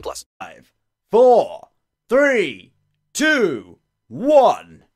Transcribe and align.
plus. 0.00 0.26
Five, 0.38 0.72
four, 1.08 1.70
three, 2.06 2.72
two, 3.12 3.78
one. 4.08 4.88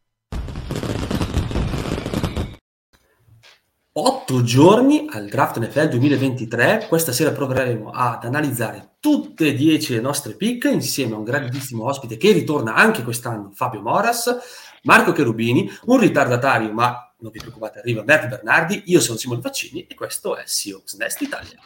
Otto 4.01 4.45
giorni 4.45 5.09
al 5.11 5.29
draft 5.29 5.59
NFL 5.59 5.89
2023. 5.89 6.87
Questa 6.89 7.11
sera 7.11 7.33
proveremo 7.33 7.91
ad 7.91 8.25
analizzare 8.25 8.97
tutte 9.01 9.49
e 9.49 9.55
dieci 9.55 9.93
le 9.93 10.01
nostre 10.01 10.35
pick 10.35 10.67
insieme 10.67 11.15
a 11.15 11.19
un 11.19 11.25
grandissimo 11.25 11.85
ospite 11.85 12.17
che 12.17 12.31
ritorna 12.31 12.75
anche 12.75 13.03
quest'anno, 13.03 13.51
Fabio 13.53 13.81
Moras, 13.81 14.39
Marco 14.85 15.11
Cherubini, 15.11 15.69
un 15.87 15.99
ritardatario, 15.99 16.73
ma 16.73 17.13
non 17.19 17.33
vi 17.33 17.41
preoccupate, 17.41 17.81
arriva 17.81 18.03
Bert 18.03 18.29
Bernardi. 18.29 18.85
Io 18.87 19.01
sono 19.01 19.19
Simone 19.19 19.41
Faccini 19.41 19.87
e 19.89 19.95
questo 19.97 20.37
è 20.37 20.45
Seahawks 20.47 20.95
Nest 20.95 21.21
Italia. 21.21 21.59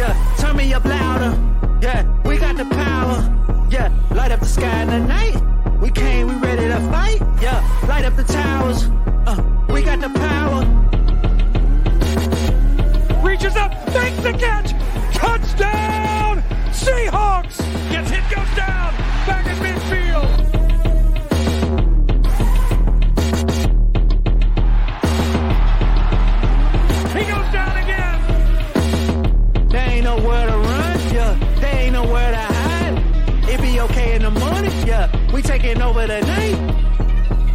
Yeah, 0.00 0.16
turn 0.38 0.56
me 0.56 0.72
up 0.72 0.86
louder. 0.86 1.38
Yeah, 1.82 2.06
we 2.24 2.38
got 2.38 2.56
the 2.56 2.64
power. 2.64 3.18
Yeah, 3.68 3.92
light 4.12 4.32
up 4.32 4.40
the 4.40 4.46
sky 4.46 4.80
in 4.80 4.88
the 4.88 4.98
night. 5.00 5.36
We 5.78 5.90
came, 5.90 6.26
we 6.28 6.36
ready 6.36 6.68
to 6.68 6.80
fight. 6.88 7.20
Yeah, 7.42 7.60
light 7.86 8.06
up 8.06 8.16
the 8.16 8.24
towers. 8.24 8.88
Uh, 9.26 9.36
we 9.68 9.82
got 9.82 10.00
the 10.00 10.08
power. 10.08 10.64
reaches 13.22 13.56
up, 13.56 13.72
makes 13.92 14.16
the 14.22 14.32
catch, 14.32 14.70
touchdown, 15.12 16.42
Seahawks! 16.72 17.58
Gets 17.90 18.08
hit, 18.08 18.24
goes 18.34 18.56
down, 18.56 18.94
we 35.32 35.42
taking 35.42 35.80
over 35.80 36.06
the 36.06 36.20
night. 36.20 36.58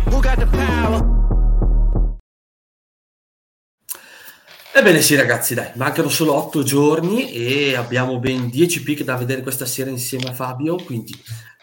Who 0.07 0.21
got 0.21 0.37
the 0.37 0.47
power? 0.47 1.13
Ebbene 4.77 5.01
sì 5.01 5.15
ragazzi, 5.15 5.53
dai, 5.53 5.71
mancano 5.75 6.09
solo 6.09 6.33
otto 6.33 6.61
giorni 6.61 7.31
e 7.31 7.75
abbiamo 7.75 8.19
ben 8.19 8.49
10 8.49 8.83
pick 8.83 9.03
da 9.03 9.15
vedere 9.15 9.41
questa 9.41 9.65
sera 9.65 9.89
insieme 9.89 10.25
a 10.25 10.33
Fabio, 10.33 10.75
quindi 10.75 11.13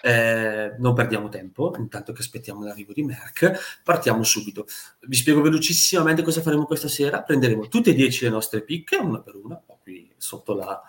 eh, 0.00 0.74
non 0.78 0.94
perdiamo 0.94 1.28
tempo, 1.28 1.74
intanto 1.78 2.14
che 2.14 2.22
aspettiamo 2.22 2.64
l'arrivo 2.64 2.94
di 2.94 3.02
Merck, 3.02 3.80
partiamo 3.84 4.22
subito. 4.22 4.66
Vi 5.00 5.14
spiego 5.14 5.42
velocissimamente 5.42 6.22
cosa 6.22 6.40
faremo 6.40 6.64
questa 6.64 6.88
sera, 6.88 7.22
prenderemo 7.22 7.68
tutte 7.68 7.90
e 7.90 7.94
10 7.94 8.24
le 8.24 8.30
nostre 8.30 8.62
pick, 8.62 8.98
una 8.98 9.20
per 9.20 9.34
una, 9.36 9.62
qui 9.82 10.10
sotto 10.16 10.54
la, 10.54 10.82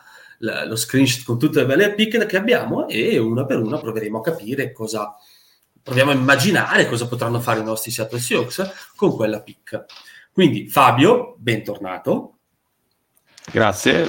la- 0.44 0.66
lo 0.66 0.76
screenshot 0.76 1.24
con 1.24 1.40
tutte 1.40 1.60
le 1.60 1.66
belle 1.66 1.94
pick 1.94 2.26
che 2.26 2.38
abbiamo 2.38 2.88
e 2.88 3.18
una 3.18 3.46
per 3.46 3.60
una 3.60 3.80
proveremo 3.80 4.20
a 4.20 4.22
capire 4.22 4.72
cosa, 4.72 5.16
proviamo 5.82 6.12
a 6.12 6.16
immaginare 6.16 6.88
cosa 6.88 7.08
potranno 7.08 7.40
fare 7.40 7.62
i 7.62 7.64
nostri 7.64 7.92
Seattle 7.92 8.20
Seahawks 8.20 8.92
con 8.96 9.16
quella 9.16 9.42
pick. 9.42 9.86
Quindi 10.32 10.68
Fabio, 10.68 11.36
bentornato. 11.38 12.38
Grazie, 13.52 14.08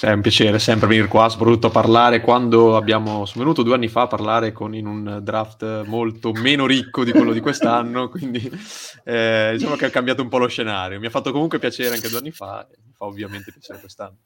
è 0.00 0.10
un 0.10 0.20
piacere 0.20 0.58
sempre 0.58 0.88
venire 0.88 1.06
qua, 1.06 1.28
soprattutto 1.28 1.68
a 1.68 1.70
parlare 1.70 2.20
quando 2.20 2.76
abbiamo, 2.76 3.24
sono 3.26 3.44
venuto 3.44 3.62
due 3.62 3.74
anni 3.74 3.88
fa 3.88 4.02
a 4.02 4.06
parlare 4.06 4.52
con, 4.52 4.74
in 4.74 4.86
un 4.86 5.20
draft 5.22 5.84
molto 5.84 6.32
meno 6.32 6.66
ricco 6.66 7.04
di 7.04 7.12
quello 7.12 7.32
di 7.32 7.40
quest'anno, 7.40 8.08
quindi 8.08 8.50
eh, 9.04 9.50
diciamo 9.56 9.76
che 9.76 9.86
ha 9.86 9.90
cambiato 9.90 10.22
un 10.22 10.28
po' 10.28 10.38
lo 10.38 10.48
scenario. 10.48 10.98
Mi 10.98 11.06
ha 11.06 11.10
fatto 11.10 11.32
comunque 11.32 11.58
piacere 11.58 11.94
anche 11.94 12.08
due 12.08 12.18
anni 12.18 12.32
fa, 12.32 12.66
e 12.66 12.78
mi 12.84 12.92
fa 12.96 13.04
ovviamente 13.04 13.52
piacere 13.52 13.78
quest'anno. 13.80 14.16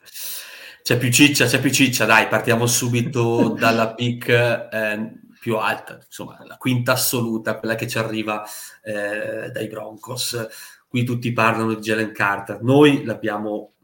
C'è 0.87 0.99
più 0.99 1.11
ciccia, 1.11 1.47
c'è 1.47 1.63
più 1.63 1.71
ciccia, 1.71 2.05
dai, 2.05 2.29
partiamo 2.29 2.67
subito 2.67 3.49
dalla 3.59 3.95
pick 3.95 4.29
eh, 4.29 5.13
più 5.41 5.57
alta, 5.57 5.99
insomma, 6.05 6.39
la 6.45 6.59
quinta 6.59 6.93
assoluta, 6.93 7.59
quella 7.59 7.75
che 7.75 7.89
ci 7.89 7.97
arriva 7.97 8.45
eh, 8.83 9.51
dai 9.51 9.67
Broncos. 9.69 10.47
Qui 10.87 11.03
tutti 11.03 11.33
parlano 11.33 11.73
di 11.73 11.81
Jalen 11.81 12.13
Carter. 12.13 12.61
Noi 12.61 13.03
l'abbiamo 13.03 13.77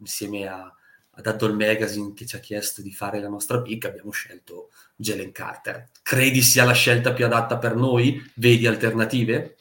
insieme 0.00 0.48
a, 0.48 0.74
ad 1.12 1.24
Addle 1.24 1.52
Magazine 1.52 2.12
che 2.14 2.26
ci 2.26 2.34
ha 2.34 2.40
chiesto 2.40 2.82
di 2.82 2.90
fare 2.90 3.20
la 3.20 3.28
nostra 3.28 3.62
pick, 3.62 3.84
abbiamo 3.84 4.10
scelto 4.10 4.70
Jalen 4.96 5.30
Carter. 5.30 5.90
Credi 6.02 6.42
sia 6.42 6.64
la 6.64 6.72
scelta 6.72 7.12
più 7.12 7.26
adatta 7.26 7.58
per 7.58 7.76
noi? 7.76 8.20
Vedi 8.34 8.66
alternative? 8.66 9.56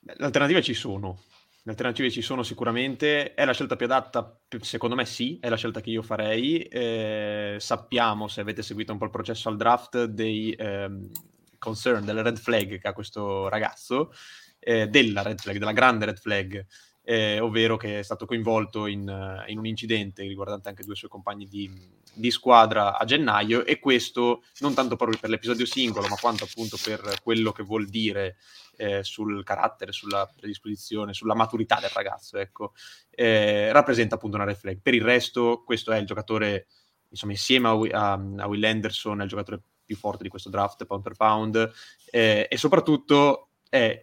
Le 0.00 0.14
alternative 0.24 0.62
ci 0.62 0.72
sono. 0.72 1.24
Le 1.66 1.72
alternative 1.72 2.12
ci 2.12 2.22
sono 2.22 2.44
sicuramente. 2.44 3.34
È 3.34 3.44
la 3.44 3.52
scelta 3.52 3.74
più 3.74 3.86
adatta? 3.86 4.38
Secondo 4.60 4.94
me 4.94 5.04
sì, 5.04 5.36
è 5.40 5.48
la 5.48 5.56
scelta 5.56 5.80
che 5.80 5.90
io 5.90 6.00
farei. 6.00 6.60
Eh, 6.60 7.56
sappiamo, 7.58 8.28
se 8.28 8.40
avete 8.40 8.62
seguito 8.62 8.92
un 8.92 8.98
po' 8.98 9.06
il 9.06 9.10
processo 9.10 9.48
al 9.48 9.56
draft, 9.56 10.04
dei 10.04 10.52
ehm, 10.52 11.10
concern, 11.58 12.04
delle 12.04 12.22
red 12.22 12.38
flag 12.38 12.78
che 12.78 12.86
ha 12.86 12.92
questo 12.92 13.48
ragazzo, 13.48 14.12
eh, 14.60 14.86
della 14.86 15.22
red 15.22 15.40
flag, 15.40 15.58
della 15.58 15.72
grande 15.72 16.04
red 16.04 16.18
flag, 16.18 16.64
eh, 17.02 17.40
ovvero 17.40 17.76
che 17.76 17.98
è 17.98 18.02
stato 18.02 18.26
coinvolto 18.26 18.86
in, 18.86 19.08
eh, 19.08 19.50
in 19.50 19.58
un 19.58 19.66
incidente 19.66 20.22
riguardante 20.22 20.68
anche 20.68 20.84
due 20.84 20.94
suoi 20.94 21.10
compagni 21.10 21.48
di, 21.48 21.68
di 22.14 22.30
squadra 22.30 22.96
a 22.96 23.04
gennaio 23.04 23.64
e 23.64 23.80
questo 23.80 24.44
non 24.60 24.72
tanto 24.72 24.94
proprio 24.94 25.18
per 25.18 25.30
l'episodio 25.30 25.66
singolo, 25.66 26.06
ma 26.06 26.16
quanto 26.16 26.44
appunto 26.44 26.76
per 26.80 27.20
quello 27.24 27.50
che 27.50 27.64
vuol 27.64 27.86
dire 27.86 28.36
eh, 28.76 29.02
sul 29.02 29.42
carattere, 29.44 29.92
sulla 29.92 30.30
predisposizione, 30.34 31.12
sulla 31.14 31.34
maturità 31.34 31.78
del 31.80 31.90
ragazzo, 31.90 32.38
ecco, 32.38 32.72
eh, 33.10 33.72
rappresenta 33.72 34.14
appunto 34.16 34.36
una 34.36 34.44
red 34.44 34.56
flag. 34.56 34.78
Per 34.80 34.94
il 34.94 35.02
resto, 35.02 35.62
questo 35.64 35.92
è 35.92 35.98
il 35.98 36.06
giocatore, 36.06 36.66
insomma, 37.08 37.32
insieme 37.32 37.68
a, 37.68 38.12
a- 38.12 38.12
a 38.38 38.46
Will 38.46 38.64
Anderson, 38.64 39.20
è 39.20 39.24
il 39.24 39.28
giocatore 39.28 39.60
più 39.84 39.96
forte 39.96 40.22
di 40.24 40.28
questo 40.28 40.50
draft, 40.50 40.84
pound 40.84 41.02
per 41.02 41.14
pound, 41.14 41.72
eh, 42.10 42.46
e 42.50 42.56
soprattutto 42.56 43.50
è 43.68 44.00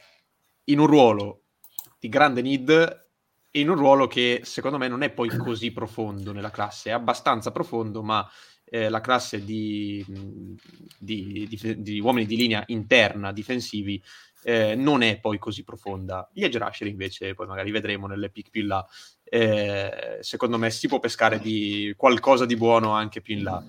in 0.65 0.79
un 0.79 0.87
ruolo 0.87 1.41
di 1.99 2.09
grande 2.09 2.41
need 2.41 3.01
in 3.55 3.69
un 3.69 3.75
ruolo 3.75 4.07
che 4.07 4.41
secondo 4.43 4.77
me 4.77 4.87
non 4.87 5.03
è 5.03 5.11
poi 5.11 5.29
così 5.37 5.71
profondo 5.71 6.31
nella 6.31 6.49
classe, 6.49 6.89
è 6.89 6.93
abbastanza 6.93 7.51
profondo, 7.51 8.01
ma 8.01 8.27
eh, 8.65 8.89
la 8.89 9.01
classe 9.01 9.43
di, 9.45 10.03
di- 10.97 11.47
di- 11.47 11.81
di 11.83 11.99
uomini 11.99 12.25
di 12.25 12.35
linea 12.35 12.63
interna 12.67 13.31
difensivi 13.31 14.01
eh, 14.43 14.75
non 14.75 15.01
è 15.01 15.19
poi 15.19 15.37
così 15.37 15.63
profonda. 15.63 16.29
Gli 16.33 16.43
edge 16.43 16.59
rusher 16.59 16.87
invece, 16.87 17.33
poi 17.33 17.47
magari 17.47 17.71
vedremo 17.71 18.07
nelle 18.07 18.29
pick 18.29 18.49
più 18.49 18.61
in 18.61 18.67
là, 18.67 18.87
eh, 19.23 20.19
secondo 20.21 20.57
me 20.57 20.69
si 20.69 20.87
può 20.87 20.99
pescare 20.99 21.39
di 21.39 21.93
qualcosa 21.97 22.45
di 22.45 22.55
buono 22.55 22.91
anche 22.91 23.21
più 23.21 23.35
in 23.35 23.43
là. 23.43 23.63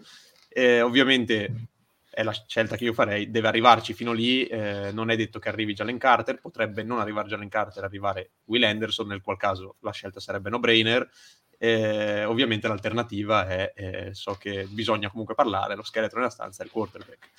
Eh, 0.48 0.80
ovviamente 0.82 1.68
è 2.14 2.22
la 2.22 2.32
scelta 2.32 2.76
che 2.76 2.84
io 2.84 2.92
farei, 2.92 3.30
deve 3.30 3.48
arrivarci 3.48 3.92
fino 3.92 4.12
lì, 4.12 4.46
eh, 4.46 4.92
non 4.92 5.10
è 5.10 5.16
detto 5.16 5.40
che 5.40 5.48
arrivi 5.48 5.74
Jalen 5.74 5.98
Carter, 5.98 6.38
potrebbe 6.38 6.84
non 6.84 7.00
arrivare 7.00 7.28
Jalen 7.28 7.48
Carter, 7.48 7.82
arrivare 7.82 8.30
Will 8.44 8.62
Anderson, 8.62 9.08
nel 9.08 9.20
qual 9.20 9.36
caso 9.36 9.76
la 9.80 9.90
scelta 9.90 10.20
sarebbe 10.20 10.50
no-brainer. 10.50 11.08
Eh, 11.56 12.24
ovviamente 12.24 12.68
l'alternativa 12.68 13.48
è, 13.48 13.72
eh, 13.74 14.08
so 14.12 14.34
che 14.34 14.66
bisogna 14.68 15.08
comunque 15.10 15.34
parlare, 15.34 15.74
lo 15.74 15.82
scheletro 15.82 16.18
nella 16.18 16.30
stanza 16.30 16.62
è 16.62 16.66
il 16.66 16.72
quarterback. 16.72 17.30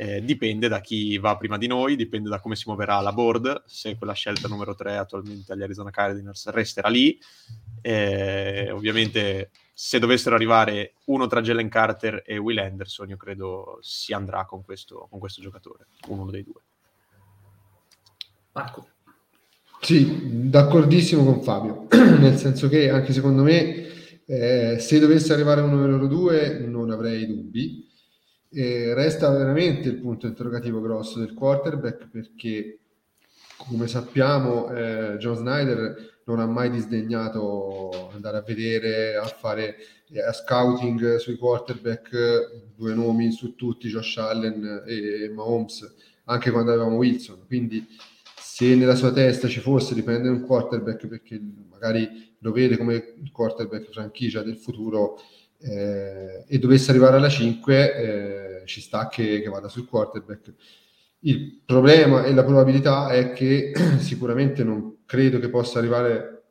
Eh, 0.00 0.24
dipende 0.24 0.66
da 0.66 0.80
chi 0.80 1.18
va 1.18 1.36
prima 1.36 1.58
di 1.58 1.66
noi, 1.66 1.94
dipende 1.94 2.30
da 2.30 2.40
come 2.40 2.56
si 2.56 2.62
muoverà 2.68 2.98
la 3.00 3.12
board, 3.12 3.64
se 3.66 3.96
quella 3.98 4.14
scelta 4.14 4.48
numero 4.48 4.74
3 4.74 4.96
attualmente 4.96 5.52
agli 5.52 5.62
Arizona 5.62 5.90
Cardinals 5.90 6.48
resterà 6.48 6.88
lì. 6.88 7.20
Eh, 7.82 8.70
ovviamente 8.70 9.50
se 9.74 9.98
dovessero 9.98 10.36
arrivare 10.36 10.94
uno 11.04 11.26
tra 11.26 11.42
Jalen 11.42 11.68
Carter 11.68 12.22
e 12.24 12.38
Will 12.38 12.56
Anderson, 12.56 13.10
io 13.10 13.18
credo 13.18 13.78
si 13.82 14.14
andrà 14.14 14.46
con 14.46 14.64
questo, 14.64 15.06
con 15.10 15.18
questo 15.18 15.42
giocatore, 15.42 15.88
uno 16.06 16.30
dei 16.30 16.44
due. 16.44 16.62
Marco. 18.52 18.88
Sì, 19.82 20.48
d'accordissimo 20.48 21.24
con 21.24 21.42
Fabio, 21.42 21.88
nel 22.18 22.38
senso 22.38 22.70
che 22.70 22.88
anche 22.88 23.12
secondo 23.12 23.42
me 23.42 24.24
eh, 24.24 24.78
se 24.78 24.98
dovesse 24.98 25.34
arrivare 25.34 25.60
uno 25.60 25.78
dei 25.78 25.90
loro 25.90 26.06
due 26.06 26.58
non 26.60 26.90
avrei 26.90 27.26
dubbi. 27.26 27.88
E 28.52 28.94
resta 28.94 29.30
veramente 29.30 29.88
il 29.88 30.00
punto 30.00 30.26
interrogativo 30.26 30.80
grosso 30.80 31.20
del 31.20 31.34
quarterback 31.34 32.08
perché, 32.08 32.80
come 33.56 33.86
sappiamo, 33.86 34.68
eh, 34.74 35.16
John 35.18 35.36
Snyder 35.36 36.22
non 36.24 36.40
ha 36.40 36.46
mai 36.46 36.68
disdegnato 36.68 38.10
andare 38.12 38.38
a 38.38 38.42
vedere, 38.42 39.14
a 39.16 39.24
fare 39.26 39.76
eh, 40.08 40.20
a 40.20 40.32
scouting 40.32 41.16
sui 41.16 41.36
quarterback, 41.36 42.72
due 42.74 42.92
nomi 42.92 43.30
su 43.30 43.54
tutti, 43.54 43.88
Josh 43.88 44.16
Allen 44.16 44.82
e 44.84 45.30
Mahomes, 45.32 45.94
anche 46.24 46.50
quando 46.50 46.72
avevamo 46.72 46.96
Wilson. 46.96 47.46
Quindi 47.46 47.86
se 48.36 48.74
nella 48.74 48.96
sua 48.96 49.12
testa 49.12 49.46
ci 49.46 49.60
fosse 49.60 49.94
di 49.94 50.02
prendere 50.02 50.34
un 50.34 50.44
quarterback 50.44 51.06
perché 51.06 51.40
magari 51.70 52.34
lo 52.40 52.50
vede 52.50 52.76
come 52.76 53.14
il 53.22 53.30
quarterback 53.30 53.90
franchigia 53.92 54.42
del 54.42 54.56
futuro 54.56 55.20
eh, 55.60 56.44
e 56.46 56.58
dovesse 56.58 56.90
arrivare 56.90 57.16
alla 57.16 57.28
5, 57.28 57.94
eh, 57.94 58.66
ci 58.66 58.80
sta 58.80 59.08
che, 59.08 59.40
che 59.40 59.48
vada 59.48 59.68
sul 59.68 59.86
quarterback. 59.86 60.54
Il 61.20 61.60
problema 61.66 62.24
e 62.24 62.32
la 62.32 62.44
probabilità 62.44 63.10
è 63.10 63.32
che 63.32 63.72
sicuramente 64.00 64.64
non 64.64 64.98
credo 65.04 65.38
che 65.38 65.50
possa 65.50 65.78
arrivare 65.78 66.42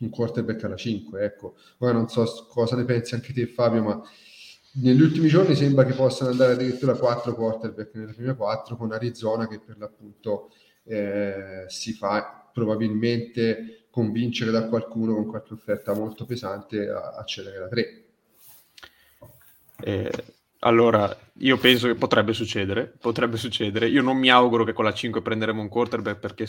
un 0.00 0.10
quarterback 0.10 0.64
alla 0.64 0.76
5. 0.76 1.22
Ecco, 1.22 1.56
ora 1.78 1.92
non 1.92 2.08
so 2.08 2.46
cosa 2.48 2.76
ne 2.76 2.84
pensi 2.84 3.14
anche 3.14 3.32
te, 3.32 3.46
Fabio, 3.46 3.82
ma 3.82 4.02
negli 4.78 5.00
ultimi 5.00 5.28
giorni 5.28 5.54
sembra 5.54 5.84
che 5.84 5.94
possano 5.94 6.30
andare 6.30 6.52
addirittura 6.52 6.94
4 6.94 7.34
quarterback 7.34 7.94
nelle 7.94 8.12
prime 8.12 8.36
4 8.36 8.76
con 8.76 8.92
Arizona 8.92 9.48
che 9.48 9.58
per 9.58 9.78
l'appunto 9.78 10.50
eh, 10.84 11.64
si 11.68 11.94
fa 11.94 12.50
probabilmente 12.52 13.86
convincere 13.90 14.50
da 14.50 14.68
qualcuno 14.68 15.14
con 15.14 15.26
qualche 15.26 15.54
offerta 15.54 15.94
molto 15.94 16.26
pesante 16.26 16.88
a, 16.88 17.14
a 17.16 17.24
cedere 17.24 17.58
la 17.58 17.68
3. 17.68 18.05
Eh, 19.80 20.10
allora, 20.60 21.14
io 21.38 21.58
penso 21.58 21.86
che 21.86 21.94
potrebbe 21.94 22.32
succedere, 22.32 22.92
potrebbe 22.98 23.36
succedere. 23.36 23.88
Io 23.88 24.02
non 24.02 24.16
mi 24.16 24.30
auguro 24.30 24.64
che 24.64 24.72
con 24.72 24.84
la 24.84 24.94
5 24.94 25.22
prenderemo 25.22 25.60
un 25.60 25.68
quarterback 25.68 26.18
perché 26.18 26.46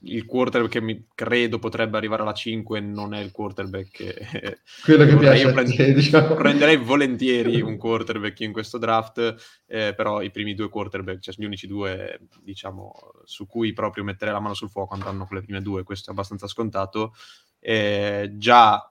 il 0.00 0.26
quarterback 0.26 0.72
che 0.72 0.80
mi 0.80 1.06
credo 1.14 1.58
potrebbe 1.58 1.96
arrivare 1.96 2.22
alla 2.22 2.34
5 2.34 2.80
non 2.80 3.14
è 3.14 3.20
il 3.20 3.30
quarterback 3.30 3.90
che 3.90 4.58
quello 4.84 5.06
che 5.06 5.16
piace 5.16 5.42
io 5.42 5.52
prend- 5.52 5.74
te, 5.74 5.92
diciamo. 5.94 6.34
prenderei 6.34 6.76
volentieri 6.76 7.60
un 7.62 7.76
quarterback 7.78 8.40
in 8.40 8.52
questo 8.52 8.78
draft 8.78 9.62
eh, 9.66 9.94
però 9.94 10.20
i 10.20 10.30
primi 10.30 10.54
due 10.54 10.68
quarterback 10.68 11.20
cioè 11.20 11.34
gli 11.36 11.44
unici 11.44 11.66
due 11.66 12.20
diciamo 12.42 12.92
su 13.24 13.46
cui 13.46 13.72
proprio 13.72 14.04
metterei 14.04 14.34
la 14.34 14.40
mano 14.40 14.54
sul 14.54 14.70
fuoco 14.70 14.94
andranno 14.94 15.26
con 15.26 15.38
le 15.38 15.42
prime 15.42 15.62
due 15.62 15.82
questo 15.82 16.10
è 16.10 16.12
abbastanza 16.12 16.46
scontato 16.46 17.14
eh, 17.58 18.32
già 18.34 18.90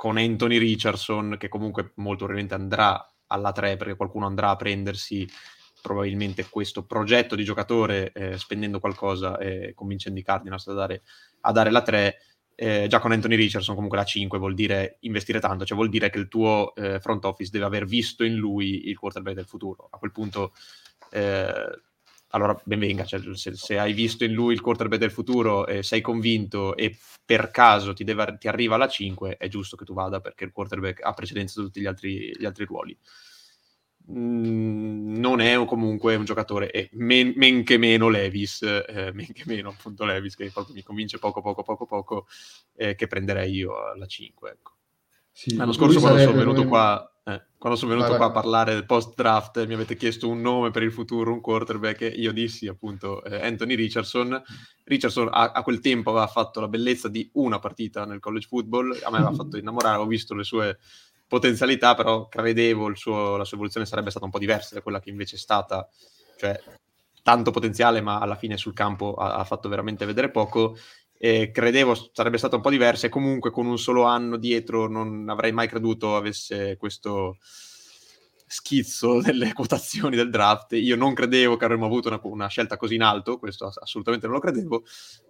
con 0.00 0.16
Anthony 0.16 0.56
Richardson 0.56 1.36
che 1.38 1.50
comunque 1.50 1.92
molto 1.96 2.24
probabilmente 2.24 2.54
andrà 2.54 3.06
alla 3.26 3.52
3 3.52 3.76
perché 3.76 3.96
qualcuno 3.96 4.24
andrà 4.24 4.48
a 4.48 4.56
prendersi 4.56 5.28
probabilmente 5.82 6.48
questo 6.48 6.86
progetto 6.86 7.36
di 7.36 7.44
giocatore 7.44 8.10
eh, 8.14 8.38
spendendo 8.38 8.80
qualcosa 8.80 9.36
e 9.36 9.74
convincendo 9.74 10.18
i 10.18 10.22
Cardinals 10.22 10.66
a 10.68 10.72
dare, 10.72 11.02
a 11.42 11.52
dare 11.52 11.70
la 11.70 11.82
3 11.82 12.16
eh, 12.54 12.86
già 12.88 12.98
con 12.98 13.12
Anthony 13.12 13.36
Richardson 13.36 13.74
comunque 13.74 13.98
la 13.98 14.04
5 14.04 14.38
vuol 14.38 14.54
dire 14.54 14.96
investire 15.00 15.38
tanto, 15.38 15.66
cioè 15.66 15.76
vuol 15.76 15.90
dire 15.90 16.08
che 16.08 16.16
il 16.18 16.28
tuo 16.28 16.74
eh, 16.76 16.98
front 16.98 17.26
office 17.26 17.50
deve 17.50 17.66
aver 17.66 17.84
visto 17.84 18.24
in 18.24 18.36
lui 18.36 18.88
il 18.88 18.98
quarterback 18.98 19.36
del 19.36 19.46
futuro. 19.46 19.86
A 19.90 19.98
quel 19.98 20.12
punto, 20.12 20.54
eh, 21.10 21.82
allora 22.30 22.58
ben 22.64 22.78
venga, 22.78 23.04
cioè, 23.04 23.20
se, 23.34 23.54
se, 23.54 23.78
hai 23.78 23.92
visto 23.92 24.24
in 24.24 24.32
lui 24.32 24.54
il 24.54 24.60
quarterback 24.60 25.00
del 25.00 25.10
futuro 25.10 25.66
e 25.66 25.82
sei 25.82 26.00
convinto 26.00 26.76
e 26.76 26.96
per 27.24 27.50
caso 27.50 27.92
ti, 27.92 28.04
deve, 28.04 28.36
ti, 28.38 28.48
arriva 28.48 28.76
la 28.76 28.88
5, 28.88 29.36
è 29.36 29.48
giusto 29.48 29.76
che 29.76 29.84
tu 29.84 29.94
vada 29.94 30.20
perché 30.20 30.44
il 30.44 30.52
quarterback 30.52 31.02
ha 31.02 31.12
precedenza 31.12 31.54
su 31.54 31.64
tutti 31.64 31.80
gli 31.80 31.86
altri, 31.86 32.32
gli 32.36 32.44
altri 32.44 32.64
ruoli. 32.64 32.96
Mm, 34.12 35.16
non 35.18 35.40
è 35.40 35.64
comunque 35.64 36.16
un 36.16 36.24
giocatore, 36.24 36.70
e 36.70 36.88
men, 36.92 37.32
men, 37.36 37.64
che 37.64 37.78
meno 37.78 38.08
Levis, 38.08 38.62
eh, 38.62 39.10
men 39.14 39.32
che 39.32 39.42
meno 39.46 39.70
appunto 39.70 40.04
Levis, 40.04 40.34
che 40.36 40.50
proprio 40.50 40.74
mi 40.74 40.82
convince 40.82 41.18
poco, 41.18 41.40
poco, 41.40 41.62
poco, 41.62 41.86
poco, 41.86 42.26
eh, 42.76 42.94
che 42.94 43.06
prenderei 43.06 43.52
io 43.52 43.86
alla 43.86 44.06
5. 44.06 44.50
Ecco. 44.50 44.72
Sì, 45.32 45.56
L'anno 45.56 45.72
scorso 45.72 46.00
quando 46.00 46.18
sono 46.20 46.36
venuto 46.36 46.58
come... 46.58 46.68
qua, 46.68 47.19
eh, 47.34 47.42
quando 47.58 47.78
sono 47.78 47.94
venuto 47.94 48.16
qua 48.16 48.26
a 48.26 48.30
parlare 48.30 48.72
del 48.72 48.86
post 48.86 49.14
draft, 49.14 49.64
mi 49.66 49.74
avete 49.74 49.96
chiesto 49.96 50.28
un 50.28 50.40
nome 50.40 50.70
per 50.70 50.82
il 50.82 50.92
futuro, 50.92 51.32
un 51.32 51.40
quarterback, 51.40 52.02
e 52.02 52.08
io 52.08 52.32
dissi 52.32 52.66
appunto 52.66 53.22
eh, 53.24 53.44
Anthony 53.46 53.74
Richardson. 53.74 54.42
Richardson 54.84 55.28
a, 55.30 55.52
a, 55.52 55.62
quel 55.62 55.80
tempo 55.80 56.10
aveva 56.10 56.26
fatto 56.26 56.60
la 56.60 56.68
bellezza 56.68 57.08
di 57.08 57.28
una 57.34 57.58
partita 57.58 58.04
nel 58.04 58.20
college 58.20 58.46
football, 58.46 58.98
a 59.02 59.10
me 59.10 59.18
aveva 59.18 59.32
fatto 59.32 59.56
innamorare, 59.58 59.98
ho 59.98 60.06
visto 60.06 60.34
le 60.34 60.44
sue 60.44 60.78
potenzialità, 61.28 61.94
però 61.94 62.28
credevo 62.28 62.94
suo, 62.94 63.36
la 63.36 63.44
sua 63.44 63.56
evoluzione 63.56 63.86
sarebbe 63.86 64.10
stata 64.10 64.24
un 64.24 64.32
po' 64.32 64.38
diversa 64.38 64.74
da 64.74 64.82
quella 64.82 65.00
che 65.00 65.10
invece 65.10 65.36
è 65.36 65.38
stata, 65.38 65.88
cioè 66.36 66.60
tanto 67.22 67.50
potenziale, 67.50 68.00
ma 68.00 68.18
alla 68.18 68.34
fine 68.34 68.56
sul 68.56 68.72
campo 68.72 69.14
ha, 69.14 69.34
ha 69.34 69.44
fatto 69.44 69.68
veramente 69.68 70.06
vedere 70.06 70.30
poco. 70.30 70.76
E 71.22 71.50
credevo 71.50 71.94
sarebbe 72.14 72.38
stata 72.38 72.56
un 72.56 72.62
po' 72.62 72.70
diversa 72.70 73.06
e 73.06 73.10
comunque 73.10 73.50
con 73.50 73.66
un 73.66 73.76
solo 73.76 74.04
anno 74.04 74.38
dietro 74.38 74.88
non 74.88 75.28
avrei 75.28 75.52
mai 75.52 75.68
creduto 75.68 76.16
avesse 76.16 76.78
questo, 76.78 77.36
schizzo 78.52 79.20
delle 79.22 79.52
quotazioni 79.52 80.16
del 80.16 80.28
draft. 80.28 80.72
Io 80.72 80.96
non 80.96 81.14
credevo 81.14 81.56
che 81.56 81.64
avremmo 81.64 81.86
avuto 81.86 82.08
una, 82.08 82.18
una 82.24 82.48
scelta 82.48 82.76
così 82.76 82.96
in 82.96 83.02
alto, 83.02 83.38
questo 83.38 83.72
assolutamente 83.72 84.26
non 84.26 84.34
lo 84.34 84.40
credevo. 84.40 84.82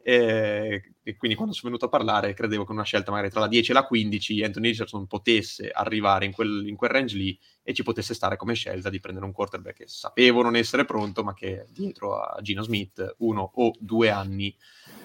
E, 0.03 0.95
e, 1.03 1.17
quindi 1.17 1.37
quando 1.37 1.55
sono 1.55 1.71
venuto 1.71 1.85
a 1.85 1.89
parlare, 1.91 2.33
credevo 2.33 2.65
che 2.65 2.73
una 2.73 2.83
scelta 2.83 3.11
magari 3.11 3.31
tra 3.31 3.41
la 3.41 3.49
10 3.49 3.71
e 3.71 3.75
la 3.75 3.85
15 3.87 4.43
Anthony 4.43 4.69
Richardson 4.69 5.07
potesse 5.07 5.71
arrivare 5.71 6.25
in 6.25 6.33
quel, 6.33 6.67
in 6.67 6.77
quel 6.77 6.91
range 6.91 7.17
lì 7.17 7.39
e 7.63 7.75
ci 7.75 7.83
potesse 7.83 8.15
stare 8.15 8.37
come 8.37 8.55
scelta 8.55 8.89
di 8.89 9.01
prendere 9.01 9.27
un 9.27 9.33
quarterback 9.33 9.77
che 9.77 9.85
sapevo 9.87 10.43
non 10.43 10.57
essere 10.57 10.87
pronto, 10.87 11.23
ma 11.23 11.35
che 11.35 11.67
dietro 11.69 12.19
a 12.19 12.41
Gino 12.41 12.63
Smith 12.63 13.17
uno 13.19 13.51
o 13.55 13.73
due 13.79 14.09
anni 14.09 14.57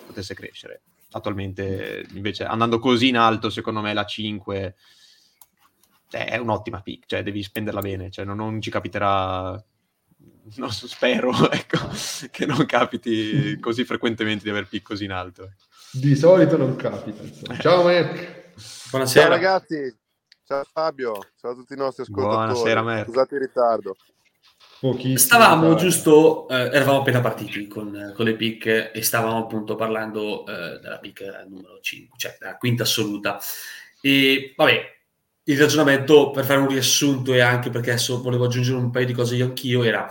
potesse 0.07 0.33
crescere. 0.33 0.83
Attualmente, 1.11 2.05
invece, 2.13 2.45
andando 2.45 2.79
così 2.79 3.09
in 3.09 3.17
alto, 3.17 3.49
secondo 3.49 3.81
me 3.81 3.93
la 3.93 4.05
5 4.05 4.55
cioè, 4.55 4.73
è 6.23 6.37
un'ottima 6.37 6.81
pick, 6.81 7.05
cioè 7.07 7.23
devi 7.23 7.43
spenderla 7.43 7.81
bene, 7.81 8.09
cioè 8.09 8.23
non, 8.25 8.37
non 8.37 8.61
ci 8.61 8.69
capiterà 8.69 9.61
non 10.55 10.71
spero 10.71 11.31
ecco, 11.51 11.77
che 12.31 12.45
non 12.45 12.65
capiti 12.65 13.59
così 13.59 13.83
frequentemente 13.83 14.43
di 14.43 14.49
aver 14.49 14.67
pick 14.67 14.85
così 14.85 15.05
in 15.05 15.11
alto. 15.11 15.43
Ecco. 15.43 15.63
Di 15.91 16.15
solito 16.15 16.57
non 16.57 16.75
capita. 16.75 17.23
Insomma. 17.23 17.57
Ciao 17.59 17.83
Mark. 17.83 18.51
Buonasera. 18.89 19.25
Ciao 19.25 19.33
ragazzi. 19.33 19.97
Ciao 20.45 20.63
Fabio. 20.71 21.19
Ciao 21.39 21.51
a 21.51 21.55
tutti 21.55 21.73
i 21.73 21.77
nostri 21.77 22.03
ascoltatori. 22.03 22.45
Buonasera 22.47 22.81
Mark. 22.81 23.05
Scusate 23.05 23.35
il 23.35 23.41
ritardo. 23.41 23.95
Pochissimo. 24.79 25.17
Stavamo 25.17 25.75
giusto, 25.75 26.47
eh, 26.49 26.55
eravamo 26.55 26.99
appena 26.99 27.21
partiti 27.21 27.65
con, 27.67 28.11
con, 28.13 28.25
le 28.25 28.35
pick 28.35 28.91
e 28.93 29.01
stavamo 29.01 29.37
appunto 29.37 29.75
parlando 29.75 30.45
eh, 30.45 30.79
della 30.79 30.99
pick 30.99 31.45
numero 31.47 31.79
5, 31.79 32.17
cioè 32.17 32.35
della 32.39 32.57
quinta 32.57 32.83
assoluta. 32.83 33.39
E 34.01 34.53
vabbè, 34.55 34.94
il 35.47 35.59
ragionamento 35.59 36.31
per 36.31 36.45
fare 36.45 36.59
un 36.59 36.67
riassunto 36.67 37.33
e 37.33 37.39
anche 37.39 37.69
perché 37.69 37.91
adesso 37.91 38.21
volevo 38.21 38.45
aggiungere 38.45 38.77
un 38.77 38.91
paio 38.91 39.05
di 39.05 39.13
cose 39.13 39.35
io 39.35 39.45
anch'io 39.45 39.83
era 39.83 40.07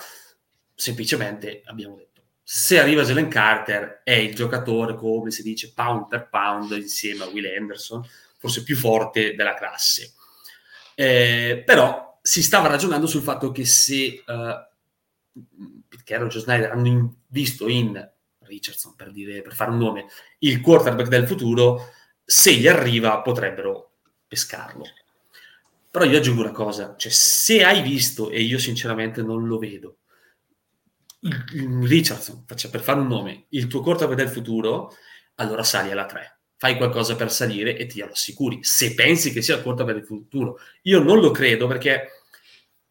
semplicemente 0.75 1.63
abbiamo 1.65 1.97
detto 1.97 2.23
se 2.43 2.79
arriva 2.79 3.03
Jalen 3.03 3.29
Carter 3.29 4.03
è 4.05 4.13
il 4.13 4.35
giocatore 4.35 4.95
come 4.95 5.31
si 5.31 5.43
dice 5.43 5.73
pound 5.73 6.09
per 6.09 6.29
pound 6.29 6.71
insieme 6.73 7.25
a 7.25 7.29
Will 7.29 7.47
Anderson 7.47 8.07
forse 8.45 8.63
più 8.63 8.77
forte 8.77 9.35
della 9.35 9.55
classe. 9.55 10.13
Eh, 10.95 11.63
però 11.65 12.19
si 12.21 12.43
stava 12.43 12.69
ragionando 12.69 13.07
sul 13.07 13.23
fatto 13.23 13.51
che 13.51 13.65
se 13.65 14.23
uh, 14.27 15.43
Carroll 16.05 16.29
e 16.29 16.39
Snyder 16.39 16.71
hanno 16.71 16.87
in, 16.87 17.11
visto 17.29 17.67
in 17.69 18.11
Richardson 18.41 18.95
per, 18.95 19.11
dire, 19.11 19.41
per 19.41 19.55
fare 19.55 19.71
un 19.71 19.79
nome 19.79 20.07
il 20.41 20.61
quarterback 20.61 21.09
del 21.09 21.27
futuro 21.27 21.93
se 22.23 22.53
gli 22.53 22.69
arriva 22.69 23.23
potrebbero 23.23 23.93
pescarlo 24.29 24.85
però 25.95 26.07
io 26.07 26.19
aggiungo 26.19 26.41
una 26.41 26.51
cosa, 26.51 26.97
cioè 26.97 27.13
se 27.13 27.63
hai 27.63 27.81
visto, 27.81 28.29
e 28.29 28.41
io 28.41 28.59
sinceramente 28.59 29.23
non 29.23 29.47
lo 29.47 29.59
vedo, 29.59 29.99
Richardson, 31.85 32.43
faccia 32.49 32.69
per 32.69 32.81
fare 32.81 32.99
un 32.99 33.07
nome, 33.07 33.45
il 33.51 33.69
tuo 33.69 33.81
quarterback 33.81 34.19
del 34.19 34.29
futuro, 34.29 34.93
allora 35.37 35.63
sali 35.63 35.93
alla 35.93 36.05
3. 36.05 36.39
Fai 36.57 36.77
qualcosa 36.77 37.15
per 37.15 37.31
salire 37.31 37.77
e 37.77 37.87
ti 37.87 38.01
assicuri. 38.01 38.59
Se 38.63 38.93
pensi 38.95 39.33
che 39.33 39.41
sia 39.41 39.55
il 39.55 39.63
quarterback 39.63 39.99
del 39.99 40.05
futuro. 40.05 40.59
Io 40.83 41.01
non 41.01 41.21
lo 41.21 41.31
credo 41.31 41.69
perché 41.69 42.09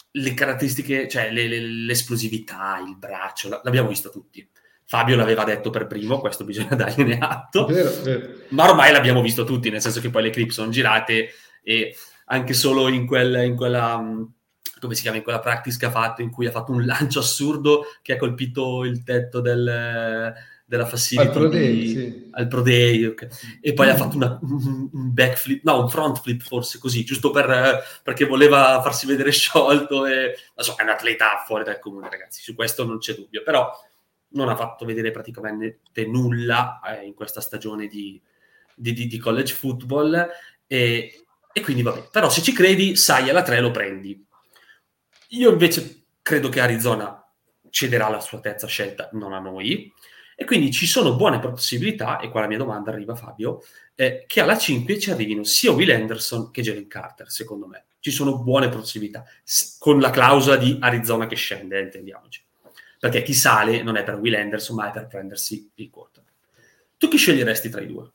le 0.10 0.34
caratteristiche, 0.34 1.10
cioè 1.10 1.30
le, 1.30 1.50
le, 1.50 1.60
l'esplosività, 1.60 2.82
il 2.88 2.98
braccio, 2.98 3.50
l'abbiamo 3.50 3.90
visto 3.90 4.12
tutti. 4.12 4.50
Fabio 4.86 5.18
l'aveva 5.18 5.44
detto 5.44 5.72
per 5.72 5.88
primo, 5.88 6.22
questo 6.22 6.46
bisogna 6.46 6.76
dargliene 6.76 7.18
atto. 7.18 7.66
Vero, 7.66 7.92
vero. 8.02 8.30
Ma 8.52 8.70
ormai 8.70 8.94
l'abbiamo 8.94 9.22
visto 9.22 9.44
tutti, 9.44 9.70
nel 9.70 9.82
senso 9.82 10.00
che 10.00 10.10
poi 10.10 10.24
le 10.24 10.30
clip 10.30 10.52
sono 10.52 10.72
girate 10.72 11.32
e 11.62 11.94
anche 12.26 12.54
solo 12.54 12.88
in, 12.88 13.06
quel, 13.06 13.44
in 13.46 13.56
quella 13.56 13.98
mm, 14.00 14.24
come 14.80 14.96
si 14.96 15.02
chiama, 15.02 15.18
in 15.18 15.24
quella 15.24 15.40
practice 15.40 15.78
che 15.78 15.86
ha 15.86 15.92
fatto, 15.92 16.22
in 16.22 16.30
cui 16.30 16.46
ha 16.46 16.52
fatto 16.52 16.72
un 16.72 16.86
lancio 16.86 17.20
assurdo 17.20 17.86
che 18.02 18.14
ha 18.14 18.18
colpito 18.18 18.84
il 18.84 19.04
tetto 19.04 19.40
del, 19.40 20.34
della 20.66 20.86
facility 20.86 21.28
Al 21.28 21.34
Pro 21.34 21.48
Day, 21.50 21.74
di- 21.78 21.88
sì. 21.90 22.28
al 22.32 22.48
Pro 22.48 22.62
Day, 22.62 23.06
ok. 23.06 23.28
e 23.62 23.74
poi 23.74 23.90
ha 23.90 23.96
fatto 23.96 24.16
una- 24.18 24.40
un 24.42 24.90
un 24.92 25.14
backflip, 25.14 25.64
no, 25.64 25.82
un 25.82 25.90
front 25.90 26.20
flip 26.22 26.42
forse 26.42 26.80
così, 26.80 27.04
giusto 27.06 27.32
per, 27.32 27.82
perché 28.04 28.26
voleva 28.26 28.82
farsi 28.82 29.06
vedere 29.06 29.32
sciolto 29.32 30.06
e 30.06 30.36
non 30.56 30.66
so, 30.66 30.76
è 30.78 30.84
un 30.84 30.90
atleta 30.90 31.44
fuori 31.46 31.64
dal 31.64 31.80
comune, 31.80 32.10
ragazzi, 32.10 32.42
su 32.42 32.54
questo 32.56 32.86
non 32.86 32.98
c'è 32.98 33.14
dubbio, 33.14 33.42
però 33.44 33.70
non 34.30 34.50
ha 34.50 34.56
fatto 34.56 34.84
vedere 34.86 35.12
praticamente 35.12 36.06
nulla 36.08 36.80
eh, 37.00 37.06
in 37.06 37.14
questa 37.14 37.40
stagione 37.40 37.88
di, 37.88 38.20
di- 38.76 38.94
di- 38.94 39.08
di 39.08 39.18
college 39.20 39.54
football 39.54 40.28
e, 40.66 41.23
e 41.54 41.62
quindi 41.62 41.84
vabbè, 41.84 42.10
però 42.12 42.30
se 42.30 42.42
ci 42.42 42.52
credi, 42.52 42.96
sai 42.96 43.30
alla 43.30 43.44
3 43.44 43.60
lo 43.60 43.72
prendi. 43.72 44.26
Io 45.30 45.52
invece 45.52 46.06
credo 46.22 46.50
che 46.50 46.60
Arizona 46.60 47.24
cederà 47.70 48.10
la 48.10 48.20
sua 48.20 48.40
terza 48.40 48.68
scelta, 48.68 49.10
non 49.14 49.34
a 49.34 49.40
noi, 49.40 49.92
e 50.36 50.46
quindi 50.46 50.72
ci 50.72 50.88
sono 50.88 51.16
buone 51.16 51.40
possibilità, 51.40 52.20
e 52.20 52.30
qua 52.30 52.42
la 52.42 52.48
mia 52.48 52.58
domanda 52.58 52.92
arriva 52.92 53.16
Fabio, 53.16 53.64
eh, 53.96 54.26
che 54.28 54.42
alla 54.42 54.58
5 54.58 55.00
ci 55.00 55.12
arrivino 55.12 55.44
sia 55.44 55.72
Will 55.72 55.92
Anderson 55.92 56.52
che 56.52 56.62
Jalen 56.62 56.88
Carter, 56.88 57.30
secondo 57.30 57.68
me. 57.68 57.86
Ci 58.00 58.12
sono 58.12 58.40
buone 58.40 58.70
possibilità, 58.70 59.24
con 59.80 60.00
la 60.00 60.10
clausola 60.10 60.58
di 60.58 60.78
Arizona 60.80 61.28
che 61.28 61.36
scende, 61.36 61.80
intendiamoci. 61.80 62.44
Perché 63.00 63.22
chi 63.22 63.34
sale 63.34 63.82
non 63.84 63.96
è 63.96 64.04
per 64.04 64.16
Will 64.16 64.34
Anderson, 64.34 64.76
ma 64.76 64.90
è 64.90 64.92
per 64.92 65.08
prendersi 65.08 65.70
il 65.76 65.90
quarter. 65.90 66.24
Tu 66.98 67.08
chi 67.08 67.18
sceglieresti 67.18 67.70
tra 67.70 67.82
i 67.82 67.88
due? 67.88 68.12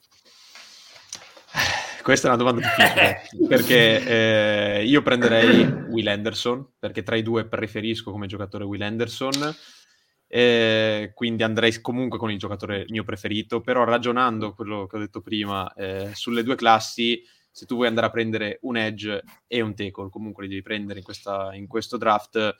Questa 2.09 2.29
è 2.29 2.33
una 2.33 2.43
domanda 2.43 2.67
difficile 2.67 3.21
perché 3.47 4.79
eh, 4.79 4.85
io 4.87 5.03
prenderei 5.03 5.63
Will 5.91 6.07
Anderson 6.07 6.67
perché 6.79 7.03
tra 7.03 7.17
i 7.17 7.23
due 7.23 7.45
preferisco 7.45 8.11
come 8.11 8.27
giocatore 8.27 8.65
Will 8.65 8.81
Anderson 8.81 9.55
eh, 10.27 11.13
quindi 11.13 11.43
andrei 11.43 11.79
comunque 11.83 12.19
con 12.19 12.31
il 12.31 12.39
giocatore 12.39 12.87
mio 12.89 13.05
preferito 13.05 13.61
però 13.61 13.85
ragionando 13.85 14.55
quello 14.55 14.87
che 14.87 14.97
ho 14.97 15.01
detto 15.01 15.21
prima 15.21 15.71
eh, 15.75 16.09
sulle 16.15 16.43
due 16.43 16.55
classi 16.57 17.23
se 17.51 17.67
tu 17.67 17.75
vuoi 17.75 17.89
andare 17.89 18.07
a 18.07 18.11
prendere 18.11 18.59
un 18.63 18.79
edge 18.79 19.23
e 19.47 19.61
un 19.61 19.75
tackle 19.75 20.09
comunque 20.09 20.45
li 20.45 20.49
devi 20.49 20.63
prendere 20.63 21.01
in, 21.01 21.05
questa- 21.05 21.51
in 21.53 21.67
questo 21.67 21.99
draft 21.99 22.57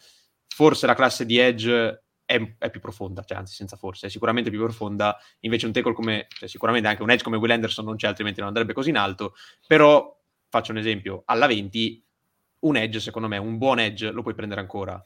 forse 0.47 0.85
la 0.85 0.95
classe 0.95 1.25
di 1.25 1.39
edge 1.39 2.03
è, 2.29 2.57
è 2.59 2.69
più 2.69 2.79
profonda, 2.79 3.25
cioè 3.25 3.39
anzi 3.39 3.55
senza 3.55 3.77
forse, 3.77 4.09
è 4.09 4.11
sicuramente 4.11 4.51
più 4.51 4.59
profonda, 4.59 5.17
invece 5.41 5.65
un 5.65 5.73
tackle 5.73 5.95
come, 5.95 6.27
cioè 6.29 6.47
sicuramente 6.47 6.87
anche 6.87 7.03
un 7.03 7.11
edge 7.11 7.25
come 7.25 7.39
Will 7.39 7.51
Anderson 7.51 7.87
non 7.87 7.97
c'è, 7.97 8.07
altrimenti 8.07 8.41
non 8.41 8.49
andrebbe 8.49 8.75
così 8.75 8.91
in 8.91 8.99
alto, 8.99 9.35
però 9.67 10.15
faccio 10.51 10.73
un 10.73 10.77
esempio, 10.77 11.23
alla 11.25 11.47
20 11.47 12.05
un 12.61 12.77
edge 12.77 13.01
secondo 13.01 13.29
me, 13.29 13.39
un 13.39 13.57
buon 13.57 13.79
edge 13.79 14.11
lo 14.11 14.21
puoi 14.21 14.35
prendere 14.35 14.61
ancora, 14.61 15.03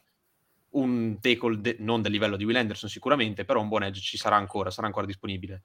un 0.70 1.18
tackle 1.20 1.60
de- 1.60 1.76
non 1.78 2.02
del 2.02 2.10
livello 2.10 2.36
di 2.36 2.44
Will 2.44 2.56
Anderson 2.56 2.88
sicuramente, 2.88 3.44
però 3.44 3.60
un 3.60 3.68
buon 3.68 3.84
edge 3.84 4.00
ci 4.00 4.16
sarà 4.16 4.34
ancora, 4.34 4.70
sarà 4.70 4.88
ancora 4.88 5.06
disponibile. 5.06 5.62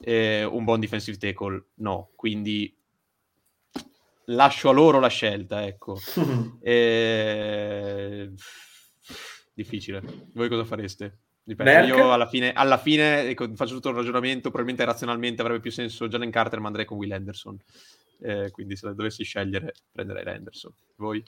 Eh, 0.00 0.42
un 0.42 0.64
buon 0.64 0.80
defensive 0.80 1.18
tackle 1.18 1.66
no, 1.74 2.10
quindi 2.16 2.76
lascio 4.24 4.70
a 4.70 4.72
loro 4.72 4.98
la 4.98 5.06
scelta, 5.06 5.64
ecco. 5.64 5.96
Eh, 6.60 8.32
Difficile. 9.56 10.02
Voi 10.34 10.50
cosa 10.50 10.66
fareste? 10.66 11.20
Dipende. 11.42 11.86
Io 11.86 12.12
alla 12.12 12.26
fine, 12.26 12.52
alla 12.52 12.76
fine 12.76 13.28
ecco, 13.30 13.50
faccio 13.54 13.72
tutto 13.72 13.88
il 13.88 13.94
ragionamento, 13.94 14.50
probabilmente 14.50 14.84
razionalmente 14.84 15.40
avrebbe 15.40 15.60
più 15.60 15.70
senso 15.70 16.08
Jalen 16.08 16.30
Carter, 16.30 16.60
ma 16.60 16.66
andrei 16.66 16.84
con 16.84 16.98
Will 16.98 17.12
Anderson. 17.12 17.58
Eh, 18.20 18.50
quindi 18.50 18.76
se 18.76 18.92
dovessi 18.94 19.24
scegliere, 19.24 19.72
prenderei 19.90 20.34
Anderson. 20.34 20.74
Voi? 20.96 21.24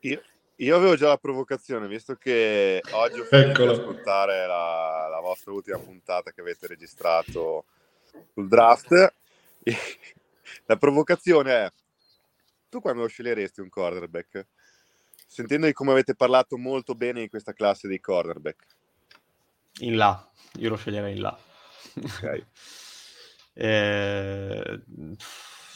Io, 0.00 0.22
io 0.56 0.76
avevo 0.76 0.96
già 0.96 1.08
la 1.08 1.18
provocazione, 1.18 1.86
visto 1.86 2.14
che 2.14 2.80
oggi 2.92 3.20
ho 3.20 3.24
finito 3.24 3.64
di 3.64 3.68
ascoltare 3.68 4.46
la, 4.46 5.08
la 5.10 5.20
vostra 5.20 5.52
ultima 5.52 5.78
puntata 5.78 6.30
che 6.30 6.40
avete 6.40 6.68
registrato 6.68 7.66
sul 8.32 8.48
draft. 8.48 9.12
La 10.64 10.76
provocazione 10.76 11.52
è: 11.52 11.72
tu 12.68 12.80
quando 12.80 13.06
sceglieresti 13.06 13.60
un 13.60 13.68
cornerback? 13.68 14.46
Sentendo 15.26 15.66
di 15.66 15.72
come 15.72 15.92
avete 15.92 16.14
parlato 16.14 16.56
molto 16.56 16.94
bene 16.94 17.22
in 17.22 17.28
questa 17.28 17.52
classe 17.52 17.88
dei 17.88 18.00
cornerback. 18.00 18.66
In 19.80 19.96
là. 19.96 20.30
Io 20.58 20.70
lo 20.70 20.76
sceglierei 20.76 21.14
in 21.14 21.20
là. 21.20 21.38
Ok. 21.96 22.46
Eh, 23.60 24.82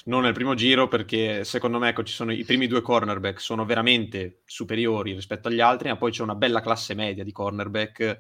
non 0.05 0.23
nel 0.23 0.33
primo 0.33 0.55
giro 0.55 0.87
perché 0.87 1.43
secondo 1.45 1.79
me 1.81 1.89
ecco, 1.89 2.05
ci 2.05 2.13
sono 2.13 2.33
i 2.33 2.45
primi 2.45 2.69
due 2.69 2.81
cornerback 2.81 3.41
sono 3.41 3.65
veramente 3.65 4.43
superiori 4.45 5.13
rispetto 5.13 5.49
agli 5.49 5.61
altri, 5.61 5.89
ma 5.89 5.97
poi 5.97 6.13
c'è 6.13 6.23
una 6.23 6.35
bella 6.35 6.61
classe 6.61 6.95
media 6.95 7.25
di 7.25 7.33
cornerback. 7.33 8.19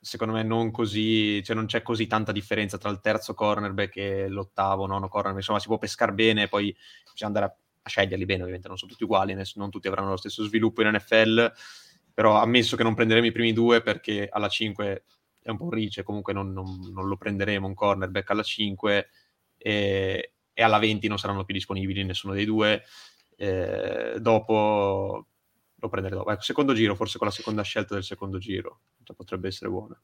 Secondo 0.00 0.34
me 0.34 0.42
non 0.42 0.70
così, 0.70 1.42
cioè 1.42 1.54
non 1.54 1.66
c'è 1.66 1.80
così 1.82 2.06
tanta 2.06 2.32
differenza 2.32 2.76
tra 2.76 2.90
il 2.90 3.00
terzo 3.00 3.34
cornerback 3.34 3.96
e 3.96 4.28
l'ottavo, 4.28 4.86
nono 4.86 5.08
cornerback. 5.08 5.38
Insomma, 5.40 5.60
si 5.60 5.68
può 5.68 5.78
pescare 5.78 6.12
bene, 6.12 6.48
poi 6.48 6.74
bisogna 7.12 7.26
andare 7.26 7.46
a, 7.46 7.56
a 7.82 7.88
sceglierli 7.88 8.24
bene, 8.24 8.40
ovviamente 8.42 8.68
non 8.68 8.78
sono 8.78 8.90
tutti 8.92 9.04
uguali, 9.04 9.36
non 9.56 9.70
tutti 9.70 9.88
avranno 9.88 10.10
lo 10.10 10.16
stesso 10.16 10.44
sviluppo 10.44 10.82
in 10.82 10.90
NFL, 10.94 11.52
però 12.14 12.36
ammesso 12.40 12.76
che 12.76 12.82
non 12.82 12.94
prenderemo 12.94 13.26
i 13.26 13.32
primi 13.32 13.52
due 13.52 13.80
perché 13.82 14.28
alla 14.30 14.48
5 14.48 15.04
è 15.40 15.50
un 15.50 15.56
po' 15.56 15.64
un 15.64 15.70
reach, 15.70 16.02
comunque 16.02 16.32
non, 16.32 16.52
non- 16.52 16.90
non 16.92 17.08
lo 17.08 17.16
prenderemo 17.16 17.66
un 17.66 17.74
cornerback 17.74 18.30
alla 18.30 18.42
5 18.44 19.08
e, 19.58 20.32
e 20.52 20.62
alla 20.62 20.78
20 20.78 21.08
non 21.08 21.18
saranno 21.18 21.44
più 21.44 21.54
disponibili 21.54 22.04
nessuno 22.04 22.34
dei 22.34 22.44
due. 22.44 22.84
Eh, 23.36 24.18
dopo 24.20 25.26
lo 25.74 25.88
prenderei 25.88 26.16
dopo. 26.18 26.30
Ecco, 26.30 26.42
secondo 26.42 26.74
giro, 26.74 26.94
forse 26.94 27.18
con 27.18 27.26
la 27.26 27.32
seconda 27.32 27.62
scelta 27.62 27.94
del 27.94 28.04
secondo 28.04 28.38
giro, 28.38 28.80
cioè, 29.02 29.16
potrebbe 29.16 29.48
essere 29.48 29.68
buona. 29.70 30.00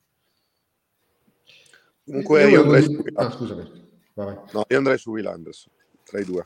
Comunque 2.05 2.43
Io 2.43 2.49
io 2.49 2.65
volevo 2.65 2.87
andrei, 2.87 2.97
su 2.97 3.13
Ah, 3.15 3.31
scusami. 3.31 3.87
Vai. 4.15 4.35
no, 4.53 4.65
io 4.69 4.77
andrei 4.79 4.99
su 4.99 5.11
Will 5.11 5.27
Anderson, 5.27 5.73
tra 6.03 6.19
i 6.19 6.25
due. 6.25 6.43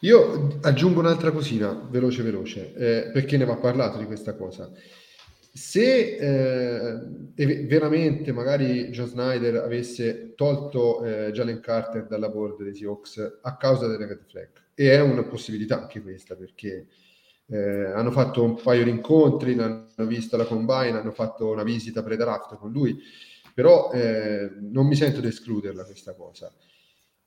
Io 0.00 0.58
aggiungo 0.60 1.00
un'altra 1.00 1.30
cosina, 1.30 1.72
veloce 1.72 2.22
veloce, 2.22 2.74
eh, 2.74 3.10
perché 3.10 3.36
ne 3.36 3.44
va 3.44 3.56
parlato 3.56 3.98
di 3.98 4.04
questa 4.04 4.34
cosa. 4.34 4.70
Se 5.52 6.16
eh, 7.34 7.64
veramente 7.64 8.30
magari 8.30 8.90
John 8.90 9.06
Snyder 9.06 9.56
avesse 9.56 10.34
tolto 10.34 11.02
eh, 11.02 11.32
Jalen 11.32 11.60
Carter 11.60 12.06
dalla 12.06 12.28
board 12.28 12.62
dei 12.62 12.74
Seahawks 12.74 13.38
a 13.40 13.56
causa 13.56 13.86
delle 13.86 14.06
red 14.06 14.20
flag, 14.26 14.50
e 14.74 14.90
è 14.90 15.00
una 15.00 15.24
possibilità 15.24 15.80
anche 15.80 16.02
questa, 16.02 16.36
perché 16.36 16.88
eh, 17.46 17.84
hanno 17.84 18.10
fatto 18.10 18.42
un 18.42 18.60
paio 18.60 18.84
di 18.84 18.90
incontri, 18.90 19.58
hanno 19.58 19.86
visto 20.06 20.36
la 20.36 20.44
combine, 20.44 20.98
hanno 20.98 21.12
fatto 21.12 21.50
una 21.50 21.62
visita 21.62 22.02
pre-draft 22.02 22.56
con 22.56 22.70
lui, 22.70 22.98
però 23.54 23.90
eh, 23.92 24.50
non 24.60 24.86
mi 24.86 24.94
sento 24.94 25.20
di 25.22 25.28
escluderla 25.28 25.84
questa 25.84 26.14
cosa. 26.14 26.52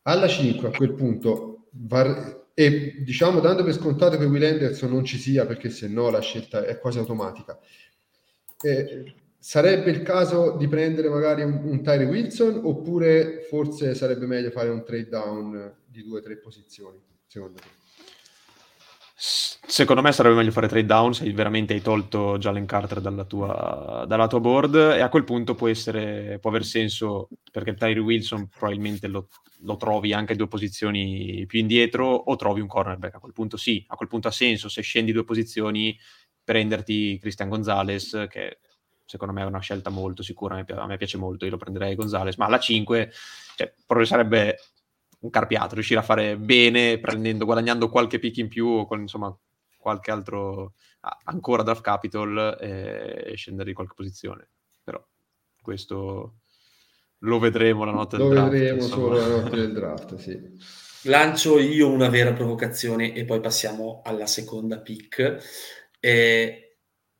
Alla 0.03 0.27
5 0.27 0.67
a 0.67 0.71
quel 0.71 0.93
punto 0.93 1.69
var- 1.71 2.38
e 2.59 2.95
diciamo 3.05 3.39
dando 3.39 3.63
per 3.63 3.71
scontato 3.71 4.17
che 4.17 4.25
Will 4.25 4.43
Anderson 4.43 4.91
non 4.91 5.05
ci 5.05 5.17
sia 5.17 5.45
perché 5.45 5.69
se 5.69 5.87
no 5.87 6.09
la 6.09 6.19
scelta 6.19 6.65
è 6.65 6.77
quasi 6.77 6.97
automatica. 6.97 7.57
Eh, 8.61 9.13
sarebbe 9.37 9.91
il 9.91 10.01
caso 10.01 10.57
di 10.57 10.67
prendere 10.67 11.07
magari 11.07 11.43
un, 11.43 11.61
un 11.63 11.81
Tyree 11.81 12.05
Wilson 12.05 12.59
oppure 12.61 13.45
forse 13.47 13.95
sarebbe 13.95 14.25
meglio 14.25 14.49
fare 14.51 14.67
un 14.67 14.83
trade 14.83 15.07
down 15.07 15.73
di 15.85 16.03
due 16.03 16.19
o 16.19 16.21
tre 16.21 16.35
posizioni 16.35 17.01
secondo 17.27 17.59
te 17.59 17.88
Secondo 19.21 20.01
me 20.01 20.13
sarebbe 20.13 20.35
meglio 20.35 20.51
fare 20.51 20.69
trade 20.69 20.85
down 20.85 21.13
se 21.13 21.29
veramente 21.33 21.73
hai 21.73 21.81
tolto 21.81 22.37
Jalen 22.37 22.65
Carter 22.65 23.01
dalla 23.01 23.25
tua, 23.25 24.05
dalla 24.07 24.27
tua 24.27 24.39
board 24.39 24.75
e 24.75 25.01
a 25.01 25.09
quel 25.09 25.25
punto 25.25 25.55
può, 25.55 25.67
essere, 25.67 26.39
può 26.39 26.49
aver 26.49 26.63
senso 26.63 27.27
perché 27.51 27.73
Tyree 27.73 28.01
Wilson 28.01 28.47
probabilmente 28.47 29.07
lo, 29.07 29.27
lo 29.63 29.75
trovi 29.75 30.13
anche 30.13 30.37
due 30.37 30.47
posizioni 30.47 31.43
più 31.47 31.59
indietro 31.59 32.07
o 32.07 32.35
trovi 32.37 32.61
un 32.61 32.67
cornerback. 32.67 33.15
A 33.15 33.19
quel 33.19 33.33
punto 33.33 33.57
sì, 33.57 33.83
a 33.89 33.97
quel 33.97 34.07
punto 34.07 34.29
ha 34.29 34.31
senso 34.31 34.69
se 34.69 34.81
scendi 34.81 35.11
due 35.11 35.25
posizioni 35.25 35.99
prenderti 36.41 37.19
Christian 37.19 37.49
Gonzalez 37.49 38.25
che 38.29 38.59
secondo 39.03 39.33
me 39.33 39.41
è 39.41 39.45
una 39.45 39.59
scelta 39.59 39.89
molto 39.89 40.23
sicura, 40.23 40.63
a 40.65 40.85
me, 40.85 40.97
piace 40.97 41.17
molto, 41.17 41.43
io 41.43 41.51
lo 41.51 41.57
prenderei 41.57 41.95
Gonzalez, 41.95 42.37
ma 42.37 42.45
alla 42.45 42.59
5 42.59 43.11
cioè, 43.57 43.73
sarebbe 44.05 44.59
un 45.19 45.29
carpiato, 45.29 45.73
riuscire 45.73 45.99
a 45.99 46.03
fare 46.03 46.37
bene 46.37 46.99
prendendo, 46.99 47.45
guadagnando 47.45 47.89
qualche 47.89 48.19
pick 48.19 48.37
in 48.37 48.47
più 48.47 48.67
o 48.67 48.85
con, 48.85 49.01
insomma 49.01 49.35
qualche 49.77 50.11
altro 50.11 50.73
ancora 51.25 51.63
draft 51.63 51.81
capital 51.81 52.57
eh, 52.59 53.31
e 53.31 53.35
scendere 53.35 53.69
di 53.69 53.75
qualche 53.75 53.93
posizione. 53.95 54.49
Però 54.83 55.03
questo 55.61 56.35
lo 57.19 57.39
vedremo 57.39 57.83
la 57.83 57.91
notte 57.91 58.17
lo 58.17 58.27
del 58.27 58.33
draft. 58.33 58.51
vedremo 58.51 58.83
insomma. 58.83 59.15
solo 59.15 59.19
la 59.19 59.41
notte 59.41 59.55
del 59.55 59.73
draft 59.73 60.15
sì. 60.15 60.39
Lancio 61.03 61.59
io 61.59 61.89
una 61.89 62.09
vera 62.09 62.33
provocazione 62.33 63.13
e 63.13 63.23
poi 63.23 63.39
passiamo 63.39 64.01
alla 64.03 64.27
seconda 64.27 64.79
pick. 64.79 65.37
Eh, 65.99 66.68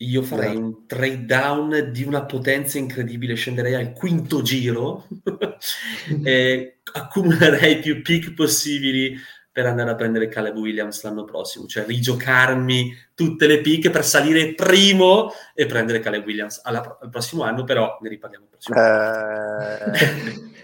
io 0.01 0.21
farei 0.21 0.53
Grazie. 0.53 0.63
un 0.63 0.85
trade 0.85 1.25
down 1.25 1.89
di 1.91 2.03
una 2.03 2.23
potenza 2.23 2.77
incredibile, 2.77 3.33
scenderei 3.35 3.75
al 3.75 3.91
quinto 3.91 4.41
giro 4.41 5.07
e 6.23 6.79
accumulerei 6.93 7.79
più 7.79 8.01
pick 8.01 8.33
possibili 8.33 9.17
per 9.51 9.65
andare 9.65 9.89
a 9.91 9.95
prendere 9.95 10.29
Caleb 10.29 10.55
Williams 10.55 11.03
l'anno 11.03 11.25
prossimo, 11.25 11.65
cioè 11.65 11.85
rigiocarmi 11.85 12.95
tutte 13.13 13.45
le 13.47 13.59
pick 13.59 13.89
per 13.89 14.05
salire 14.05 14.53
primo 14.53 15.31
e 15.53 15.65
prendere 15.65 15.99
Caleb 15.99 16.25
Williams 16.25 16.61
alla- 16.63 16.97
al 17.01 17.09
prossimo 17.09 17.43
anno, 17.43 17.65
però 17.65 17.97
ne 18.01 18.09
riparliamo 18.09 18.45
il 18.45 18.49
prossimo 18.49 18.79
anno. 18.79 19.93
Eh, 19.93 20.47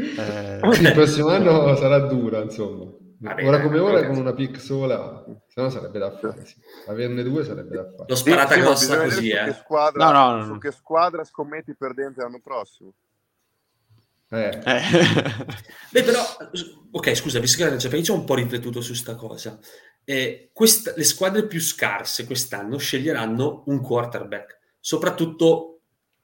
Eh, 0.00 0.60
il 0.62 0.92
prossimo 0.94 1.28
anno 1.28 1.74
sarà 1.76 1.98
dura, 2.06 2.42
insomma. 2.42 2.86
Vabbè, 3.22 3.46
ora 3.46 3.60
come 3.60 3.78
ora, 3.78 4.06
con 4.06 4.16
una 4.16 4.32
pick 4.32 4.58
sola, 4.58 5.22
se 5.46 5.60
no 5.60 5.68
sarebbe 5.68 5.98
da 5.98 6.10
fare. 6.10 6.46
sì. 6.46 6.54
Averne 6.86 7.22
due 7.22 7.44
sarebbe 7.44 7.76
da 7.76 7.84
fare. 7.84 8.04
L'ho 8.08 8.14
sì, 8.14 8.22
sparata 8.22 8.54
sì, 8.54 8.60
grossa 8.60 8.96
così, 8.96 9.20
vedere 9.20 9.42
su 9.42 9.48
eh. 9.50 9.52
Che 9.52 9.58
squadra, 9.60 10.04
No, 10.04 10.12
no, 10.12 10.36
no, 10.36 10.44
su 10.44 10.58
che 10.58 10.70
squadra 10.70 11.24
scommetti 11.24 11.74
perdente 11.74 12.22
l'anno 12.22 12.40
prossimo? 12.42 12.94
Eh, 14.30 14.60
eh. 14.64 14.80
Beh, 15.92 16.02
però, 16.02 16.22
ok, 16.92 17.14
scusa, 17.14 17.40
visto 17.40 17.62
che 17.62 17.78
cioè, 17.78 17.94
io 17.94 18.14
ho 18.14 18.16
un 18.16 18.24
po' 18.24 18.36
riflettuto 18.36 18.80
su 18.80 18.94
sta 18.94 19.14
cosa. 19.16 19.58
Eh, 20.02 20.48
questa- 20.54 20.94
le 20.96 21.04
squadre 21.04 21.46
più 21.46 21.60
scarse 21.60 22.24
quest'anno 22.24 22.78
sceglieranno 22.78 23.64
un 23.66 23.82
quarterback, 23.82 24.60
soprattutto 24.80 25.80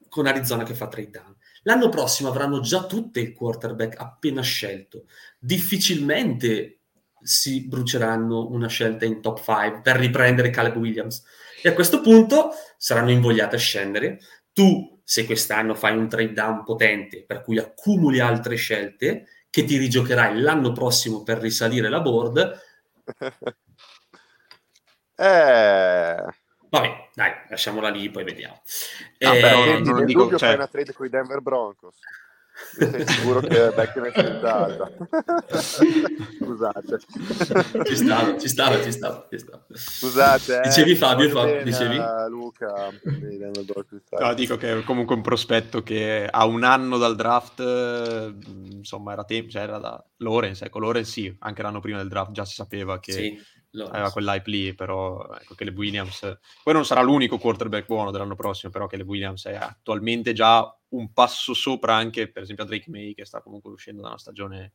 con 0.08 0.26
Arizona 0.26 0.62
che 0.62 0.74
fa 0.74 0.88
trade 0.88 1.10
down. 1.10 1.36
L'anno 1.64 1.90
prossimo 1.90 2.30
avranno 2.30 2.60
già 2.60 2.86
tutte 2.86 3.20
il 3.20 3.34
quarterback 3.34 4.00
appena 4.00 4.40
scelto. 4.40 5.06
Difficilmente 5.38 6.75
si 7.26 7.66
bruceranno 7.66 8.46
una 8.50 8.68
scelta 8.68 9.04
in 9.04 9.20
top 9.20 9.42
5 9.42 9.80
per 9.82 9.96
riprendere 9.96 10.50
Caleb 10.50 10.76
Williams. 10.76 11.24
E 11.62 11.68
a 11.68 11.74
questo 11.74 12.00
punto 12.00 12.50
saranno 12.78 13.10
invogliate 13.10 13.56
a 13.56 13.58
scendere. 13.58 14.18
Tu, 14.52 15.00
se 15.04 15.26
quest'anno 15.26 15.74
fai 15.74 15.96
un 15.96 16.08
trade 16.08 16.32
down 16.32 16.62
potente, 16.64 17.24
per 17.24 17.42
cui 17.42 17.58
accumuli 17.58 18.20
altre 18.20 18.54
scelte, 18.56 19.26
che 19.50 19.64
ti 19.64 19.76
rigiocherai 19.76 20.38
l'anno 20.40 20.72
prossimo 20.72 21.22
per 21.22 21.38
risalire 21.38 21.88
la 21.88 22.00
board, 22.00 22.60
Eh, 25.18 26.24
vabbè, 26.68 27.08
dai, 27.14 27.32
lasciamola 27.48 27.88
lì, 27.88 28.10
poi 28.10 28.24
vediamo. 28.24 28.60
Ah, 29.20 29.34
Eh, 29.34 29.78
non 29.80 29.96
nel 29.96 30.04
dico- 30.04 30.28
cioè- 30.28 30.38
fai 30.38 30.54
una 30.54 30.66
trade 30.66 30.92
con 30.92 31.06
i 31.06 31.08
Denver 31.08 31.40
Broncos. 31.40 31.96
Sei 32.56 33.06
sicuro 33.06 33.40
che 33.40 33.68
è 33.68 34.10
sceltata? 34.10 34.90
Scusate. 36.38 36.98
ci 37.84 37.96
stava, 37.96 38.38
ci 38.38 38.48
stava, 38.48 38.82
ci 38.82 38.92
stava, 38.92 39.26
ci 39.30 39.38
stava. 39.38 39.64
Scusate. 39.72 40.56
eh, 40.56 40.60
Dicevi, 40.62 40.94
Fabio, 40.94 41.28
Fabio, 41.28 41.52
bene 41.52 41.64
dicevi? 41.64 41.96
Luca. 42.28 42.90
No, 44.18 44.34
dico 44.34 44.56
che 44.56 44.78
è 44.78 44.84
comunque 44.84 45.14
un 45.14 45.22
prospetto 45.22 45.82
che 45.82 46.26
a 46.30 46.46
un 46.46 46.64
anno 46.64 46.96
dal 46.96 47.14
draft, 47.14 47.60
insomma, 48.72 49.12
era 49.12 49.24
tempo, 49.24 49.50
cioè 49.50 49.62
era 49.62 49.78
da 49.78 50.02
Lorenz, 50.18 50.62
ecco, 50.62 50.78
Lorenz 50.78 51.10
sì, 51.10 51.34
anche 51.40 51.62
l'anno 51.62 51.80
prima 51.80 51.98
del 51.98 52.08
draft 52.08 52.32
già 52.32 52.44
si 52.44 52.54
sapeva 52.54 52.98
che 53.00 53.12
Sì, 53.12 53.38
Lawrence. 53.76 53.96
aveva 53.96 54.12
quell'hype 54.12 54.50
lì, 54.50 54.74
però 54.74 55.34
ecco 55.40 55.54
che 55.54 55.64
le 55.64 55.70
Williams, 55.70 56.38
poi 56.62 56.74
non 56.74 56.84
sarà 56.84 57.02
l'unico 57.02 57.38
quarterback 57.38 57.86
buono 57.86 58.10
dell'anno 58.10 58.34
prossimo, 58.34 58.72
però 58.72 58.86
che 58.86 58.96
le 58.96 59.02
Williams 59.04 59.46
è 59.46 59.54
attualmente 59.54 60.32
già 60.32 60.76
un 60.88 61.12
passo 61.12 61.54
sopra 61.54 61.94
anche, 61.94 62.30
per 62.30 62.42
esempio, 62.42 62.64
a 62.64 62.66
Drake 62.66 62.90
May, 62.90 63.14
che 63.14 63.24
sta 63.24 63.40
comunque 63.40 63.70
uscendo 63.70 64.02
da 64.02 64.08
una 64.08 64.18
stagione 64.18 64.74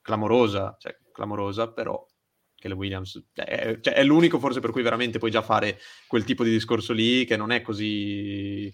clamorosa, 0.00 0.76
cioè 0.78 0.96
clamorosa, 1.12 1.72
però 1.72 2.06
che 2.54 2.68
le 2.68 2.74
Williams 2.74 3.22
è, 3.34 3.78
cioè, 3.80 3.92
è 3.92 4.02
l'unico 4.02 4.38
forse 4.38 4.60
per 4.60 4.70
cui 4.70 4.82
veramente 4.82 5.18
puoi 5.18 5.30
già 5.30 5.42
fare 5.42 5.78
quel 6.06 6.24
tipo 6.24 6.44
di 6.44 6.50
discorso 6.50 6.94
lì 6.94 7.26
che 7.26 7.36
non 7.36 7.50
è 7.50 7.60
così 7.60 8.72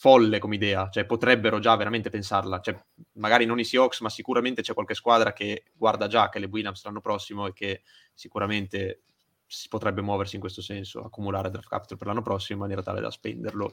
folle 0.00 0.38
come 0.38 0.54
idea, 0.54 0.88
cioè 0.90 1.06
potrebbero 1.06 1.58
già 1.58 1.74
veramente 1.74 2.08
pensarla, 2.08 2.60
cioè, 2.60 2.80
magari 3.14 3.46
non 3.46 3.58
i 3.58 3.64
Seahawks, 3.64 4.00
ma 4.00 4.08
sicuramente 4.08 4.62
c'è 4.62 4.72
qualche 4.72 4.94
squadra 4.94 5.32
che 5.32 5.64
guarda 5.74 6.06
già 6.06 6.28
che 6.28 6.38
le 6.38 6.46
Williams 6.46 6.84
l'anno 6.84 7.00
prossimo 7.00 7.48
e 7.48 7.52
che 7.52 7.82
sicuramente 8.14 9.02
si 9.44 9.66
potrebbe 9.66 10.00
muoversi 10.00 10.36
in 10.36 10.40
questo 10.40 10.62
senso, 10.62 11.02
accumulare 11.02 11.50
draft 11.50 11.68
capital 11.68 11.98
per 11.98 12.06
l'anno 12.06 12.22
prossimo 12.22 12.58
in 12.58 12.60
maniera 12.60 12.82
tale 12.82 13.00
da 13.00 13.10
spenderlo 13.10 13.72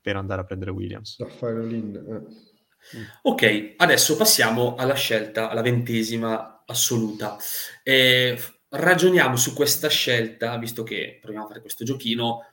per 0.00 0.14
andare 0.14 0.42
a 0.42 0.44
prendere 0.44 0.70
Williams. 0.70 1.16
da 1.18 1.26
fare 1.26 1.60
l'in. 1.64 1.96
Eh. 1.96 3.06
Ok, 3.22 3.74
adesso 3.78 4.14
passiamo 4.14 4.76
alla 4.76 4.94
scelta, 4.94 5.50
alla 5.50 5.62
ventesima 5.62 6.62
assoluta. 6.64 7.36
Eh, 7.82 8.40
ragioniamo 8.68 9.34
su 9.34 9.54
questa 9.54 9.88
scelta, 9.88 10.56
visto 10.56 10.84
che 10.84 11.18
proviamo 11.20 11.46
a 11.46 11.48
fare 11.48 11.60
questo 11.60 11.84
giochino, 11.84 12.44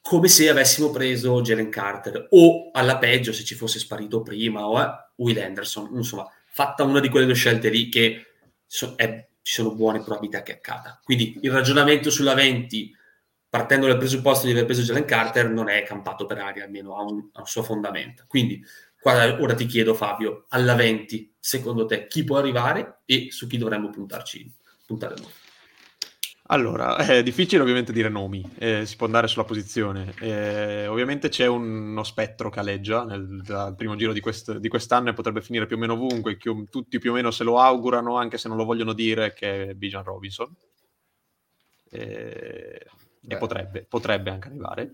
come 0.00 0.28
se 0.28 0.48
avessimo 0.48 0.90
preso 0.90 1.40
Jalen 1.42 1.68
Carter 1.70 2.26
o 2.30 2.70
alla 2.72 2.98
peggio 2.98 3.32
se 3.32 3.44
ci 3.44 3.54
fosse 3.54 3.78
sparito 3.78 4.22
prima 4.22 4.66
o 4.66 4.80
eh, 4.80 4.88
Will 5.16 5.38
Anderson, 5.38 5.90
insomma, 5.94 6.26
fatta 6.46 6.82
una 6.84 7.00
di 7.00 7.08
quelle 7.08 7.26
due 7.26 7.34
scelte 7.34 7.68
lì 7.68 7.88
che 7.88 8.26
so- 8.66 8.94
è- 8.96 9.26
ci 9.42 9.54
sono 9.54 9.74
buone 9.74 10.00
probabilità 10.02 10.42
che 10.42 10.52
accada. 10.52 11.00
Quindi 11.02 11.38
il 11.42 11.50
ragionamento 11.50 12.10
sulla 12.10 12.34
20, 12.34 12.94
partendo 13.48 13.86
dal 13.86 13.98
presupposto 13.98 14.46
di 14.46 14.52
aver 14.52 14.64
preso 14.64 14.82
Jalen 14.82 15.04
Carter, 15.04 15.48
non 15.50 15.68
è 15.68 15.82
campato 15.82 16.26
per 16.26 16.38
aria, 16.38 16.64
almeno 16.64 16.96
ha 16.96 17.02
un, 17.02 17.28
ha 17.32 17.40
un 17.40 17.46
suo 17.46 17.62
fondamento. 17.62 18.24
Quindi 18.26 18.64
qua- 19.00 19.40
ora 19.40 19.54
ti 19.54 19.66
chiedo 19.66 19.94
Fabio, 19.94 20.44
alla 20.48 20.74
20, 20.74 21.34
secondo 21.38 21.86
te 21.86 22.06
chi 22.06 22.24
può 22.24 22.36
arrivare 22.38 23.00
e 23.04 23.28
su 23.30 23.46
chi 23.46 23.58
dovremmo 23.58 23.90
puntarci? 23.90 24.52
Puntare 24.86 25.14
noi? 25.18 25.30
Allora, 26.52 26.96
è 27.06 27.22
difficile 27.22 27.62
ovviamente 27.62 27.92
dire 27.92 28.08
nomi, 28.08 28.44
eh, 28.58 28.84
si 28.84 28.96
può 28.96 29.06
andare 29.06 29.28
sulla 29.28 29.44
posizione. 29.44 30.12
Eh, 30.20 30.86
ovviamente 30.88 31.28
c'è 31.28 31.46
uno 31.46 32.02
spettro 32.02 32.50
che 32.50 32.58
aleggia 32.58 33.04
nel, 33.04 33.40
dal 33.42 33.76
primo 33.76 33.94
giro 33.96 34.12
di, 34.12 34.20
quest- 34.20 34.56
di 34.58 34.68
quest'anno 34.68 35.10
e 35.10 35.12
potrebbe 35.12 35.42
finire 35.42 35.66
più 35.66 35.76
o 35.76 35.78
meno 35.78 35.92
ovunque, 35.94 36.36
chi- 36.36 36.66
tutti 36.68 36.98
più 36.98 37.12
o 37.12 37.14
meno 37.14 37.30
se 37.30 37.44
lo 37.44 37.58
augurano, 37.60 38.16
anche 38.16 38.36
se 38.36 38.48
non 38.48 38.56
lo 38.56 38.64
vogliono 38.64 38.92
dire, 38.92 39.32
che 39.32 39.68
è 39.68 39.74
Bijan 39.74 40.02
Robinson. 40.02 40.52
Eh, 41.92 42.86
e 43.28 43.36
potrebbe, 43.36 43.84
potrebbe 43.88 44.30
anche 44.30 44.48
arrivare. 44.48 44.92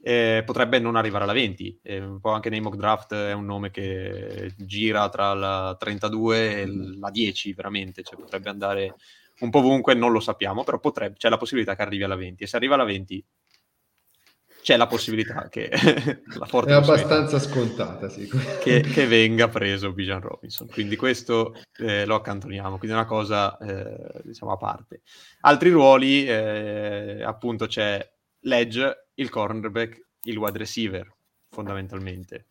Eh, 0.00 0.42
potrebbe 0.46 0.78
non 0.78 0.96
arrivare 0.96 1.24
alla 1.24 1.32
20, 1.32 1.78
eh, 1.82 2.00
un 2.00 2.20
po' 2.20 2.30
anche 2.30 2.50
nei 2.50 2.60
mock 2.60 2.76
draft 2.76 3.14
è 3.14 3.32
un 3.32 3.44
nome 3.44 3.70
che 3.70 4.54
gira 4.56 5.08
tra 5.08 5.34
la 5.34 5.76
32 5.78 6.60
e 6.60 6.66
la 6.98 7.10
10 7.10 7.52
veramente, 7.52 8.02
cioè 8.02 8.18
potrebbe 8.18 8.48
andare 8.48 8.94
un 9.40 9.50
po' 9.50 9.58
ovunque, 9.58 9.94
non 9.94 10.12
lo 10.12 10.20
sappiamo, 10.20 10.64
però 10.64 10.78
potrebbe, 10.80 11.16
c'è 11.16 11.28
la 11.28 11.36
possibilità 11.36 11.76
che 11.76 11.82
arrivi 11.82 12.04
alla 12.04 12.16
20 12.16 12.42
e 12.42 12.46
se 12.46 12.56
arriva 12.56 12.74
alla 12.74 12.84
20 12.84 13.24
c'è 14.68 14.76
la 14.76 14.86
possibilità 14.86 15.48
che 15.48 15.70
la 16.38 16.44
forte 16.44 16.72
È 16.72 16.74
abbastanza 16.74 17.38
scontata, 17.38 18.08
sì. 18.08 18.28
che, 18.60 18.80
che 18.82 19.06
venga 19.06 19.48
preso 19.48 19.92
Bijan 19.92 20.20
Robinson. 20.20 20.68
Quindi 20.68 20.96
questo 20.96 21.54
eh, 21.78 22.04
lo 22.04 22.16
accantoniamo, 22.16 22.76
quindi 22.76 22.94
è 22.94 22.98
una 22.98 23.06
cosa 23.06 23.56
eh, 23.58 24.20
diciamo 24.24 24.52
a 24.52 24.56
parte. 24.56 25.02
Altri 25.40 25.70
ruoli, 25.70 26.26
eh, 26.26 27.22
appunto 27.24 27.66
c'è 27.66 28.06
l'edge, 28.40 29.08
il 29.14 29.30
cornerback, 29.30 30.06
il 30.24 30.36
wide 30.36 30.58
receiver, 30.58 31.10
fondamentalmente. 31.48 32.46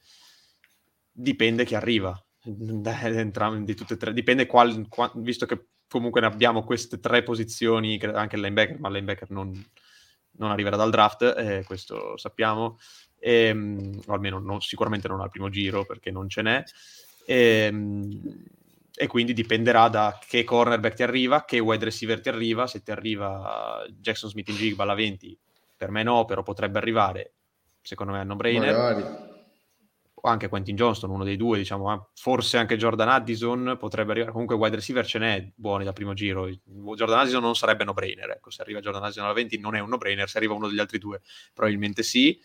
Dipende 1.12 1.66
chi 1.66 1.76
arriva, 1.76 2.20
da- 2.44 3.02
entrambi 3.02 3.64
di 3.64 3.76
tutte 3.76 3.94
e 3.94 3.98
tre, 3.98 4.14
dipende 4.14 4.48
qual, 4.48 4.88
qua- 4.90 5.12
visto 5.16 5.46
che 5.46 5.68
comunque 5.90 6.22
ne 6.22 6.28
abbiamo 6.28 6.64
queste 6.64 7.00
tre 7.00 7.24
posizioni, 7.24 8.00
anche 8.14 8.36
il 8.36 8.42
linebacker, 8.42 8.80
ma 8.80 8.88
il 8.88 8.96
linebacker 8.96 9.30
non, 9.32 9.52
non 10.32 10.52
arriverà 10.52 10.76
dal 10.76 10.92
draft, 10.92 11.22
eh, 11.38 11.64
questo 11.66 12.18
sappiamo, 12.18 12.78
ehm, 13.20 14.02
o 14.08 14.14
almeno 14.14 14.40
non- 14.40 14.62
sicuramente 14.62 15.08
non 15.08 15.22
al 15.22 15.30
primo 15.30 15.50
giro 15.50 15.86
perché 15.86 16.12
non 16.12 16.30
ce 16.30 16.42
n'è. 16.42 16.64
Ehm, 17.26 18.46
e 19.00 19.06
quindi 19.06 19.34
dipenderà 19.34 19.90
da 19.90 20.18
che 20.26 20.44
cornerback 20.44 20.96
ti 20.96 21.04
arriva, 21.04 21.46
che 21.46 21.60
wide 21.60 21.86
receiver 21.86 22.20
ti 22.20 22.30
arriva. 22.30 22.66
Se 22.66 22.82
ti 22.82 22.90
arriva 22.90 23.86
Jackson 23.90 24.30
Smith 24.30 24.50
in 24.50 24.56
Jigba 24.56 24.84
alla 24.84 24.96
20, 24.96 25.38
per 25.76 25.92
me 25.92 26.02
no, 26.02 26.26
però 26.26 26.42
potrebbe 26.42 26.80
arrivare. 26.80 27.34
Secondo 27.80 28.14
me 28.14 28.20
è 28.20 28.22
un 28.22 28.28
no-brainer. 28.30 28.76
Magari. 28.76 29.37
Anche 30.28 30.50
Quentin 30.50 30.76
Johnston, 30.76 31.10
uno 31.10 31.24
dei 31.24 31.38
due, 31.38 31.58
diciamo, 31.58 31.94
eh. 31.94 32.02
forse 32.14 32.58
anche 32.58 32.78
Jordan 32.78 33.10
Addison 33.10 33.78
potrebbe 33.80 34.12
arrivare. 34.12 34.32
Comunque, 34.32 34.56
wide 34.56 34.76
receiver 34.76 35.06
ce 35.06 35.20
n'è 35.20 35.52
buoni 35.56 35.84
da 35.84 35.94
primo 35.94 36.14
giro. 36.14 36.50
Jordan 36.50 37.20
Addison 37.20 37.42
non 37.42 37.56
sarebbe 37.56 37.84
no-brainer. 37.84 38.30
Ecco, 38.32 38.50
se 38.50 38.62
arriva 38.62 38.80
Jordan 38.80 39.04
Addison 39.04 39.24
alla 39.24 39.34
20, 39.34 39.58
non 39.60 39.76
è 39.76 39.80
un 39.80 39.90
no-brainer. 39.90 40.30
Se 40.30 40.38
arriva 40.38 40.54
uno 40.54 40.68
degli 40.68 40.80
altri 40.80 40.98
due, 41.00 41.22
probabilmente 41.54 42.04
sì. 42.04 42.40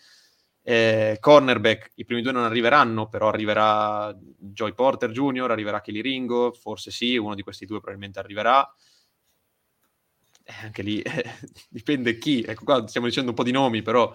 Eh, 0.65 1.17
cornerback, 1.19 1.91
i 1.95 2.05
primi 2.05 2.21
due 2.21 2.31
non 2.31 2.43
arriveranno, 2.43 3.09
però 3.09 3.27
arriverà 3.27 4.17
Joy 4.17 4.73
Porter 4.73 5.11
Jr., 5.11 5.51
arriverà 5.51 5.81
Kelly 5.81 5.99
Ringo, 5.99 6.53
forse 6.53 6.89
sì, 6.89 7.17
uno 7.17 7.35
di 7.35 7.43
questi 7.43 7.65
due 7.65 7.79
probabilmente 7.79 8.19
arriverà. 8.19 8.73
Eh, 10.45 10.53
anche 10.63 10.81
lì 10.81 11.01
eh, 11.01 11.25
dipende 11.69 12.17
chi. 12.17 12.43
Ecco, 12.43 12.63
qua 12.63 12.87
stiamo 12.87 13.07
dicendo 13.07 13.31
un 13.31 13.35
po' 13.35 13.43
di 13.43 13.51
nomi, 13.51 13.81
però 13.81 14.13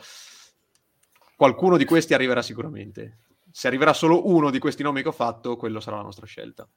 qualcuno 1.36 1.76
di 1.76 1.84
questi 1.84 2.14
arriverà 2.14 2.42
sicuramente. 2.42 3.27
Se 3.50 3.66
arriverà 3.66 3.92
solo 3.92 4.28
uno 4.28 4.50
di 4.50 4.58
questi 4.58 4.82
nomi 4.82 5.02
che 5.02 5.08
ho 5.08 5.12
fatto, 5.12 5.56
quello 5.56 5.80
sarà 5.80 5.96
la 5.96 6.02
nostra 6.02 6.26
scelta. 6.26 6.68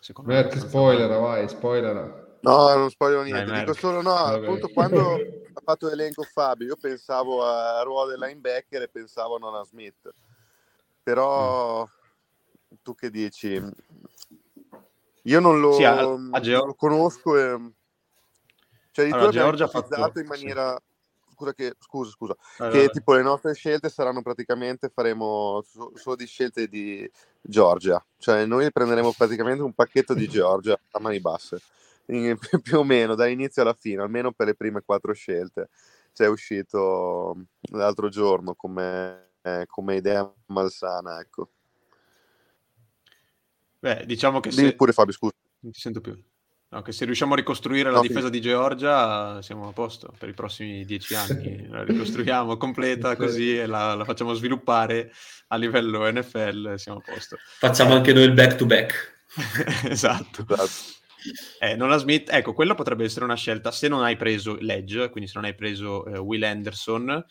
Secondo 0.00 0.32
me. 0.32 0.42
Merck, 0.42 0.58
spoiler, 0.58 1.08
vai, 1.20 1.48
spoiler. 1.48 2.38
No, 2.40 2.74
non 2.74 2.90
spoglio 2.90 3.22
niente. 3.22 3.44
Dai, 3.50 3.60
Dico 3.60 3.74
solo 3.74 4.02
no. 4.02 4.14
Vabbè. 4.14 4.44
Appunto, 4.46 4.68
quando 4.68 5.12
ha 5.54 5.60
fatto 5.62 5.86
l'elenco 5.88 6.22
Fabio, 6.24 6.66
io 6.66 6.76
pensavo 6.76 7.44
a 7.44 7.80
ruolo 7.82 8.10
del 8.10 8.18
linebacker 8.18 8.82
e 8.82 8.88
pensavo 8.88 9.36
a 9.36 9.38
Nona 9.38 9.64
Smith. 9.64 10.12
Però 11.04 11.86
tu 12.82 12.94
che 12.96 13.10
dici? 13.10 13.62
Io 15.22 15.38
non 15.40 15.60
lo, 15.60 15.72
Sì, 15.74 15.84
a- 15.84 15.98
a 16.00 16.02
non 16.02 16.32
Geo- 16.40 16.66
lo 16.66 16.74
conosco. 16.74 17.36
E... 17.36 17.72
Cioè, 18.90 19.04
di 19.06 19.12
Allora, 19.12 19.30
Georgia 19.30 19.64
ha 19.64 19.68
fatto- 19.68 19.94
in 20.18 20.26
sì. 20.34 20.52
Scusa, 21.42 21.54
che, 21.54 21.74
scusa, 21.80 22.10
scusa. 22.10 22.36
Allora, 22.58 22.78
Che 22.78 22.90
tipo 22.90 23.14
le 23.14 23.22
nostre 23.22 23.54
scelte 23.54 23.88
saranno 23.88 24.22
praticamente 24.22 24.88
faremo 24.88 25.60
so- 25.66 25.92
solo 25.96 26.14
di 26.14 26.26
scelte 26.26 26.68
di 26.68 27.10
Georgia. 27.40 28.04
Cioè, 28.16 28.46
noi 28.46 28.70
prenderemo 28.70 29.12
praticamente 29.12 29.62
un 29.62 29.72
pacchetto 29.72 30.14
di 30.14 30.28
Georgia 30.28 30.78
a 30.92 31.00
mani 31.00 31.20
basse. 31.20 31.60
In- 32.06 32.38
più 32.62 32.78
o 32.78 32.84
meno 32.84 33.16
dall'inizio 33.16 33.62
alla 33.62 33.74
fine, 33.74 34.02
almeno 34.02 34.30
per 34.32 34.46
le 34.46 34.54
prime 34.54 34.82
quattro 34.82 35.12
scelte. 35.12 35.70
C'è 36.12 36.28
uscito 36.28 37.36
l'altro 37.70 38.08
giorno 38.08 38.54
come, 38.54 39.30
eh, 39.42 39.64
come 39.66 39.96
idea 39.96 40.30
malsana, 40.46 41.18
ecco. 41.18 41.48
Beh, 43.80 44.04
diciamo 44.06 44.38
che 44.38 44.50
Dimmi 44.50 44.68
se... 44.68 44.76
pure 44.76 44.92
Fabio, 44.92 45.12
scusa. 45.12 45.32
Non 45.60 45.72
ti 45.72 45.80
sento 45.80 46.00
più. 46.00 46.22
No, 46.72 46.80
che 46.80 46.92
se 46.92 47.04
riusciamo 47.04 47.34
a 47.34 47.36
ricostruire 47.36 47.90
la 47.90 47.96
No, 47.96 48.00
difesa 48.00 48.30
di 48.30 48.40
Georgia 48.40 49.42
siamo 49.42 49.68
a 49.68 49.72
posto 49.72 50.14
per 50.18 50.30
i 50.30 50.32
prossimi 50.32 50.86
dieci 50.86 51.14
anni. 51.14 51.68
La 51.68 51.84
ricostruiamo 51.84 52.56
completa 52.56 53.14
così 53.14 53.58
e 53.58 53.66
la, 53.66 53.94
la 53.94 54.04
facciamo 54.04 54.32
sviluppare 54.32 55.12
a 55.48 55.56
livello 55.56 56.10
NFL, 56.10 56.76
siamo 56.76 57.02
a 57.04 57.12
posto. 57.12 57.36
Facciamo 57.58 57.92
anche 57.92 58.14
noi 58.14 58.24
il 58.24 58.32
back 58.32 58.56
to 58.56 58.64
back. 58.64 59.24
esatto. 59.84 60.46
Esatto. 60.48 61.00
Eh, 61.60 61.76
Nolan 61.76 61.98
Smith, 61.98 62.30
ecco, 62.32 62.54
quello 62.54 62.74
potrebbe 62.74 63.04
essere 63.04 63.26
una 63.26 63.36
scelta 63.36 63.70
se 63.70 63.88
non 63.88 64.02
hai 64.02 64.16
preso 64.16 64.56
l'Edge, 64.58 65.10
quindi 65.10 65.28
se 65.28 65.36
non 65.36 65.44
hai 65.44 65.54
preso 65.54 66.06
eh, 66.06 66.16
Will 66.16 66.42
Anderson, 66.42 67.22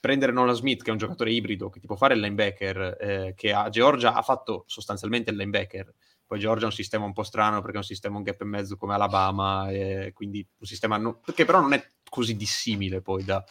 prendere 0.00 0.32
Nolan 0.32 0.56
Smith, 0.56 0.82
che 0.82 0.88
è 0.88 0.92
un 0.92 0.98
giocatore 0.98 1.30
ibrido, 1.30 1.70
che 1.70 1.78
ti 1.78 1.86
può 1.86 1.94
fare 1.94 2.14
il 2.14 2.20
linebacker, 2.20 2.96
eh, 3.00 3.34
che 3.36 3.52
a 3.52 3.68
Georgia 3.68 4.14
ha 4.14 4.22
fatto 4.22 4.64
sostanzialmente 4.66 5.30
il 5.30 5.36
linebacker. 5.36 5.94
Poi 6.30 6.38
Georgia 6.38 6.62
è 6.62 6.66
un 6.66 6.72
sistema 6.72 7.04
un 7.04 7.12
po' 7.12 7.24
strano 7.24 7.56
perché 7.60 7.74
è 7.74 7.78
un 7.78 7.82
sistema 7.82 8.16
un 8.16 8.22
gap 8.22 8.40
e 8.40 8.44
mezzo 8.44 8.76
come 8.76 8.94
Alabama, 8.94 9.68
eh, 9.68 10.12
quindi 10.14 10.46
un 10.58 10.64
sistema 10.64 10.96
no- 10.96 11.20
che 11.34 11.44
però 11.44 11.60
non 11.60 11.72
è 11.72 11.84
così 12.08 12.36
dissimile 12.36 13.02
poi 13.02 13.24
da, 13.24 13.44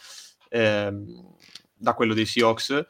ehm, 0.47 1.35
da 1.73 1.93
quello 1.93 2.13
dei 2.13 2.25
Seahawks 2.25 2.85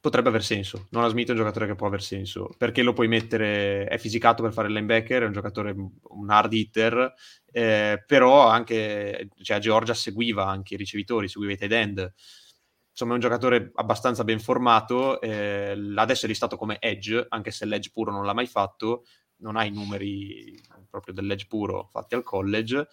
potrebbe 0.00 0.28
aver 0.28 0.42
senso. 0.42 0.88
Nolan 0.90 1.10
Smith 1.10 1.28
è 1.28 1.30
un 1.30 1.36
giocatore 1.36 1.68
che 1.68 1.76
può 1.76 1.86
aver 1.86 2.02
senso 2.02 2.50
perché 2.58 2.82
lo 2.82 2.92
puoi 2.92 3.06
mettere, 3.06 3.84
è 3.86 3.96
fisicato 3.98 4.42
per 4.42 4.52
fare 4.52 4.66
il 4.66 4.74
linebacker, 4.74 5.22
è 5.22 5.26
un 5.26 5.32
giocatore, 5.32 5.72
un 5.72 6.30
hard 6.30 6.52
hitter, 6.52 7.12
eh, 7.52 8.02
però 8.04 8.48
anche 8.48 9.28
cioè, 9.40 9.60
Georgia 9.60 9.94
seguiva 9.94 10.46
anche 10.48 10.74
i 10.74 10.76
ricevitori, 10.76 11.28
seguiva 11.28 11.52
i 11.52 11.56
tight 11.56 11.72
end. 11.72 12.12
Insomma, 12.98 13.12
è 13.12 13.22
un 13.22 13.30
giocatore 13.30 13.70
abbastanza 13.76 14.24
ben 14.24 14.40
formato. 14.40 15.20
eh, 15.20 15.92
adesso 15.94 16.26
è 16.26 16.28
listato 16.28 16.56
come 16.56 16.78
edge, 16.80 17.26
anche 17.28 17.52
se 17.52 17.64
l'edge 17.64 17.90
puro 17.92 18.10
non 18.10 18.24
l'ha 18.24 18.34
mai 18.34 18.48
fatto. 18.48 19.04
Non 19.36 19.54
ha 19.54 19.64
i 19.64 19.70
numeri 19.70 20.60
proprio 20.90 21.14
dell'edge 21.14 21.46
puro 21.46 21.86
fatti 21.92 22.16
al 22.16 22.24
college. 22.24 22.88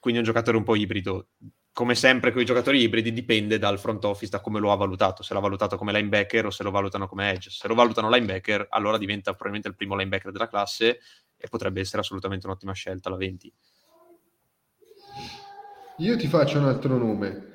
Quindi 0.00 0.18
è 0.18 0.24
un 0.24 0.28
giocatore 0.28 0.56
un 0.56 0.64
po' 0.64 0.74
ibrido 0.74 1.28
come 1.72 1.94
sempre 1.94 2.32
con 2.32 2.42
i 2.42 2.44
giocatori 2.44 2.82
ibridi 2.82 3.12
dipende 3.12 3.58
dal 3.58 3.78
front 3.78 4.04
office, 4.04 4.30
da 4.30 4.40
come 4.40 4.58
lo 4.58 4.72
ha 4.72 4.76
valutato, 4.76 5.22
se 5.22 5.32
l'ha 5.32 5.40
valutato 5.40 5.78
come 5.78 5.92
linebacker 5.92 6.46
o 6.46 6.50
se 6.50 6.64
lo 6.64 6.72
valutano 6.72 7.06
come 7.06 7.30
edge. 7.30 7.48
Se 7.48 7.68
lo 7.68 7.74
valutano 7.74 8.10
linebacker, 8.10 8.66
allora 8.70 8.98
diventa 8.98 9.30
probabilmente 9.30 9.68
il 9.68 9.76
primo 9.76 9.96
linebacker 9.96 10.32
della 10.32 10.48
classe 10.48 10.98
e 11.36 11.48
potrebbe 11.48 11.80
essere 11.80 12.02
assolutamente 12.02 12.46
un'ottima 12.46 12.72
scelta 12.72 13.08
la 13.08 13.16
20. 13.16 13.54
Io 15.98 16.16
ti 16.16 16.26
faccio 16.26 16.58
un 16.58 16.64
altro 16.64 16.98
nome 16.98 17.51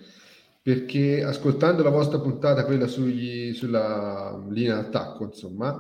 perché 0.68 1.24
ascoltando 1.24 1.82
la 1.82 1.90
vostra 1.90 2.20
puntata, 2.20 2.66
quella 2.66 2.88
sugli- 2.88 3.54
sulla 3.54 4.38
linea 4.50 4.76
d'attacco, 4.76 5.24
insomma, 5.24 5.80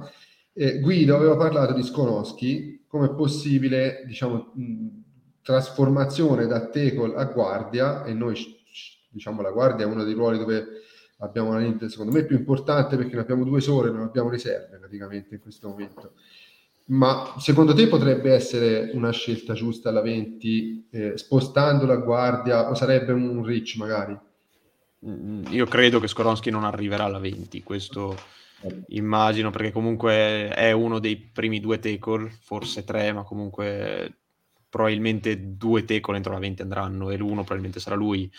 eh, 0.53 0.79
Guido 0.79 1.13
aveva 1.13 1.35
parlato 1.35 1.73
di 1.73 1.83
Skonowski 1.83 2.85
come 2.87 3.13
possibile, 3.13 4.05
diciamo, 4.07 4.53
mh, 4.55 4.87
trasformazione 5.41 6.47
da 6.47 6.69
tackle 6.69 7.15
a 7.15 7.25
guardia 7.25 8.05
e 8.05 8.13
noi, 8.13 8.37
diciamo, 9.09 9.41
la 9.41 9.51
guardia 9.51 9.85
è 9.85 9.89
uno 9.89 10.05
dei 10.05 10.13
ruoli 10.13 10.37
dove 10.37 10.65
abbiamo 11.17 11.49
una 11.49 11.59
linea, 11.59 11.89
secondo 11.89 12.13
me, 12.13 12.23
più 12.23 12.37
importante 12.37 12.95
perché 12.95 13.15
ne 13.15 13.21
abbiamo 13.23 13.43
due 13.43 13.59
sole, 13.59 13.91
non 13.91 14.03
abbiamo 14.03 14.29
riserve 14.29 14.77
praticamente 14.77 15.35
in 15.35 15.41
questo 15.41 15.67
momento. 15.67 16.13
Ma 16.85 17.35
secondo 17.39 17.73
te 17.73 17.87
potrebbe 17.89 18.31
essere 18.31 18.91
una 18.93 19.11
scelta 19.11 19.53
giusta 19.53 19.89
alla 19.89 20.01
20, 20.01 20.87
eh, 20.89 21.17
spostando 21.17 21.85
la 21.85 21.97
guardia, 21.97 22.69
o 22.69 22.73
sarebbe 22.73 23.11
un 23.11 23.43
reach 23.43 23.75
magari? 23.75 24.17
Mm, 25.09 25.45
Io 25.51 25.65
credo 25.65 25.99
che 25.99 26.07
Skoronsky 26.07 26.49
non 26.49 26.63
arriverà 26.65 27.05
alla 27.05 27.19
20, 27.19 27.63
questo 27.63 28.15
immagino, 28.87 29.51
perché 29.51 29.71
comunque 29.71 30.49
è 30.49 30.71
uno 30.71 30.99
dei 30.99 31.15
primi 31.17 31.59
due 31.59 31.79
tackle, 31.79 32.29
forse 32.41 32.83
tre, 32.83 33.11
ma 33.13 33.23
comunque 33.23 34.17
probabilmente 34.69 35.55
due 35.55 35.85
tackle 35.85 36.15
entro 36.17 36.33
la 36.33 36.39
20 36.39 36.61
andranno 36.61 37.09
e 37.09 37.17
l'uno 37.17 37.41
probabilmente 37.41 37.79
sarà 37.79 37.95
lui. 37.95 38.29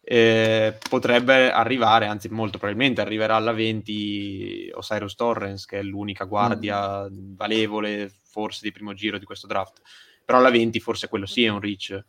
Eh, 0.00 0.78
potrebbe 0.88 1.50
arrivare, 1.52 2.06
anzi 2.06 2.28
molto 2.30 2.56
probabilmente 2.58 3.02
arriverà 3.02 3.36
alla 3.36 3.52
20 3.52 4.70
Osiris 4.72 5.14
Torrens, 5.14 5.66
che 5.66 5.78
è 5.80 5.82
l'unica 5.82 6.24
guardia 6.24 7.06
valevole 7.10 8.10
forse 8.30 8.60
di 8.62 8.72
primo 8.72 8.94
giro 8.94 9.18
di 9.18 9.24
questo 9.26 9.46
draft, 9.46 9.82
però 10.24 10.38
alla 10.38 10.50
20 10.50 10.80
forse 10.80 11.08
quello 11.08 11.26
sì 11.26 11.44
è 11.44 11.48
un 11.48 11.60
reach. 11.60 12.02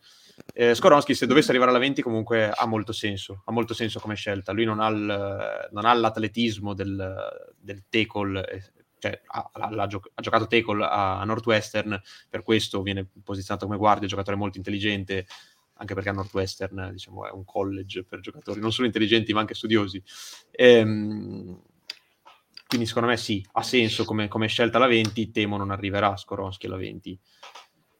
Eh, 0.54 0.74
Skoronsky 0.76 1.14
se 1.14 1.26
dovesse 1.28 1.50
arrivare 1.52 1.70
alla 1.72 1.80
20 1.80 2.02
comunque 2.02 2.50
ha 2.50 2.66
molto 2.66 2.92
senso, 2.92 3.42
ha 3.46 3.52
molto 3.52 3.74
senso 3.74 4.00
come 4.00 4.16
scelta, 4.16 4.52
lui 4.52 4.66
non 4.66 4.80
ha, 4.80 4.88
il- 4.88 5.70
non 5.72 5.86
ha 5.86 5.94
l'atletismo 5.94 6.74
del, 6.74 7.54
del 7.58 7.84
tackle, 7.88 8.48
eh, 8.50 8.64
cioè 8.98 9.22
ha, 9.28 9.50
ha- 9.54 9.68
ha 9.68 9.88
gio- 9.88 10.02
ha 10.14 10.22
giocato 10.22 10.48
tackle 10.48 10.84
a, 10.86 11.24
Northwestern, 11.24 12.02
per 12.30 12.44
questo 12.44 12.82
viene 12.82 13.08
posizionato 13.24 13.66
come 13.66 13.78
guardia, 13.78 14.08
giocatore 14.08 14.36
molto 14.38 14.58
intelligente, 14.58 15.28
anche 15.76 15.94
perché 15.94 16.10
a 16.10 16.14
Northwestern 16.14 16.90
diciamo, 16.92 17.26
è 17.26 17.32
un 17.32 17.46
college 17.46 18.04
per 18.04 18.20
giocatori 18.20 18.60
non 18.60 18.74
solo 18.74 18.88
intelligenti 18.88 19.32
ma 19.34 19.40
anche 19.42 19.54
studiosi. 19.54 20.02
Ehm, 20.52 21.62
quindi 22.68 22.86
secondo 22.86 23.08
me 23.10 23.18
sì, 23.18 23.44
ha 23.54 23.64
senso 23.64 24.04
come, 24.06 24.28
come 24.28 24.48
scelta 24.48 24.78
alla 24.78 24.88
20, 24.88 25.32
temo 25.32 25.58
non 25.58 25.72
arriverà 25.72 26.16
Skoronsky 26.18 26.68
alla 26.68 26.76
20. 26.78 27.18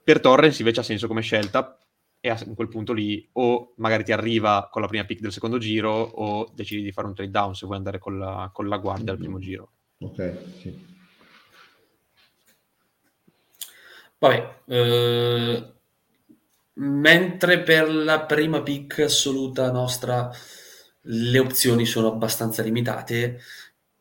Per 0.04 0.20
Torrens 0.20 0.60
invece 0.60 0.82
ha 0.82 0.84
senso 0.84 1.08
come 1.08 1.22
scelta 1.22 1.78
e 2.22 2.30
a 2.30 2.38
in 2.46 2.56
quel 2.56 2.68
punto 2.68 2.92
lì 2.94 3.28
o 3.34 3.74
magari 3.78 4.04
ti 4.04 4.12
arriva 4.12 4.68
con 4.72 4.82
la 4.82 4.88
prima 4.88 5.06
pick 5.06 5.22
del 5.22 5.32
secondo 5.32 5.58
giro 5.58 5.92
o 5.92 6.52
decidi 6.54 6.84
di 6.84 6.92
fare 6.92 7.08
un 7.08 7.16
trade 7.16 7.32
down 7.32 7.56
se 7.56 7.66
vuoi 7.66 7.78
andare 7.78 8.00
con 8.00 8.18
la, 8.18 8.50
con 8.54 8.68
la 8.68 8.78
guardia 8.78 9.14
al 9.14 9.18
primo 9.18 9.40
giro. 9.40 9.72
Ok, 10.00 10.38
sì. 10.60 10.88
Vabbè, 14.18 14.56
eh, 14.66 15.74
mentre 16.74 17.60
per 17.62 17.90
la 17.90 18.22
prima 18.22 18.62
pick 18.62 19.00
assoluta 19.00 19.72
nostra 19.72 20.30
le 21.04 21.40
opzioni 21.40 21.86
sono 21.86 22.08
abbastanza 22.08 22.62
limitate, 22.62 23.40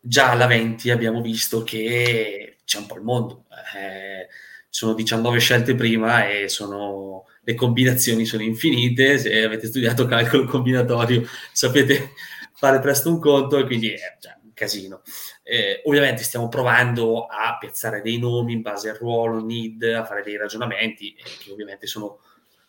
già 0.00 0.33
alla 0.33 0.46
20 0.46 0.90
abbiamo 0.90 1.20
visto 1.20 1.62
che 1.62 2.59
c'è 2.64 2.78
un 2.78 2.87
po' 2.87 2.96
il 2.96 3.02
mondo. 3.02 3.44
Eh, 3.76 4.28
sono 4.68 4.94
19 4.94 5.38
scelte 5.38 5.74
prima 5.74 6.28
e 6.28 6.48
sono, 6.48 7.24
le 7.48 7.54
combinazioni 7.54 8.26
sono 8.26 8.42
infinite. 8.42 9.16
Se 9.16 9.42
avete 9.42 9.68
studiato 9.68 10.04
calcolo 10.04 10.44
combinatorio 10.44 11.26
sapete 11.50 12.12
fare 12.52 12.78
presto 12.78 13.08
un 13.08 13.18
conto 13.18 13.56
e 13.56 13.64
quindi 13.64 13.88
è 13.88 14.18
cioè, 14.20 14.37
un 14.42 14.52
casino. 14.52 15.00
Eh, 15.42 15.80
ovviamente 15.87 16.24
stiamo 16.24 16.48
provando 16.48 17.24
a 17.24 17.56
piazzare 17.58 18.02
dei 18.02 18.18
nomi 18.18 18.52
in 18.52 18.61
base 18.61 18.90
al 18.90 18.96
ruolo, 18.96 19.42
need, 19.42 19.82
a 19.82 20.04
fare 20.04 20.22
dei 20.22 20.37
ragionamenti 20.37 21.14
eh, 21.14 21.22
che 21.42 21.50
ovviamente 21.50 21.87
sono, 21.87 22.20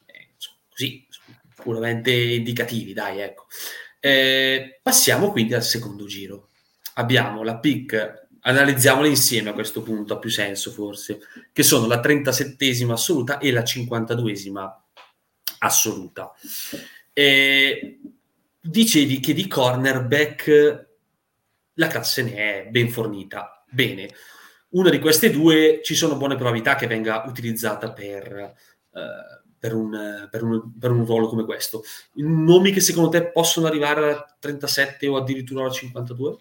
eh, 0.06 0.30
così, 0.70 1.06
sono 1.10 1.38
puramente 1.56 2.14
indicativi, 2.14 2.94
dai, 2.94 3.20
ecco. 3.20 3.48
Eh, 4.00 4.80
passiamo 4.82 5.30
quindi 5.32 5.56
al 5.56 5.64
secondo 5.64 6.06
giro. 6.06 6.52
Abbiamo 6.94 7.44
la 7.44 7.58
pick, 7.58 8.28
analizziamole 8.42 9.08
insieme 9.08 9.50
a 9.50 9.54
questo 9.54 9.82
punto, 9.82 10.14
ha 10.14 10.20
più 10.20 10.30
senso 10.30 10.72
forse, 10.72 11.20
che 11.52 11.64
sono 11.64 11.88
la 11.88 12.00
37esima 12.00 12.92
assoluta 12.92 13.38
e 13.38 13.52
la 13.52 13.62
52esima 13.62 14.72
assoluta. 15.60 16.32
Eh, 17.14 18.00
dicevi 18.62 19.20
che 19.20 19.34
di 19.34 19.48
cornerback 19.48 20.88
la 21.74 21.88
classe 21.88 22.24
ne 22.24 22.36
è 22.36 22.68
ben 22.70 22.90
fornita. 22.90 23.64
Bene, 23.70 24.10
una 24.70 24.90
di 24.90 25.00
queste 25.00 25.32
due 25.32 25.82
ci 25.84 25.96
sono 25.96 26.18
buone 26.18 26.36
probabilità 26.36 26.76
che 26.76 26.88
venga 26.88 27.24
utilizzata 27.26 27.92
per, 27.92 28.56
eh, 28.94 29.42
per, 29.58 29.74
un, 29.74 30.28
per, 30.30 30.44
un, 30.44 30.78
per 30.78 30.92
un 30.92 31.06
ruolo 31.06 31.28
come 31.28 31.46
questo. 31.46 31.84
Nomi 32.16 32.72
che 32.72 32.82
secondo 32.82 33.10
te 33.10 33.32
possono 33.32 33.68
arrivare 33.68 34.04
alla 34.04 34.38
37 34.40 35.08
o 35.08 35.18
addirittura 35.18 35.64
alla 35.64 35.72
52? 35.72 36.38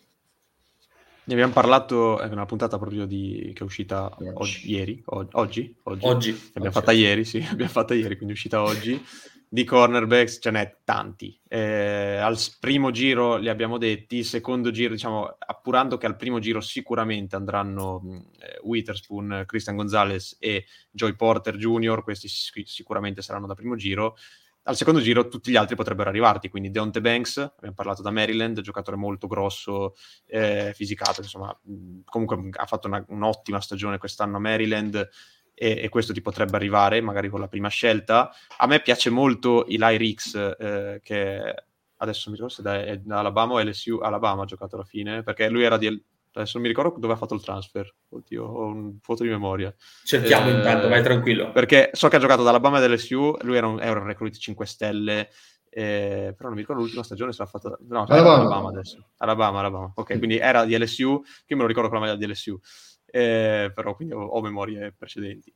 Ne 1.28 1.34
abbiamo 1.34 1.52
parlato, 1.52 2.18
è 2.20 2.26
una 2.28 2.46
puntata 2.46 2.78
proprio 2.78 3.04
di, 3.04 3.52
che 3.54 3.60
è 3.60 3.62
uscita 3.62 4.16
Oggi. 4.32 4.70
ieri, 4.70 5.02
oggi, 5.06 5.28
oggi, 5.34 5.74
Oggi. 5.82 6.30
L'abbiamo 6.32 6.68
Oggi. 6.68 6.70
fatta 6.70 6.92
ieri, 6.92 7.24
sì, 7.26 7.44
l'abbiamo 7.44 7.70
fatta 7.70 7.92
ieri, 7.92 8.14
quindi 8.16 8.32
è 8.32 8.36
uscita 8.36 8.62
oggi. 8.62 8.98
di 9.46 9.62
cornerbacks 9.64 10.38
ce 10.40 10.50
n'è 10.50 10.76
tanti. 10.84 11.38
Eh, 11.46 12.16
al 12.16 12.38
primo 12.58 12.90
giro 12.92 13.36
li 13.36 13.50
abbiamo 13.50 13.76
detti, 13.76 14.24
secondo 14.24 14.70
giro, 14.70 14.94
diciamo, 14.94 15.36
appurando 15.38 15.98
che 15.98 16.06
al 16.06 16.16
primo 16.16 16.38
giro 16.38 16.62
sicuramente 16.62 17.36
andranno 17.36 18.00
mh, 18.00 18.14
eh, 18.40 18.60
Witherspoon, 18.62 19.44
Christian 19.46 19.76
Gonzalez 19.76 20.34
e 20.40 20.64
Joy 20.90 21.14
Porter 21.14 21.56
Jr., 21.58 22.04
questi 22.04 22.26
sic- 22.28 22.66
sicuramente 22.66 23.20
saranno 23.20 23.46
da 23.46 23.54
primo 23.54 23.76
giro. 23.76 24.16
Al 24.64 24.76
secondo 24.76 25.00
giro 25.00 25.28
tutti 25.28 25.50
gli 25.50 25.56
altri 25.56 25.76
potrebbero 25.76 26.10
arrivarti, 26.10 26.50
quindi 26.50 26.70
Deontay 26.70 27.00
Banks, 27.00 27.38
abbiamo 27.38 27.74
parlato 27.74 28.02
da 28.02 28.10
Maryland, 28.10 28.60
giocatore 28.60 28.98
molto 28.98 29.26
grosso, 29.26 29.94
eh, 30.26 30.72
fisicato, 30.74 31.22
insomma, 31.22 31.58
comunque 32.04 32.50
ha 32.52 32.66
fatto 32.66 32.86
una- 32.86 33.02
un'ottima 33.08 33.60
stagione 33.60 33.96
quest'anno 33.96 34.36
a 34.36 34.40
Maryland, 34.40 35.08
e, 35.54 35.80
e 35.82 35.88
questo 35.88 36.12
ti 36.12 36.20
potrebbe 36.22 36.56
arrivare 36.56 37.00
magari 37.00 37.28
con 37.28 37.40
la 37.40 37.48
prima 37.48 37.68
scelta. 37.68 38.30
A 38.58 38.66
me 38.66 38.80
piace 38.80 39.10
molto 39.10 39.66
Eli 39.66 39.96
Ricks, 39.96 40.34
eh, 40.58 41.00
che 41.02 41.54
adesso 41.96 42.30
mi 42.30 42.36
ricordo 42.36 42.54
se 42.54 42.62
è 42.62 42.98
da 42.98 43.18
Alabama 43.18 43.54
o 43.54 43.60
LSU, 43.60 43.98
Alabama 43.98 44.42
ha 44.42 44.46
giocato 44.46 44.76
alla 44.76 44.84
fine, 44.84 45.22
perché 45.22 45.48
lui 45.48 45.64
era 45.64 45.76
di... 45.76 46.04
Adesso 46.32 46.58
non 46.58 46.62
mi 46.62 46.68
ricordo 46.68 46.98
dove 46.98 47.12
ha 47.12 47.16
fatto 47.16 47.34
il 47.34 47.42
transfer. 47.42 47.92
Oddio, 48.10 48.44
ho 48.44 48.66
un 48.66 48.98
foto 49.00 49.22
di 49.22 49.28
memoria. 49.28 49.74
Cerchiamo 50.04 50.48
Eh, 50.48 50.54
intanto, 50.54 50.88
vai 50.88 51.02
tranquillo. 51.02 51.50
Perché 51.52 51.90
so 51.92 52.08
che 52.08 52.16
ha 52.16 52.20
giocato 52.20 52.42
da 52.42 52.50
Alabama 52.50 52.82
e 52.82 52.88
LSU, 52.88 53.36
lui 53.42 53.56
era 53.56 53.66
un, 53.66 53.80
era 53.80 53.98
un 53.98 54.06
recruit 54.06 54.36
5 54.36 54.66
stelle, 54.66 55.30
eh, 55.70 56.32
però 56.36 56.48
non 56.48 56.54
mi 56.54 56.60
ricordo 56.60 56.82
l'ultima 56.82 57.02
stagione 57.02 57.32
se 57.32 57.42
l'ha 57.42 57.48
fatta... 57.48 57.76
No, 57.88 58.06
era 58.06 58.14
Alabama. 58.14 58.36
Alabama 58.36 58.68
adesso. 58.68 59.08
Alabama, 59.18 59.58
Alabama. 59.60 59.92
Ok, 59.94 60.18
quindi 60.18 60.38
era 60.38 60.64
di 60.64 60.78
LSU, 60.78 61.22
che 61.22 61.44
io 61.48 61.56
me 61.56 61.62
lo 61.62 61.68
ricordo 61.68 61.88
con 61.88 61.98
la 61.98 62.06
maglia 62.06 62.16
di 62.16 62.26
LSU, 62.26 62.58
eh, 63.06 63.72
però 63.74 63.94
quindi 63.94 64.14
ho, 64.14 64.20
ho 64.20 64.40
memorie 64.40 64.94
precedenti. 64.96 65.52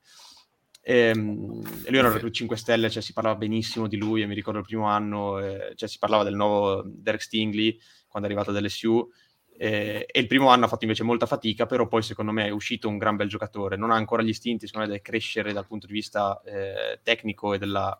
Ehm, 0.84 1.62
E, 1.84 1.90
lui 1.90 1.98
era 1.98 2.08
un 2.08 2.14
recruit 2.14 2.34
5 2.34 2.56
stelle, 2.56 2.90
cioè 2.90 3.02
si 3.02 3.12
parlava 3.12 3.36
benissimo 3.36 3.86
di 3.86 3.96
lui, 3.96 4.22
e 4.22 4.26
mi 4.26 4.34
ricordo 4.34 4.58
il 4.58 4.64
primo 4.66 4.86
anno, 4.86 5.38
eh, 5.38 5.72
cioè 5.76 5.88
si 5.88 5.98
parlava 5.98 6.24
del 6.24 6.34
nuovo 6.34 6.82
Derek 6.84 7.22
Stingley 7.22 7.78
quando 8.08 8.28
è 8.28 8.32
arrivato 8.32 8.56
ad 8.56 8.62
LSU, 8.62 9.08
eh, 9.56 10.06
e 10.10 10.20
il 10.20 10.26
primo 10.26 10.48
anno 10.48 10.64
ha 10.64 10.68
fatto 10.68 10.84
invece 10.84 11.02
molta 11.02 11.26
fatica, 11.26 11.66
però 11.66 11.86
poi 11.86 12.02
secondo 12.02 12.32
me 12.32 12.46
è 12.46 12.50
uscito 12.50 12.88
un 12.88 12.98
gran 12.98 13.16
bel 13.16 13.28
giocatore, 13.28 13.76
non 13.76 13.90
ha 13.90 13.94
ancora 13.94 14.22
gli 14.22 14.28
istinti, 14.28 14.66
secondo 14.66 14.86
me 14.86 14.92
deve 14.92 15.04
crescere 15.04 15.52
dal 15.52 15.66
punto 15.66 15.86
di 15.86 15.92
vista 15.92 16.40
eh, 16.44 17.00
tecnico 17.02 17.54
e 17.54 17.58
della, 17.58 17.98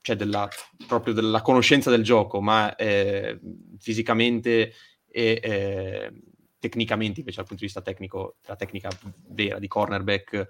cioè 0.00 0.16
della, 0.16 0.48
proprio 0.86 1.14
della 1.14 1.42
conoscenza 1.42 1.90
del 1.90 2.02
gioco, 2.02 2.40
ma 2.40 2.74
eh, 2.76 3.38
fisicamente 3.78 4.72
e 5.10 5.40
eh, 5.42 6.12
tecnicamente 6.58 7.20
invece 7.20 7.38
dal 7.38 7.46
punto 7.46 7.62
di 7.62 7.66
vista 7.66 7.82
tecnico, 7.82 8.36
la 8.46 8.56
tecnica 8.56 8.90
vera 9.28 9.58
di 9.58 9.68
cornerback 9.68 10.48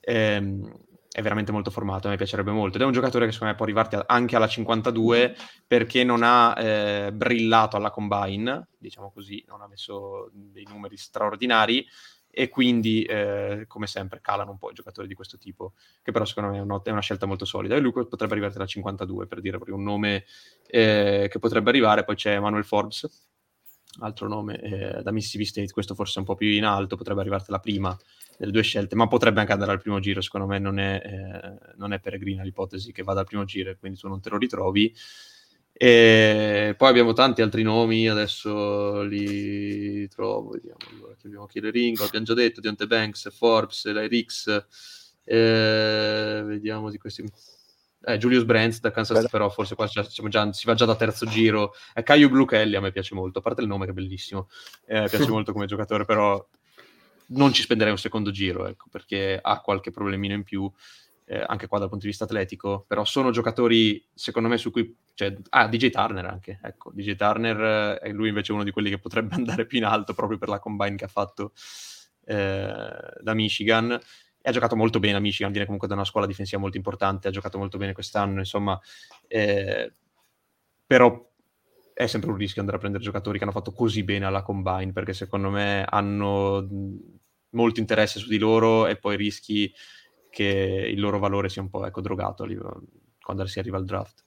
ehm, 0.00 0.86
è 1.18 1.22
veramente 1.22 1.50
molto 1.50 1.72
formato, 1.72 2.06
a 2.06 2.10
me 2.10 2.16
piacerebbe 2.16 2.52
molto. 2.52 2.76
Ed 2.76 2.82
è 2.84 2.86
un 2.86 2.92
giocatore 2.92 3.26
che 3.26 3.32
secondo 3.32 3.52
me 3.52 3.58
può 3.58 3.66
arrivarti 3.66 3.98
anche 4.06 4.36
alla 4.36 4.46
52 4.46 5.34
perché 5.66 6.04
non 6.04 6.22
ha 6.22 6.54
eh, 6.56 7.12
brillato 7.12 7.76
alla 7.76 7.90
combine, 7.90 8.68
diciamo 8.78 9.10
così, 9.10 9.44
non 9.48 9.60
ha 9.60 9.66
messo 9.66 10.30
dei 10.32 10.64
numeri 10.68 10.96
straordinari 10.96 11.84
e 12.30 12.48
quindi 12.48 13.02
eh, 13.02 13.64
come 13.66 13.88
sempre 13.88 14.20
calano 14.20 14.52
un 14.52 14.58
po' 14.58 14.70
i 14.70 14.74
giocatori 14.74 15.08
di 15.08 15.14
questo 15.14 15.38
tipo 15.38 15.72
che 16.02 16.12
però 16.12 16.24
secondo 16.24 16.50
me 16.50 16.58
è, 16.58 16.60
una- 16.60 16.80
è 16.84 16.90
una 16.90 17.00
scelta 17.00 17.26
molto 17.26 17.44
solida. 17.44 17.74
E 17.74 17.80
lui 17.80 17.90
potrebbe 17.90 18.34
arrivare 18.34 18.54
alla 18.54 18.66
52 18.66 19.26
per 19.26 19.40
dire 19.40 19.56
proprio 19.56 19.74
un 19.74 19.82
nome 19.82 20.24
eh, 20.68 21.26
che 21.28 21.38
potrebbe 21.40 21.70
arrivare. 21.70 22.04
Poi 22.04 22.14
c'è 22.14 22.38
Manuel 22.38 22.64
Forbes 22.64 23.26
altro 24.00 24.28
nome 24.28 24.60
eh, 24.60 25.02
da 25.02 25.10
Mississippi 25.10 25.44
State 25.44 25.72
questo 25.72 25.94
forse 25.94 26.20
un 26.20 26.24
po' 26.24 26.36
più 26.36 26.46
in 26.46 26.64
alto 26.64 26.94
potrebbe 26.94 27.20
arrivarti 27.20 27.50
la 27.50 27.58
prima 27.58 27.96
delle 28.38 28.52
due 28.52 28.62
scelte 28.62 28.94
ma 28.94 29.08
potrebbe 29.08 29.40
anche 29.40 29.52
andare 29.52 29.72
al 29.72 29.80
primo 29.80 30.00
giro 30.00 30.22
secondo 30.22 30.46
me 30.46 30.58
non 30.58 30.78
è, 30.78 31.02
eh, 31.04 31.74
non 31.76 31.92
è 31.92 31.98
peregrina 32.00 32.42
l'ipotesi 32.42 32.92
che 32.92 33.02
vada 33.02 33.20
al 33.20 33.26
primo 33.26 33.44
giro 33.44 33.70
e 33.70 33.76
quindi 33.76 33.98
tu 33.98 34.08
non 34.08 34.20
te 34.20 34.30
lo 34.30 34.38
ritrovi 34.38 34.94
e 35.80 36.74
poi 36.76 36.88
abbiamo 36.88 37.12
tanti 37.12 37.40
altri 37.40 37.62
nomi, 37.62 38.08
adesso 38.08 39.02
li 39.02 40.08
trovo, 40.08 40.50
vediamo. 40.50 40.76
Allora, 40.90 41.14
abbiamo 41.24 41.46
Killer 41.46 41.72
Ringo, 41.72 42.02
abbiamo 42.02 42.24
già 42.24 42.34
detto, 42.34 42.60
Deontay 42.60 42.88
Banks, 42.88 43.32
Forbes, 43.32 43.86
Lyrix, 43.86 44.66
eh, 45.22 46.42
vediamo 46.44 46.90
di 46.90 46.98
questi... 46.98 47.24
Eh, 48.00 48.18
Julius 48.18 48.44
Brandt 48.44 48.80
da 48.80 48.90
Kansas 48.90 49.18
State, 49.18 49.30
però 49.30 49.48
forse 49.50 49.76
qua 49.76 49.86
già- 49.86 50.02
già- 50.02 50.52
si 50.52 50.66
va 50.66 50.74
già 50.74 50.84
da 50.84 50.96
terzo 50.96 51.26
giro. 51.26 51.72
Eh, 51.94 52.02
Caio 52.02 52.28
Blue 52.28 52.46
Kelly 52.46 52.74
a 52.74 52.80
me 52.80 52.90
piace 52.90 53.14
molto, 53.14 53.38
a 53.38 53.42
parte 53.42 53.60
il 53.60 53.68
nome 53.68 53.84
che 53.84 53.92
è 53.92 53.94
bellissimo, 53.94 54.48
eh, 54.86 55.06
piace 55.08 55.28
molto 55.30 55.52
come 55.52 55.66
giocatore, 55.66 56.04
però 56.04 56.44
non 57.28 57.52
ci 57.52 57.62
spenderei 57.62 57.92
un 57.92 57.98
secondo 57.98 58.30
giro, 58.30 58.66
ecco, 58.66 58.86
perché 58.90 59.38
ha 59.40 59.60
qualche 59.60 59.90
problemino 59.90 60.34
in 60.34 60.44
più, 60.44 60.70
eh, 61.24 61.44
anche 61.46 61.66
qua 61.66 61.78
dal 61.78 61.88
punto 61.88 62.04
di 62.04 62.10
vista 62.10 62.24
atletico, 62.24 62.84
però 62.86 63.04
sono 63.04 63.30
giocatori, 63.30 64.04
secondo 64.14 64.48
me, 64.48 64.56
su 64.56 64.70
cui... 64.70 64.94
Cioè, 65.14 65.36
ah, 65.50 65.66
DJ 65.66 65.90
Turner 65.90 66.24
anche, 66.24 66.60
ecco, 66.62 66.92
DJ 66.94 67.16
Turner 67.16 67.60
eh, 67.60 67.98
è 67.98 68.12
lui 68.12 68.28
invece 68.28 68.52
uno 68.52 68.62
di 68.62 68.70
quelli 68.70 68.88
che 68.88 68.98
potrebbe 68.98 69.34
andare 69.36 69.66
più 69.66 69.78
in 69.78 69.84
alto 69.84 70.14
proprio 70.14 70.38
per 70.38 70.48
la 70.48 70.60
combine 70.60 70.96
che 70.96 71.04
ha 71.04 71.08
fatto 71.08 71.52
eh, 72.24 72.92
da 73.20 73.34
Michigan. 73.34 73.98
E 74.40 74.48
ha 74.48 74.52
giocato 74.52 74.76
molto 74.76 75.00
bene 75.00 75.16
a 75.16 75.20
Michigan, 75.20 75.50
viene 75.50 75.64
comunque 75.66 75.88
da 75.88 75.94
una 75.94 76.04
scuola 76.04 76.26
difensiva 76.26 76.60
molto 76.60 76.76
importante, 76.76 77.26
ha 77.26 77.32
giocato 77.32 77.58
molto 77.58 77.76
bene 77.76 77.92
quest'anno, 77.92 78.38
insomma, 78.38 78.80
eh, 79.26 79.92
però 80.86 81.28
è 81.98 82.06
sempre 82.06 82.30
un 82.30 82.36
rischio 82.36 82.60
andare 82.60 82.76
a 82.76 82.80
prendere 82.80 83.02
giocatori 83.02 83.38
che 83.38 83.42
hanno 83.42 83.52
fatto 83.52 83.72
così 83.72 84.04
bene 84.04 84.24
alla 84.24 84.42
combine, 84.42 84.92
perché 84.92 85.12
secondo 85.12 85.50
me 85.50 85.84
hanno 85.84 86.64
molto 87.50 87.80
interesse 87.80 88.20
su 88.20 88.28
di 88.28 88.38
loro 88.38 88.86
e 88.86 88.94
poi 88.94 89.16
rischi 89.16 89.74
che 90.30 90.44
il 90.92 91.00
loro 91.00 91.18
valore 91.18 91.48
sia 91.48 91.60
un 91.60 91.70
po' 91.70 91.84
ecco, 91.84 92.00
drogato 92.00 92.44
livello- 92.44 92.84
quando 93.20 93.44
si 93.46 93.58
arriva 93.58 93.78
al 93.78 93.84
draft. 93.84 94.24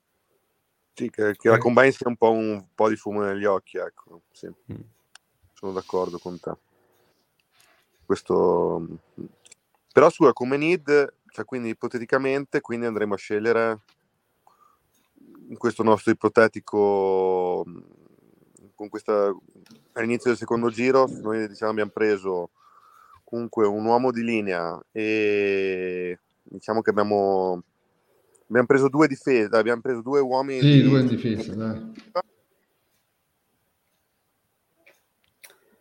Sì, 0.94 1.10
che, 1.10 1.34
che 1.38 1.48
la 1.48 1.58
combine 1.60 1.92
sia 1.92 2.10
un 2.10 2.18
po', 2.18 2.32
un 2.32 2.62
po' 2.76 2.90
di 2.90 2.98
fumo 2.98 3.22
negli 3.22 3.46
occhi, 3.46 3.78
ecco. 3.78 4.24
Sì. 4.34 4.48
Mm. 4.48 4.82
Sono 5.54 5.72
d'accordo 5.72 6.18
con 6.18 6.38
te. 6.42 6.52
Questo... 8.06 8.80
mm. 8.82 9.26
Però 9.94 10.10
scusa, 10.10 10.34
come 10.34 10.58
need, 10.58 11.14
cioè 11.30 11.46
quindi 11.46 11.70
ipoteticamente, 11.70 12.60
quindi 12.60 12.86
andremo 12.86 13.14
a 13.14 13.18
scegliere 13.18 13.80
in 15.52 15.58
questo 15.58 15.84
nostro 15.84 16.12
ipotetico 16.12 17.66
con 18.74 18.88
questa 18.90 19.36
all'inizio 19.94 20.30
del 20.30 20.40
secondo 20.40 20.70
giro 20.70 21.10
noi 21.22 21.46
diciamo 21.48 21.72
abbiamo 21.72 21.92
preso 21.94 22.52
comunque 23.26 23.68
un 23.68 23.86
uomo 23.86 24.12
di 24.12 24.24
linea 24.24 24.82
e 24.92 26.18
diciamo 26.44 26.82
che 26.82 26.90
abbiamo 26.92 27.62
abbiamo 28.48 28.66
preso 28.68 28.88
due 28.88 29.08
difese 29.08 29.56
abbiamo 29.56 29.82
preso 29.82 30.02
due 30.02 30.22
uomini 30.22 30.62
Sì, 30.62 30.70
di- 30.72 30.84
due 30.84 31.02
in 31.02 31.08
difesa, 31.08 31.54
dai. 31.54 31.92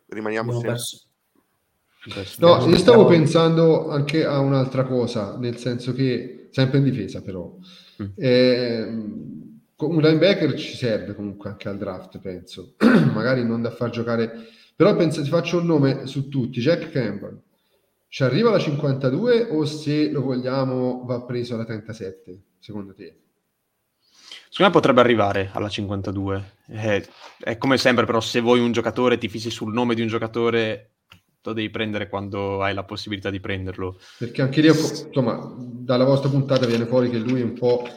rimaniamo 0.07 0.51
sempre 0.51 0.71
perso. 0.71 1.07
No, 2.39 2.65
io 2.67 2.77
stavo 2.77 3.05
pensando 3.05 3.89
anche 3.89 4.25
a 4.25 4.39
un'altra 4.39 4.83
cosa, 4.85 5.37
nel 5.37 5.57
senso 5.57 5.93
che, 5.93 6.49
sempre 6.51 6.79
in 6.79 6.83
difesa 6.83 7.21
però, 7.21 7.55
Mm. 8.01 8.05
ehm, 8.15 9.40
un 9.87 10.01
linebacker 10.01 10.53
ci 10.55 10.75
serve 10.75 11.15
comunque 11.15 11.49
anche 11.49 11.69
al 11.69 11.77
draft, 11.77 12.19
penso, 12.19 12.75
magari 13.13 13.45
non 13.45 13.61
da 13.61 13.71
far 13.71 13.89
giocare, 13.89 14.47
però 14.75 14.95
penso, 14.95 15.21
ti 15.21 15.29
faccio 15.29 15.59
un 15.59 15.65
nome 15.65 16.07
su 16.07 16.29
tutti, 16.29 16.59
Jack 16.59 16.91
Campbell, 16.91 17.39
ci 18.07 18.23
arriva 18.23 18.49
alla 18.49 18.59
52 18.59 19.47
o 19.51 19.63
se 19.65 20.09
lo 20.09 20.21
vogliamo 20.21 21.05
va 21.05 21.23
preso 21.23 21.53
alla 21.53 21.63
37, 21.63 22.41
secondo 22.59 22.93
te? 22.93 23.19
Secondo 24.49 24.73
me 24.73 24.81
potrebbe 24.81 24.99
arrivare 24.99 25.49
alla 25.53 25.69
52. 25.69 26.55
Eh, 26.67 27.07
è 27.39 27.57
come 27.57 27.77
sempre, 27.77 28.05
però, 28.05 28.19
se 28.19 28.41
vuoi 28.41 28.59
un 28.59 28.73
giocatore, 28.73 29.17
ti 29.17 29.29
fissi 29.29 29.49
sul 29.49 29.71
nome 29.71 29.95
di 29.95 30.01
un 30.01 30.07
giocatore, 30.07 30.95
lo 31.41 31.53
devi 31.53 31.69
prendere 31.69 32.09
quando 32.09 32.61
hai 32.61 32.73
la 32.73 32.83
possibilità 32.83 33.29
di 33.29 33.39
prenderlo. 33.39 33.97
Perché 34.17 34.41
anche 34.41 34.59
lì, 34.59 34.67
insomma, 34.67 35.55
dalla 35.57 36.03
vostra 36.03 36.29
puntata 36.29 36.65
viene 36.65 36.85
fuori 36.85 37.09
che 37.09 37.17
lui 37.17 37.41
un 37.41 37.53
po' 37.53 37.87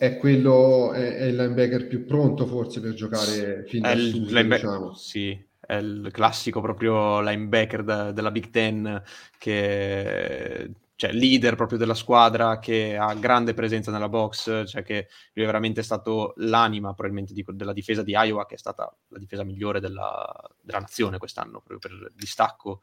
è 0.00 0.16
quello, 0.16 0.94
è, 0.94 1.16
è 1.16 1.24
il 1.24 1.36
linebacker 1.36 1.86
più 1.86 2.06
pronto 2.06 2.46
forse 2.46 2.80
per 2.80 2.94
giocare 2.94 3.64
fin 3.66 3.82
da 3.82 3.94
subito, 3.94 4.42
diciamo. 4.42 4.94
sì, 4.94 5.46
è 5.60 5.74
il 5.74 6.08
classico 6.10 6.62
proprio 6.62 7.20
linebacker 7.20 7.84
da- 7.84 8.10
della 8.10 8.30
Big 8.30 8.48
Ten, 8.48 9.02
che 9.36 10.70
cioè 10.94 11.12
leader 11.12 11.54
proprio 11.54 11.76
della 11.76 11.92
squadra, 11.92 12.58
che 12.58 12.96
ha 12.96 13.12
grande 13.12 13.52
presenza 13.52 13.90
nella 13.90 14.08
box, 14.08 14.66
cioè 14.66 14.82
che 14.82 15.08
lui 15.34 15.44
è 15.44 15.46
veramente 15.46 15.82
stato 15.82 16.32
l'anima 16.38 16.94
probabilmente 16.94 17.34
di- 17.34 17.44
della 17.46 17.74
difesa 17.74 18.02
di 18.02 18.12
Iowa, 18.12 18.46
che 18.46 18.54
è 18.54 18.58
stata 18.58 18.90
la 19.08 19.18
difesa 19.18 19.44
migliore 19.44 19.80
della, 19.80 20.26
della 20.62 20.78
nazione 20.78 21.18
quest'anno, 21.18 21.60
proprio 21.60 21.78
per 21.78 21.90
il 21.90 22.10
distacco. 22.16 22.80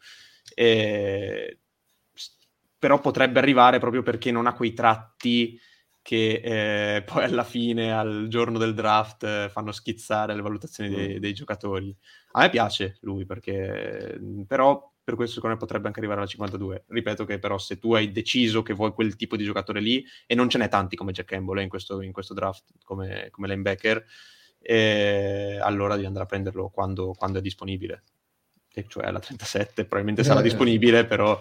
E- 0.53 1.62
però 2.77 2.99
potrebbe 2.99 3.39
arrivare 3.39 3.80
proprio 3.80 4.03
perché 4.03 4.30
non 4.30 4.45
ha 4.45 4.53
quei 4.53 4.73
tratti 4.73 5.60
che 6.08 6.39
eh, 6.41 7.02
poi 7.04 7.26
alla 7.26 7.43
fine, 7.43 7.91
al 7.91 8.28
giorno 8.30 8.58
del 8.58 8.74
draft, 8.74 9.24
eh, 9.26 9.50
fanno 9.52 9.74
schizzare 9.74 10.34
le 10.34 10.41
valutazioni 10.41 10.89
dei, 10.89 11.20
dei 11.20 11.34
giocatori. 11.34 11.93
A 12.32 12.43
me 12.43 12.50
piace 12.50 12.96
lui 13.02 13.26
perché, 13.26 14.17
però 14.48 14.89
per 15.04 15.15
questo 15.15 15.36
secondo 15.36 15.56
me 15.56 15.62
potrebbe 15.62 15.88
anche 15.88 16.00
arrivare 16.00 16.22
alla 16.22 16.30
52. 16.30 16.86
Ripeto 16.88 17.26
che 17.26 17.39
però 17.39 17.58
se 17.58 17.78
tu 17.78 17.93
hai 17.93 18.13
deciso 18.13 18.63
che 18.63 18.72
vuoi 18.72 18.93
quel 18.93 19.17
tipo 19.17 19.36
di 19.36 19.43
giocatore 19.43 19.82
lì, 19.82 20.02
e 20.26 20.34
non 20.34 20.48
ce 20.48 20.60
n'è 20.60 20.70
tanti 20.70 20.96
come 20.96 21.12
Jack 21.12 21.28
Campbell 21.28 21.58
eh, 21.58 21.63
in, 21.63 21.70
questo, 21.70 22.00
in 22.02 22.13
questo 22.13 22.34
draft 22.34 22.63
come, 22.86 23.28
come 23.30 23.50
linebacker, 23.50 24.06
eh, 24.62 25.60
allora 25.62 25.96
devi 25.96 26.08
andare 26.08 26.24
a 26.24 26.28
prenderlo 26.30 26.70
quando, 26.70 27.12
quando 27.17 27.39
è 27.39 27.41
disponibile. 27.41 28.04
E 28.74 28.86
cioè 28.88 29.08
alla 29.08 29.20
37 29.20 29.82
probabilmente 29.84 30.24
sarà 30.24 30.39
Eh. 30.39 30.43
disponibile, 30.43 31.06
però 31.06 31.38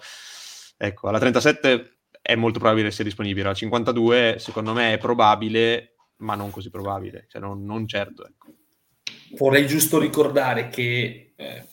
ecco, 0.77 1.07
alla 1.07 1.21
37 1.21 1.96
è 2.27 2.35
molto 2.35 2.59
probabile 2.59 2.91
sia 2.91 3.05
disponibile. 3.05 3.47
Alla 3.47 3.55
52 3.55 4.37
secondo 4.39 4.73
me 4.73 4.93
è 4.93 4.99
probabile, 4.99 5.95
ma 6.17 6.35
non 6.35 6.51
così 6.51 6.71
probabile, 6.71 7.27
cioè 7.29 7.41
non, 7.41 7.65
non 7.65 7.87
certo. 7.87 8.27
Ecco. 8.27 8.47
Vorrei 9.39 9.67
giusto 9.67 9.99
ricordare 9.99 10.69
che 10.69 11.35
eh, 11.37 11.67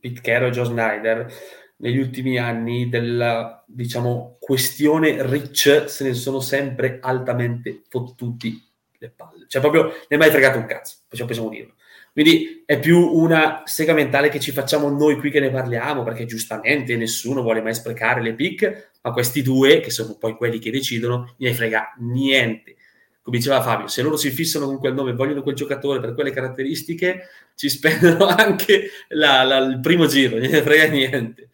Pete 0.00 0.20
Carroll 0.20 0.48
e 0.48 0.52
Joe 0.52 0.64
Snyder 0.64 1.32
negli 1.76 1.98
ultimi 1.98 2.38
anni 2.38 2.88
della 2.88 3.64
diciamo 3.66 4.36
questione 4.40 5.24
Rich 5.26 5.84
se 5.86 6.04
ne 6.04 6.14
sono 6.14 6.40
sempre 6.40 6.98
altamente 7.00 7.82
fottuti 7.88 8.60
le 8.98 9.10
palle. 9.10 9.44
Cioè 9.46 9.60
proprio 9.60 9.84
ne 9.84 9.92
è 10.08 10.16
mai 10.16 10.30
fregato 10.30 10.58
un 10.58 10.66
cazzo, 10.66 10.96
possiamo, 11.08 11.30
possiamo 11.30 11.50
dirlo. 11.50 11.74
Quindi 12.12 12.64
è 12.66 12.80
più 12.80 12.98
una 12.98 13.62
sega 13.64 13.92
mentale 13.92 14.28
che 14.30 14.40
ci 14.40 14.50
facciamo 14.50 14.88
noi 14.90 15.16
qui 15.16 15.30
che 15.30 15.38
ne 15.38 15.50
parliamo, 15.50 16.02
perché 16.02 16.26
giustamente 16.26 16.96
nessuno 16.96 17.42
vuole 17.42 17.62
mai 17.62 17.74
sprecare 17.74 18.20
le 18.20 18.34
pick, 18.34 18.89
ma 19.02 19.12
questi 19.12 19.42
due, 19.42 19.80
che 19.80 19.90
sono 19.90 20.16
poi 20.16 20.34
quelli 20.36 20.58
che 20.58 20.70
decidono, 20.70 21.34
ne 21.38 21.54
frega 21.54 21.94
niente. 22.00 22.76
Come 23.22 23.36
diceva 23.38 23.62
Fabio, 23.62 23.86
se 23.86 24.02
loro 24.02 24.16
si 24.16 24.30
fissano 24.30 24.66
con 24.66 24.78
quel 24.78 24.94
nome, 24.94 25.12
vogliono 25.14 25.42
quel 25.42 25.54
giocatore 25.54 26.00
per 26.00 26.14
quelle 26.14 26.30
caratteristiche, 26.32 27.28
ci 27.54 27.68
spendono 27.68 28.26
anche 28.28 28.90
la- 29.08 29.42
la- 29.44 29.58
il 29.58 29.80
primo 29.80 30.06
giro, 30.06 30.38
non 30.38 30.48
ne 30.50 30.62
frega 30.62 30.86
niente. 30.86 31.50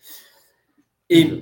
E 1.07 1.41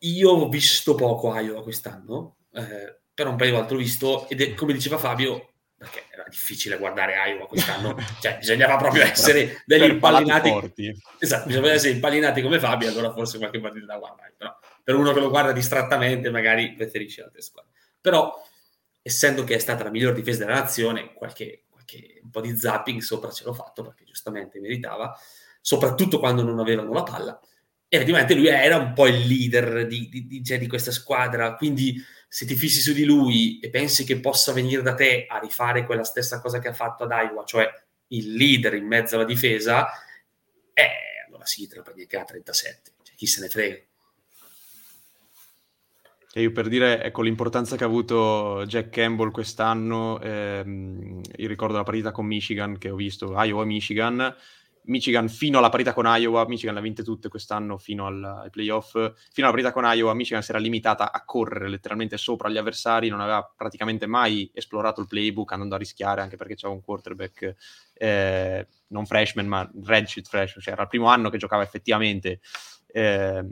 io 0.00 0.30
ho 0.30 0.48
visto 0.48 0.94
poco 0.94 1.34
Iowa 1.38 1.62
quest'anno, 1.62 2.36
eh, 2.52 2.98
però 3.14 3.30
un 3.30 3.36
paio 3.36 3.50
di 3.50 3.56
volte 3.56 3.74
l'ho 3.74 3.80
visto 3.80 4.28
ed 4.28 4.40
è 4.40 4.54
come 4.54 4.72
diceva 4.72 4.98
Fabio, 4.98 5.52
perché 5.78 6.06
era 6.10 6.24
difficile 6.28 6.76
guardare 6.76 7.14
Iowa 7.14 7.46
quest'anno, 7.46 7.96
cioè 8.20 8.38
bisognava 8.38 8.76
proprio 8.76 9.04
essere 9.04 9.62
degli 9.64 9.84
impallinati. 9.84 10.48
Esatto, 11.20 11.46
bisognava 11.46 11.72
essere 11.72 11.92
impallinati 11.92 12.42
come 12.42 12.58
Fabio, 12.58 12.88
allora 12.88 13.12
forse 13.12 13.38
qualche 13.38 13.60
partita 13.60 13.86
da 13.86 13.96
guardare, 13.96 14.34
però 14.36 14.58
per 14.82 14.96
uno 14.96 15.12
che 15.12 15.20
lo 15.20 15.28
guarda 15.28 15.52
distrattamente 15.52 16.30
magari 16.30 16.72
preferisce 16.74 17.22
altre 17.22 17.42
squadre. 17.42 17.70
Però, 18.00 18.42
essendo 19.02 19.44
che 19.44 19.54
è 19.54 19.58
stata 19.58 19.84
la 19.84 19.90
miglior 19.90 20.14
difesa 20.14 20.44
della 20.44 20.58
nazione, 20.58 21.12
qualche, 21.12 21.64
qualche 21.70 22.20
un 22.22 22.30
po' 22.30 22.40
di 22.40 22.56
zapping 22.56 23.00
sopra 23.00 23.30
ce 23.30 23.44
l'ho 23.44 23.52
fatto, 23.54 23.82
perché 23.84 24.04
giustamente 24.04 24.58
meritava, 24.58 25.16
soprattutto 25.60 26.18
quando 26.18 26.42
non 26.42 26.58
avevano 26.58 26.92
la 26.92 27.02
palla. 27.04 27.40
E 27.86 27.96
effettivamente 27.96 28.34
lui 28.34 28.48
era 28.48 28.76
un 28.76 28.92
po' 28.94 29.06
il 29.06 29.26
leader 29.26 29.86
di, 29.86 30.08
di- 30.08 30.26
di- 30.26 30.44
cioè, 30.44 30.58
di 30.58 30.66
questa 30.66 30.90
squadra, 30.90 31.54
quindi 31.54 32.02
se 32.28 32.44
ti 32.44 32.54
fissi 32.54 32.80
su 32.80 32.92
di 32.92 33.04
lui 33.04 33.58
e 33.58 33.70
pensi 33.70 34.04
che 34.04 34.20
possa 34.20 34.52
venire 34.52 34.82
da 34.82 34.94
te 34.94 35.26
a 35.26 35.38
rifare 35.38 35.86
quella 35.86 36.04
stessa 36.04 36.40
cosa 36.40 36.58
che 36.58 36.68
ha 36.68 36.74
fatto 36.74 37.04
ad 37.04 37.10
Iowa, 37.10 37.44
cioè 37.44 37.66
il 38.08 38.34
leader 38.34 38.74
in 38.74 38.86
mezzo 38.86 39.16
alla 39.16 39.24
difesa, 39.24 39.88
eh, 40.74 41.24
allora 41.26 41.46
sì, 41.46 41.66
te 41.66 41.76
la 41.76 41.82
prendi 41.82 42.06
a 42.14 42.24
37, 42.24 42.92
cioè, 43.02 43.14
chi 43.16 43.26
se 43.26 43.40
ne 43.40 43.48
frega. 43.48 43.78
E 46.30 46.42
io 46.42 46.52
per 46.52 46.68
dire, 46.68 47.02
ecco, 47.02 47.22
l'importanza 47.22 47.76
che 47.76 47.84
ha 47.84 47.86
avuto 47.86 48.64
Jack 48.66 48.90
Campbell 48.90 49.30
quest'anno, 49.30 50.20
ehm, 50.20 51.22
io 51.36 51.48
ricordo 51.48 51.76
la 51.76 51.82
partita 51.82 52.12
con 52.12 52.26
Michigan 52.26 52.76
che 52.76 52.90
ho 52.90 52.94
visto, 52.94 53.32
Iowa-Michigan, 53.34 54.36
Michigan 54.88 55.28
fino 55.28 55.58
alla 55.58 55.68
partita 55.68 55.92
con 55.92 56.04
Iowa, 56.06 56.46
Michigan 56.46 56.74
le 56.74 56.80
ha 56.80 56.82
vinte 56.82 57.02
tutte 57.02 57.28
quest'anno 57.28 57.78
fino 57.78 58.06
al- 58.06 58.24
ai 58.24 58.50
playoff, 58.50 58.92
fino 58.92 59.46
alla 59.46 59.50
partita 59.50 59.72
con 59.72 59.84
Iowa 59.84 60.14
Michigan 60.14 60.42
si 60.42 60.50
era 60.50 60.58
limitata 60.58 61.12
a 61.12 61.24
correre 61.24 61.68
letteralmente 61.68 62.16
sopra 62.16 62.48
gli 62.48 62.56
avversari, 62.56 63.08
non 63.08 63.20
aveva 63.20 63.50
praticamente 63.56 64.06
mai 64.06 64.50
esplorato 64.54 65.00
il 65.00 65.06
playbook 65.06 65.52
andando 65.52 65.74
a 65.74 65.78
rischiare, 65.78 66.22
anche 66.22 66.36
perché 66.36 66.54
c'era 66.54 66.72
un 66.72 66.80
quarterback 66.80 67.54
eh, 67.94 68.66
non 68.88 69.06
freshman 69.06 69.46
ma 69.46 69.70
redshirt 69.84 70.26
freshman, 70.26 70.62
cioè 70.62 70.72
era 70.72 70.82
il 70.82 70.88
primo 70.88 71.08
anno 71.08 71.30
che 71.30 71.38
giocava 71.38 71.62
effettivamente 71.62 72.40
eh, 72.86 73.44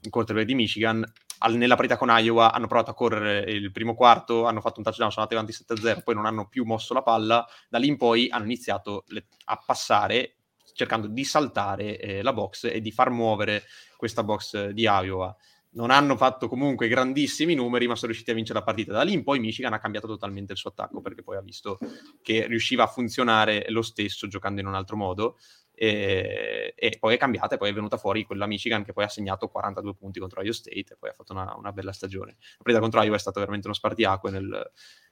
il 0.00 0.10
quarterback 0.10 0.46
di 0.46 0.54
Michigan, 0.54 1.04
al- 1.38 1.54
nella 1.54 1.76
partita 1.76 1.96
con 1.96 2.08
Iowa 2.10 2.52
hanno 2.52 2.66
provato 2.66 2.90
a 2.90 2.94
correre 2.94 3.50
il 3.50 3.72
primo 3.72 3.94
quarto, 3.94 4.44
hanno 4.44 4.60
fatto 4.60 4.78
un 4.78 4.84
touchdown, 4.84 5.10
sono 5.10 5.26
andati 5.26 5.40
avanti 5.40 5.52
7-0, 5.52 6.02
poi 6.02 6.14
non 6.14 6.26
hanno 6.26 6.46
più 6.46 6.64
mosso 6.64 6.92
la 6.92 7.02
palla, 7.02 7.46
da 7.68 7.78
lì 7.78 7.88
in 7.88 7.96
poi 7.96 8.28
hanno 8.30 8.44
iniziato 8.44 9.04
le- 9.08 9.26
a 9.46 9.62
passare 9.64 10.36
cercando 10.74 11.06
di 11.06 11.24
saltare 11.24 11.98
eh, 11.98 12.22
la 12.22 12.32
box 12.32 12.64
e 12.64 12.80
di 12.80 12.90
far 12.90 13.08
muovere 13.10 13.62
questa 13.96 14.22
box 14.22 14.68
di 14.70 14.82
Iowa. 14.82 15.34
Non 15.76 15.90
hanno 15.90 16.16
fatto 16.16 16.48
comunque 16.48 16.86
grandissimi 16.86 17.54
numeri, 17.54 17.86
ma 17.86 17.94
sono 17.94 18.08
riusciti 18.08 18.30
a 18.30 18.34
vincere 18.34 18.58
la 18.58 18.64
partita. 18.64 18.92
Da 18.92 19.02
lì 19.02 19.12
in 19.12 19.24
poi 19.24 19.40
Michigan 19.40 19.72
ha 19.72 19.78
cambiato 19.78 20.06
totalmente 20.06 20.52
il 20.52 20.58
suo 20.58 20.70
attacco 20.70 21.00
perché 21.00 21.22
poi 21.22 21.36
ha 21.36 21.40
visto 21.40 21.78
che 22.22 22.46
riusciva 22.46 22.84
a 22.84 22.86
funzionare 22.86 23.66
lo 23.70 23.82
stesso 23.82 24.28
giocando 24.28 24.60
in 24.60 24.66
un 24.66 24.74
altro 24.74 24.96
modo. 24.96 25.36
E, 25.76 26.74
e 26.76 26.96
poi 27.00 27.14
è 27.14 27.18
cambiata 27.18 27.56
e 27.56 27.58
poi 27.58 27.70
è 27.70 27.72
venuta 27.72 27.96
fuori 27.96 28.22
quella 28.22 28.46
Michigan 28.46 28.84
che 28.84 28.92
poi 28.92 29.02
ha 29.02 29.08
segnato 29.08 29.48
42 29.48 29.96
punti 29.96 30.20
contro 30.20 30.40
Iowa 30.42 30.54
State 30.54 30.92
e 30.92 30.96
poi 30.96 31.10
ha 31.10 31.12
fatto 31.12 31.32
una, 31.32 31.52
una 31.56 31.72
bella 31.72 31.92
stagione. 31.92 32.36
La 32.38 32.56
partita 32.58 32.80
contro 32.80 33.02
Iowa 33.02 33.16
è 33.16 33.18
stata 33.20 33.40
veramente 33.40 33.66
uno 33.66 33.74
spartiacque 33.74 34.30
nel- 34.30 34.70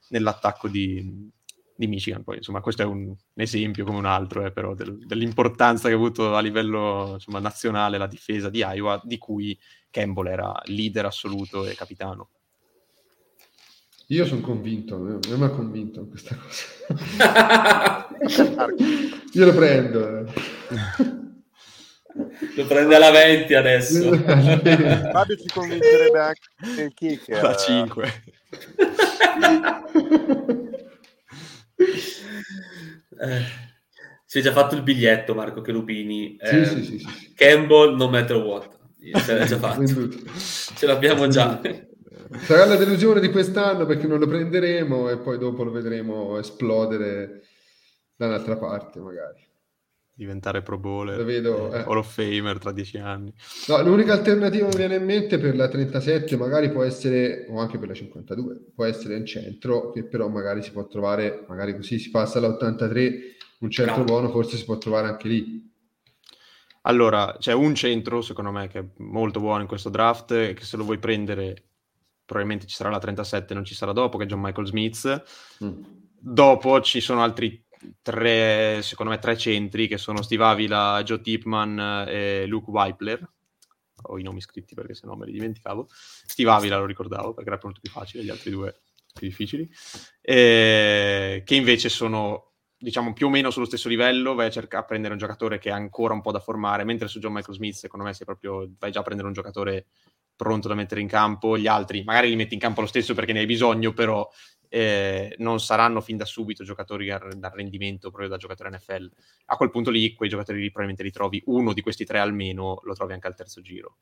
nell'attacco 0.09 0.69
di, 0.69 1.29
di 1.85 1.87
Michigan. 1.87 2.23
Poi, 2.23 2.37
insomma, 2.37 2.61
questo 2.61 2.81
è 2.81 2.85
un, 2.85 3.13
esempio 3.35 3.85
come 3.85 3.97
un 3.97 4.05
altro, 4.05 4.45
eh, 4.45 4.51
però, 4.51 4.73
del- 4.73 5.05
dell'importanza 5.05 5.87
che 5.87 5.93
ha 5.93 5.97
avuto 5.97 6.35
a 6.35 6.39
livello 6.39 7.11
insomma, 7.13 7.39
nazionale 7.39 7.97
la 7.97 8.07
difesa 8.07 8.49
di 8.49 8.59
Iowa, 8.59 9.01
di 9.03 9.17
cui 9.17 9.57
Campbell 9.89 10.27
era 10.27 10.61
leader 10.65 11.05
assoluto 11.05 11.65
e 11.65 11.75
capitano. 11.75 12.29
Io 14.07 14.25
sono 14.25 14.41
convinto, 14.41 14.95
a 14.95 14.99
me 14.99 15.19
mi 15.23 15.43
ha 15.43 15.49
convinto 15.49 16.01
in 16.01 16.09
questa 16.09 16.35
cosa. 16.35 18.07
Io 19.33 19.45
lo 19.45 19.53
prendo. 19.53 20.17
eh. 20.17 21.21
Lo 22.55 22.65
prende 22.65 22.95
alla 22.95 23.09
20 23.09 23.53
adesso. 23.55 24.11
Fabio 24.21 25.35
ci 25.35 25.47
convincerebbe 25.51 26.19
anche 26.19 26.81
il 26.83 26.93
kicker. 26.93 27.41
Da 27.41 27.55
5. 27.55 28.23
Eh, 33.19 33.43
si 34.25 34.39
è 34.39 34.41
già 34.41 34.51
fatto 34.51 34.75
il 34.75 34.81
biglietto 34.81 35.35
Marco 35.35 35.61
Cherubini. 35.61 36.37
Eh, 36.37 36.65
sì, 36.65 36.83
sì, 36.83 36.99
sì. 36.99 37.33
Campbell, 37.35 37.95
no 37.95 38.09
matter 38.09 38.37
what. 38.37 38.79
Se 39.19 39.37
l'ha 39.37 39.45
già 39.45 39.57
fatto. 39.57 40.09
Ce 40.75 40.85
l'abbiamo 40.85 41.27
già. 41.27 41.59
Sarà 42.39 42.65
la 42.65 42.75
delusione 42.75 43.19
di 43.19 43.29
quest'anno 43.29 43.85
perché 43.85 44.07
non 44.07 44.17
lo 44.17 44.27
prenderemo 44.27 45.09
e 45.09 45.17
poi 45.17 45.37
dopo 45.37 45.63
lo 45.63 45.71
vedremo 45.71 46.39
esplodere 46.39 47.43
da 48.15 48.27
un'altra 48.27 48.57
parte 48.57 48.99
magari. 48.99 49.51
Diventare 50.15 50.61
Pro 50.61 50.77
Bowler, 50.77 51.17
Lo 51.17 51.23
vedo, 51.25 51.73
eh, 51.73 51.79
eh. 51.79 51.81
Hall 51.81 51.97
of 51.97 52.13
Famer 52.13 52.59
tra 52.59 52.71
dieci 52.71 52.97
anni. 52.97 53.33
No, 53.67 53.81
l'unica 53.81 54.13
alternativa 54.13 54.67
che 54.67 54.71
mi 54.73 54.77
viene 54.77 54.95
in 54.97 55.05
mente 55.05 55.39
per 55.39 55.55
la 55.55 55.67
37 55.67 56.37
magari 56.37 56.71
può 56.71 56.83
essere, 56.83 57.47
o 57.49 57.59
anche 57.59 57.79
per 57.79 57.87
la 57.87 57.93
52, 57.95 58.71
può 58.75 58.85
essere 58.85 59.15
in 59.17 59.25
centro, 59.25 59.91
che 59.91 60.03
però 60.03 60.27
magari 60.27 60.61
si 60.61 60.71
può 60.71 60.85
trovare, 60.87 61.43
magari 61.47 61.75
così 61.75 61.97
si 61.97 62.11
passa 62.11 62.37
alla 62.37 62.49
83, 62.49 63.19
un 63.59 63.71
centro 63.71 63.97
No. 63.97 64.03
buono 64.03 64.29
forse 64.29 64.57
si 64.57 64.65
può 64.65 64.77
trovare 64.77 65.07
anche 65.07 65.27
lì. 65.27 65.71
Allora, 66.83 67.35
c'è 67.39 67.53
un 67.53 67.73
centro, 67.75 68.21
secondo 68.21 68.51
me, 68.51 68.67
che 68.67 68.79
è 68.79 68.85
molto 68.97 69.39
buono 69.39 69.61
in 69.61 69.67
questo 69.67 69.89
draft, 69.89 70.31
e 70.31 70.53
che 70.53 70.63
se 70.63 70.77
lo 70.77 70.83
vuoi 70.83 70.99
prendere 70.99 71.69
probabilmente 72.25 72.67
ci 72.67 72.75
sarà 72.75 72.89
la 72.89 72.99
37, 72.99 73.53
non 73.53 73.63
ci 73.65 73.73
sarà 73.73 73.93
dopo, 73.93 74.17
che 74.17 74.25
è 74.25 74.27
John 74.27 74.41
Michael 74.41 74.67
Smith. 74.67 75.23
Mm. 75.63 75.81
Dopo 76.19 76.81
ci 76.81 76.99
sono 77.01 77.21
altri 77.21 77.62
tre, 78.01 78.81
secondo 78.81 79.11
me, 79.11 79.19
tre 79.19 79.37
centri, 79.37 79.87
che 79.87 79.97
sono 79.97 80.21
Steve 80.21 80.43
Avila, 80.45 81.01
Joe 81.03 81.21
Tipman 81.21 82.05
e 82.07 82.45
Luke 82.47 82.69
Weipler. 82.69 83.31
Ho 84.07 84.19
i 84.19 84.23
nomi 84.23 84.41
scritti 84.41 84.75
perché 84.75 84.93
sennò 84.93 85.15
me 85.15 85.25
li 85.25 85.31
dimenticavo. 85.31 85.87
Steve 85.89 86.51
Avila 86.51 86.77
lo 86.77 86.85
ricordavo 86.85 87.33
perché 87.33 87.49
era 87.49 87.59
molto 87.61 87.79
più 87.81 87.91
facile, 87.91 88.23
gli 88.23 88.29
altri 88.29 88.51
due 88.51 88.81
più 89.13 89.27
difficili. 89.27 89.69
Eh, 90.21 91.43
che 91.45 91.55
invece 91.55 91.89
sono 91.89 92.53
diciamo 92.83 93.13
più 93.13 93.27
o 93.27 93.29
meno 93.29 93.49
sullo 93.49 93.65
stesso 93.65 93.87
livello, 93.87 94.33
vai 94.33 94.47
a 94.47 94.51
cercare 94.51 94.83
a 94.83 94.85
prendere 94.85 95.13
un 95.13 95.19
giocatore 95.19 95.57
che 95.57 95.71
ha 95.71 95.75
ancora 95.75 96.13
un 96.13 96.19
po' 96.19 96.33
da 96.33 96.39
formare, 96.39 96.83
mentre 96.83 97.07
su 97.07 97.19
John 97.19 97.31
Michael 97.31 97.55
Smith 97.55 97.75
secondo 97.75 98.05
me 98.05 98.13
sei 98.13 98.25
proprio 98.25 98.69
vai 98.77 98.91
già 98.91 98.99
a 98.99 99.03
prendere 99.03 99.29
un 99.29 99.33
giocatore 99.33 99.85
pronto 100.35 100.67
da 100.67 100.73
mettere 100.73 100.99
in 100.99 101.07
campo, 101.07 101.57
gli 101.57 101.67
altri 101.67 102.03
magari 102.03 102.27
li 102.27 102.35
metti 102.35 102.55
in 102.55 102.59
campo 102.59 102.81
lo 102.81 102.87
stesso 102.87 103.13
perché 103.13 103.31
ne 103.31 103.39
hai 103.39 103.45
bisogno, 103.45 103.93
però 103.93 104.27
eh, 104.75 105.35
non 105.37 105.59
saranno 105.59 106.01
fin 106.01 106.17
da 106.17 106.25
subito 106.25 106.63
giocatori 106.63 107.05
dal 107.05 107.51
rendimento 107.53 108.09
proprio 108.09 108.27
da 108.27 108.37
giocatore 108.37 108.71
NFL. 108.71 109.07
A 109.45 109.55
quel 109.55 109.69
punto 109.69 109.91
lì 109.91 110.15
quei 110.15 110.29
giocatori 110.29 110.57
lì 110.57 110.71
probabilmente 110.71 111.03
li 111.03 111.11
trovi, 111.11 111.43
uno 111.45 111.73
di 111.73 111.81
questi 111.81 112.05
tre 112.05 112.17
almeno 112.17 112.79
lo 112.83 112.93
trovi 112.95 113.13
anche 113.13 113.27
al 113.27 113.35
terzo 113.35 113.61
giro. 113.61 113.97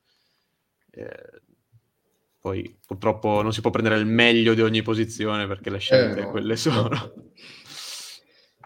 Eh, 0.91 1.41
poi 2.39 2.79
purtroppo 2.87 3.41
non 3.41 3.51
si 3.51 3.59
può 3.59 3.69
prendere 3.69 3.97
il 3.97 4.05
meglio 4.05 4.53
di 4.53 4.61
ogni 4.61 4.81
posizione 4.81 5.45
perché 5.45 5.69
le 5.69 5.79
scelte 5.79 6.19
Eh, 6.21 6.23
no. 6.23 6.31
quelle 6.31 6.55
sono. 6.55 7.13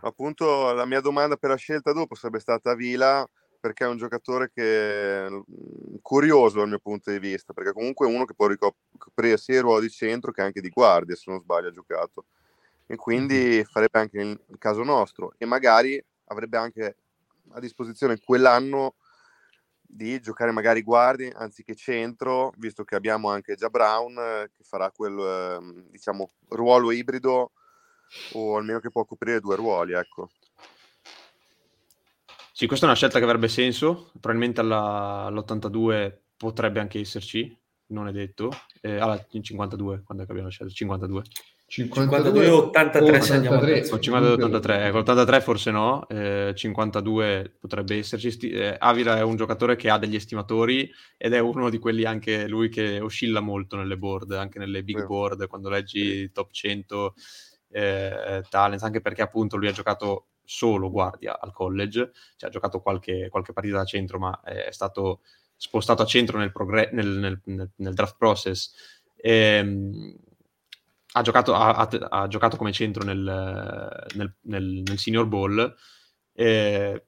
Appunto, 0.01 0.73
la 0.73 0.85
mia 0.85 1.01
domanda 1.01 1.37
per 1.37 1.49
la 1.49 1.55
scelta 1.55 1.91
dopo 1.91 2.13
sarebbe 2.13 2.39
stata 2.39 2.75
Vila, 2.75 3.27
perché 3.65 3.83
è 3.83 3.87
un 3.87 3.97
giocatore 3.97 4.51
che 4.53 5.25
è 5.25 5.29
curioso 6.03 6.59
dal 6.59 6.67
mio 6.67 6.77
punto 6.77 7.09
di 7.09 7.17
vista, 7.17 7.51
perché 7.51 7.73
comunque 7.73 8.07
è 8.07 8.13
uno 8.13 8.23
che 8.23 8.35
può 8.35 8.45
ricoprire 8.45 9.37
sia 9.37 9.55
il 9.55 9.61
ruolo 9.61 9.79
di 9.79 9.89
centro 9.89 10.31
che 10.31 10.43
anche 10.43 10.61
di 10.61 10.69
guardia, 10.69 11.15
se 11.15 11.31
non 11.31 11.41
sbaglio, 11.41 11.69
ha 11.69 11.71
giocato. 11.71 12.25
E 12.85 12.95
quindi 12.95 13.65
farebbe 13.67 13.97
anche 13.97 14.19
il 14.19 14.57
caso 14.59 14.83
nostro 14.83 15.33
e 15.39 15.47
magari 15.47 15.99
avrebbe 16.25 16.57
anche 16.57 16.95
a 17.53 17.59
disposizione 17.59 18.19
quell'anno 18.23 18.93
di 19.81 20.19
giocare 20.19 20.51
magari 20.51 20.83
guardi 20.83 21.31
anziché 21.33 21.73
centro, 21.73 22.53
visto 22.57 22.83
che 22.83 22.93
abbiamo 22.93 23.31
anche 23.31 23.55
già 23.55 23.69
Brown 23.69 24.47
che 24.55 24.63
farà 24.63 24.91
quel 24.91 25.17
eh, 25.17 25.89
diciamo 25.89 26.29
ruolo 26.49 26.91
ibrido 26.91 27.53
o 28.33 28.57
almeno 28.57 28.79
che 28.79 28.91
può 28.91 29.05
coprire 29.05 29.39
due 29.39 29.55
ruoli, 29.55 29.93
ecco. 29.93 30.29
Sì, 32.57 32.67
questa 32.67 32.85
è 32.85 32.87
una 32.87 32.97
scelta 32.97 33.17
che 33.19 33.25
avrebbe 33.25 33.49
senso, 33.49 34.11
probabilmente 34.13 34.61
alla, 34.61 35.25
all'82 35.25 36.19
potrebbe 36.37 36.79
anche 36.79 37.01
esserci, 37.01 37.53
non 37.87 38.07
è 38.07 38.13
detto. 38.13 38.49
Eh, 38.79 38.95
alla 38.95 39.21
52, 39.29 40.03
quando 40.05 40.23
è 40.23 40.25
che 40.25 40.31
abbiamo 40.31 40.49
scelto? 40.49 40.73
52. 40.73 41.23
52 41.67 42.47
83 42.47 43.21
se 43.21 43.33
andiamo 43.33 43.57
a 43.57 43.59
83. 43.59 43.99
52 43.99 44.43
83 44.45 44.85
ecco, 44.85 44.97
83 44.99 45.41
forse 45.41 45.71
no 45.71 46.07
eh, 46.07 46.53
52 46.55 47.57
potrebbe 47.59 47.97
esserci 47.97 48.29
Sti- 48.31 48.51
eh, 48.51 48.75
Avila 48.77 49.17
è 49.17 49.23
un 49.23 49.35
giocatore 49.35 49.75
che 49.75 49.89
ha 49.89 49.97
degli 49.97 50.13
estimatori 50.13 50.87
ed 51.17 51.33
è 51.33 51.39
uno 51.39 51.71
di 51.71 51.79
quelli 51.79 52.05
anche 52.05 52.47
lui 52.47 52.69
che 52.69 52.99
oscilla 52.99 53.39
molto 53.39 53.77
nelle 53.77 53.97
board 53.97 54.33
anche 54.33 54.59
nelle 54.59 54.83
big 54.83 54.99
Sì. 54.99 55.05
board 55.07 55.47
quando 55.47 55.69
leggi 55.69 56.31
top 56.31 56.51
100 56.51 57.15
eh, 57.71 58.43
talents 58.47 58.83
anche 58.83 59.01
perché 59.01 59.23
appunto 59.23 59.57
lui 59.57 59.67
ha 59.67 59.71
giocato 59.73 60.27
solo 60.45 60.89
guardia 60.91 61.39
al 61.39 61.51
college 61.51 62.11
cioè 62.37 62.49
ha 62.49 62.51
giocato 62.51 62.81
qualche, 62.81 63.27
qualche 63.29 63.53
partita 63.53 63.77
da 63.77 63.85
centro 63.85 64.19
ma 64.19 64.41
è 64.43 64.71
stato 64.71 65.21
spostato 65.55 66.01
a 66.01 66.05
centro 66.05 66.37
nel, 66.37 66.51
progre- 66.51 66.89
nel, 66.91 67.07
nel- 67.07 67.69
nel- 67.75 67.93
draft 67.93 68.17
process. 68.17 68.73
Ehm, 69.15 70.15
ha 71.13 71.21
giocato, 71.21 71.53
ha, 71.53 71.87
ha- 72.09 72.27
giocato 72.27 72.57
come 72.57 72.73
centro 72.73 73.03
nel, 73.05 73.25
Senior 74.97 75.25
Bowl, 75.27 75.75
eh, 76.33 77.05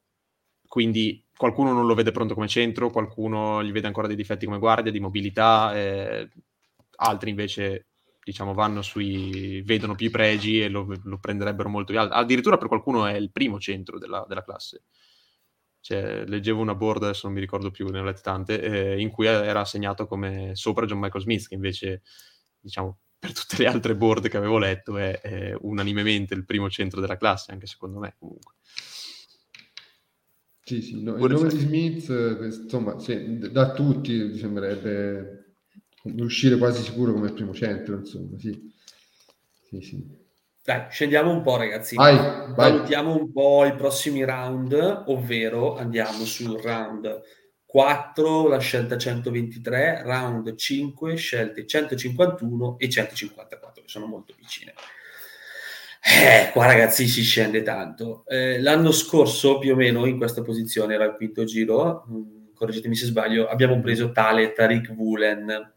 quindi 0.66 1.26
qualcuno 1.36 1.74
non 1.74 1.86
lo 1.86 1.94
vede 1.94 2.12
pronto 2.12 2.34
come 2.34 2.48
centro, 2.48 2.90
qualcuno 2.90 3.62
gli 3.64 3.72
vede 3.72 3.88
ancora 3.88 4.08
dei 4.08 4.16
difetti 4.16 4.46
come 4.46 4.60
guardia, 4.60 4.92
di 4.92 5.00
mobilità, 5.02 5.76
eh, 5.76 6.30
altri 6.98 7.30
invece 7.32 7.88
diciamo 8.28 8.54
vanno 8.54 8.82
sui 8.82 9.62
vedono 9.62 9.96
più 9.96 10.08
i 10.08 10.10
pregi 10.10 10.62
e 10.62 10.68
lo, 10.68 10.86
lo 11.02 11.18
prenderebbero 11.18 11.70
molto 11.70 11.94
di 11.94 11.98
alto. 11.98 12.14
Addirittura 12.14 12.58
per 12.58 12.68
qualcuno 12.68 13.06
è 13.06 13.14
il 13.14 13.32
primo 13.32 13.58
centro 13.58 13.98
della, 13.98 14.26
della 14.28 14.44
classe. 14.44 14.84
Cioè, 15.80 16.26
leggevo 16.26 16.60
una 16.60 16.76
board, 16.76 17.04
adesso 17.04 17.28
non 17.28 17.36
mi 17.36 17.40
ricordo 17.40 17.72
più, 17.72 17.88
ne 17.88 18.00
ho 18.00 18.04
lette 18.04 18.20
tante, 18.20 18.62
eh, 18.62 19.00
in 19.00 19.10
cui 19.10 19.28
era 19.28 19.62
assegnato 19.62 20.08
come 20.08 20.52
sopra 20.56 20.86
John 20.86 21.00
Michael 21.00 21.24
Smith, 21.24 21.48
che 21.48 21.56
invece, 21.56 22.02
diciamo, 22.60 22.98
per 23.18 23.32
tutte 23.32 23.56
le 23.60 23.68
altre 23.70 23.96
board 23.96 24.28
che 24.28 24.36
avevo 24.36 24.58
letto 24.58 24.98
è, 24.98 25.22
è 25.22 25.56
unanimemente 25.62 26.34
il 26.34 26.44
primo 26.44 26.70
centro 26.70 27.00
della 27.00 27.16
classe, 27.16 27.54
anche 27.54 27.66
secondo 27.66 28.00
me 28.00 28.16
comunque. 28.20 28.56
Sì, 30.64 30.82
sì, 30.82 31.02
no, 31.02 31.16
il 31.16 31.32
nome 31.32 31.48
di 31.48 31.60
Smith, 31.60 32.10
eh, 32.10 32.46
insomma, 32.46 33.00
sì, 33.00 33.38
da 33.50 33.72
tutti 33.72 34.12
mi 34.12 34.36
sembrerebbe 34.36 35.37
uscire 36.20 36.58
quasi 36.58 36.82
sicuro 36.84 37.14
come 37.14 37.32
primo 37.32 37.54
centro, 37.54 37.98
insomma, 37.98 38.38
sì. 38.38 38.72
Sì, 39.70 39.82
sì. 39.82 40.26
Dai, 40.64 40.88
scendiamo 40.90 41.32
un 41.32 41.42
po', 41.42 41.56
ragazzi. 41.56 41.96
Vai, 41.96 42.16
vai. 42.18 42.54
Valutiamo 42.54 43.16
un 43.16 43.32
po' 43.32 43.66
i 43.66 43.76
prossimi 43.76 44.24
round, 44.26 45.04
ovvero 45.08 45.78
andiamo 45.78 46.26
sul 46.26 46.60
round 46.60 47.22
4, 47.66 48.48
la 48.48 48.60
scelta 48.60 48.98
123, 48.98 50.02
round 50.04 50.56
5, 50.56 51.16
scelte 51.16 51.66
151 51.66 52.78
e 52.80 52.90
154, 52.90 53.82
che 53.82 53.88
sono 53.88 54.08
molto 54.08 54.34
vicine. 54.38 54.74
Eh, 56.02 56.52
qua 56.52 56.66
ragazzi 56.66 57.08
si 57.08 57.22
scende 57.22 57.62
tanto. 57.64 58.24
Eh, 58.28 58.62
l'anno 58.62 58.92
scorso, 58.92 59.60
più 59.60 59.74
o 59.74 59.76
meno, 59.76 60.06
in 60.06 60.18
questa 60.18 60.42
posizione, 60.42 60.94
era 60.94 61.04
il 61.04 61.16
quinto 61.16 61.44
giro, 61.44 62.06
mh, 62.08 62.54
correggetemi 62.54 62.96
se 62.96 63.06
sbaglio, 63.06 63.48
abbiamo 63.48 63.80
preso 63.80 64.12
tale 64.12 64.54
Tariq 64.54 64.90
Woolen. 64.96 65.76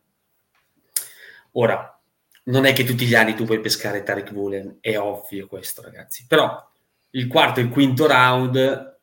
Ora, 1.53 2.01
non 2.45 2.65
è 2.65 2.73
che 2.73 2.85
tutti 2.85 3.07
gli 3.07 3.15
anni 3.15 3.35
tu 3.35 3.45
puoi 3.45 3.61
pescare 3.61 4.03
Tariq 4.03 4.31
Woolen, 4.33 4.79
è 4.81 4.99
ovvio 4.99 5.47
questo, 5.47 5.83
ragazzi. 5.83 6.25
Però 6.27 6.69
il 7.11 7.27
quarto 7.27 7.61
e 7.61 7.65
il 7.65 7.69
quinto 7.69 8.07
round, 8.07 8.99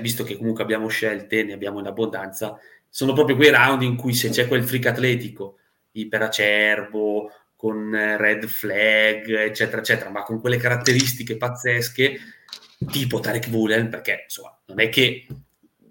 visto 0.00 0.24
che 0.24 0.36
comunque 0.36 0.62
abbiamo 0.62 0.88
scelte, 0.88 1.42
ne 1.42 1.52
abbiamo 1.52 1.80
in 1.80 1.86
abbondanza, 1.86 2.58
sono 2.88 3.12
proprio 3.12 3.36
quei 3.36 3.50
round 3.50 3.82
in 3.82 3.96
cui 3.96 4.14
se 4.14 4.30
c'è 4.30 4.46
quel 4.46 4.64
freak 4.64 4.86
atletico, 4.86 5.58
iperacerbo, 5.92 7.30
con 7.56 7.94
eh, 7.94 8.16
red 8.16 8.46
flag, 8.46 9.28
eccetera, 9.28 9.78
eccetera, 9.78 10.10
ma 10.10 10.22
con 10.22 10.40
quelle 10.40 10.58
caratteristiche 10.58 11.36
pazzesche, 11.36 12.18
tipo 12.90 13.20
Tarek 13.20 13.48
Woolen, 13.50 13.88
perché 13.88 14.22
insomma, 14.24 14.56
non 14.66 14.80
è 14.80 14.88
che 14.88 15.26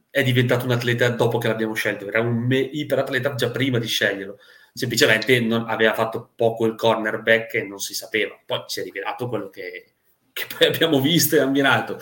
è 0.09 0.23
diventato 0.23 0.65
un 0.65 0.71
atleta 0.71 1.09
dopo 1.09 1.39
che 1.39 1.47
l'abbiamo 1.47 1.73
scelto, 1.73 2.07
era 2.07 2.21
un 2.21 2.37
me- 2.37 2.59
iperatleta 2.59 3.35
già 3.35 3.49
prima 3.49 3.79
di 3.79 3.87
sceglierlo 3.87 4.37
semplicemente 4.77 5.39
non, 5.39 5.69
aveva 5.69 5.93
fatto 5.93 6.31
poco 6.35 6.65
il 6.65 6.75
cornerback 6.75 7.53
e 7.53 7.63
non 7.63 7.79
si 7.79 7.93
sapeva. 7.93 8.37
Poi 8.45 8.63
si 8.67 8.81
è 8.81 8.83
rivelato 8.83 9.29
quello 9.29 9.49
che, 9.49 9.93
che 10.33 10.45
poi 10.53 10.67
abbiamo 10.67 10.99
visto 10.99 11.37
e 11.37 11.39
ammirato. 11.39 11.97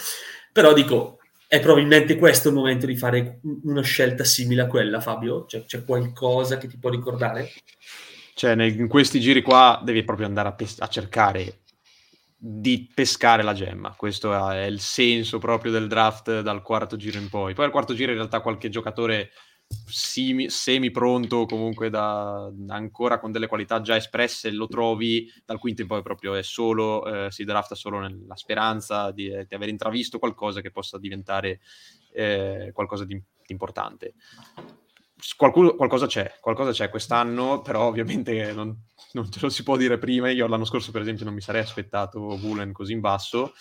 Però 0.51 0.74
dico, 0.74 1.19
è 1.47 1.59
probabilmente 1.59 2.17
questo 2.17 2.49
il 2.49 2.55
momento 2.55 2.88
di 2.88 2.97
fare 2.97 3.39
una 3.63 3.84
scelta 3.84 4.24
simile 4.24 4.63
a 4.63 4.67
quella, 4.67 4.99
Fabio? 4.99 5.45
Cioè, 5.45 5.65
c'è 5.65 5.86
qualcosa 5.86 6.57
che 6.57 6.67
ti 6.67 6.80
può 6.80 6.89
ricordare? 6.89 7.51
Cioè, 8.34 8.55
nel- 8.55 8.80
in 8.80 8.88
questi 8.88 9.19
giri 9.19 9.43
qua 9.43 9.80
devi 9.84 10.03
proprio 10.03 10.26
andare 10.26 10.49
a, 10.49 10.53
pes- 10.53 10.82
a 10.82 10.88
cercare 10.88 11.59
di 12.36 12.89
pescare 12.91 13.43
la 13.43 13.53
gemma. 13.53 13.93
Questo 13.95 14.49
è 14.49 14.65
il 14.65 14.80
senso 14.80 15.38
proprio 15.38 15.71
del 15.71 15.88
draft 15.88 16.41
dal 16.41 16.63
quarto 16.63 16.97
giro 16.97 17.19
in 17.19 17.30
poi. 17.30 17.53
Poi 17.53 17.65
al 17.65 17.71
quarto 17.71 17.93
giro 17.93 18.09
in 18.09 18.17
realtà 18.17 18.41
qualche 18.41 18.69
giocatore 18.69 19.30
simi- 19.68 20.49
semi 20.49 20.91
pronto, 20.91 21.45
comunque 21.45 21.89
da, 21.89 22.51
ancora 22.68 23.20
con 23.20 23.32
delle 23.32 23.47
qualità 23.47 23.82
già 23.82 23.95
espresse, 23.95 24.51
lo 24.51 24.68
trovi 24.68 25.32
dal 25.45 25.59
quinto 25.59 25.82
in 25.82 25.88
poi 25.88 26.01
proprio 26.01 26.36
è 26.36 26.43
solo, 26.43 27.05
eh, 27.05 27.32
si 27.32 27.43
drafta 27.43 27.76
solo 27.76 27.99
nella 27.99 28.36
speranza 28.36 29.11
di, 29.11 29.30
di 29.47 29.55
aver 29.55 29.70
intravisto 29.70 30.20
qualcosa 30.20 30.61
che 30.61 30.72
possa 30.72 30.97
diventare 30.97 31.59
eh, 32.14 32.72
qualcosa 32.74 33.05
di, 33.05 33.16
di 33.16 33.51
importante. 33.51 34.14
Qualcuno- 35.38 35.76
qualcosa 35.76 36.05
c'è, 36.05 36.38
qualcosa 36.41 36.72
c'è 36.72 36.89
quest'anno, 36.89 37.61
però 37.61 37.88
ovviamente 37.88 38.51
non, 38.51 38.76
non 39.14 39.30
te 39.30 39.39
lo 39.41 39.49
si 39.49 39.64
può 39.64 39.78
dire 39.78 39.97
prima. 39.97 40.30
Io 40.30 40.47
l'anno 40.47 40.66
scorso, 40.66 40.91
per 40.91 41.01
esempio, 41.01 41.24
non 41.24 41.34
mi 41.34 41.41
sarei 41.41 41.61
aspettato 41.61 42.20
Woolen 42.20 42.74
così 42.74 42.91
in 42.91 42.99
basso. 42.99 43.53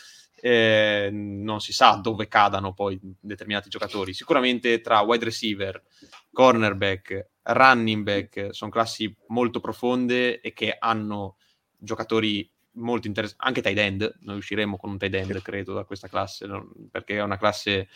Eh, 0.44 1.08
non 1.12 1.60
si 1.60 1.72
sa 1.72 2.00
dove 2.02 2.26
cadano 2.26 2.72
poi 2.72 2.98
determinati 3.20 3.68
giocatori. 3.68 4.12
Sicuramente 4.12 4.80
tra 4.80 5.00
wide 5.00 5.24
receiver, 5.24 5.80
cornerback, 6.32 7.28
running 7.42 8.02
back 8.02 8.48
sono 8.50 8.70
classi 8.70 9.14
molto 9.28 9.60
profonde 9.60 10.40
e 10.40 10.52
che 10.52 10.74
hanno 10.76 11.36
giocatori 11.76 12.50
molto 12.72 13.06
interessanti. 13.06 13.46
Anche 13.46 13.62
tight 13.62 13.78
end, 13.78 14.18
noi 14.22 14.38
usciremo 14.38 14.76
con 14.76 14.90
un 14.90 14.98
tight 14.98 15.14
end, 15.14 15.42
credo, 15.42 15.74
da 15.74 15.84
questa 15.84 16.08
classe, 16.08 16.48
perché 16.90 17.18
è 17.18 17.22
una 17.22 17.38
classe 17.38 17.88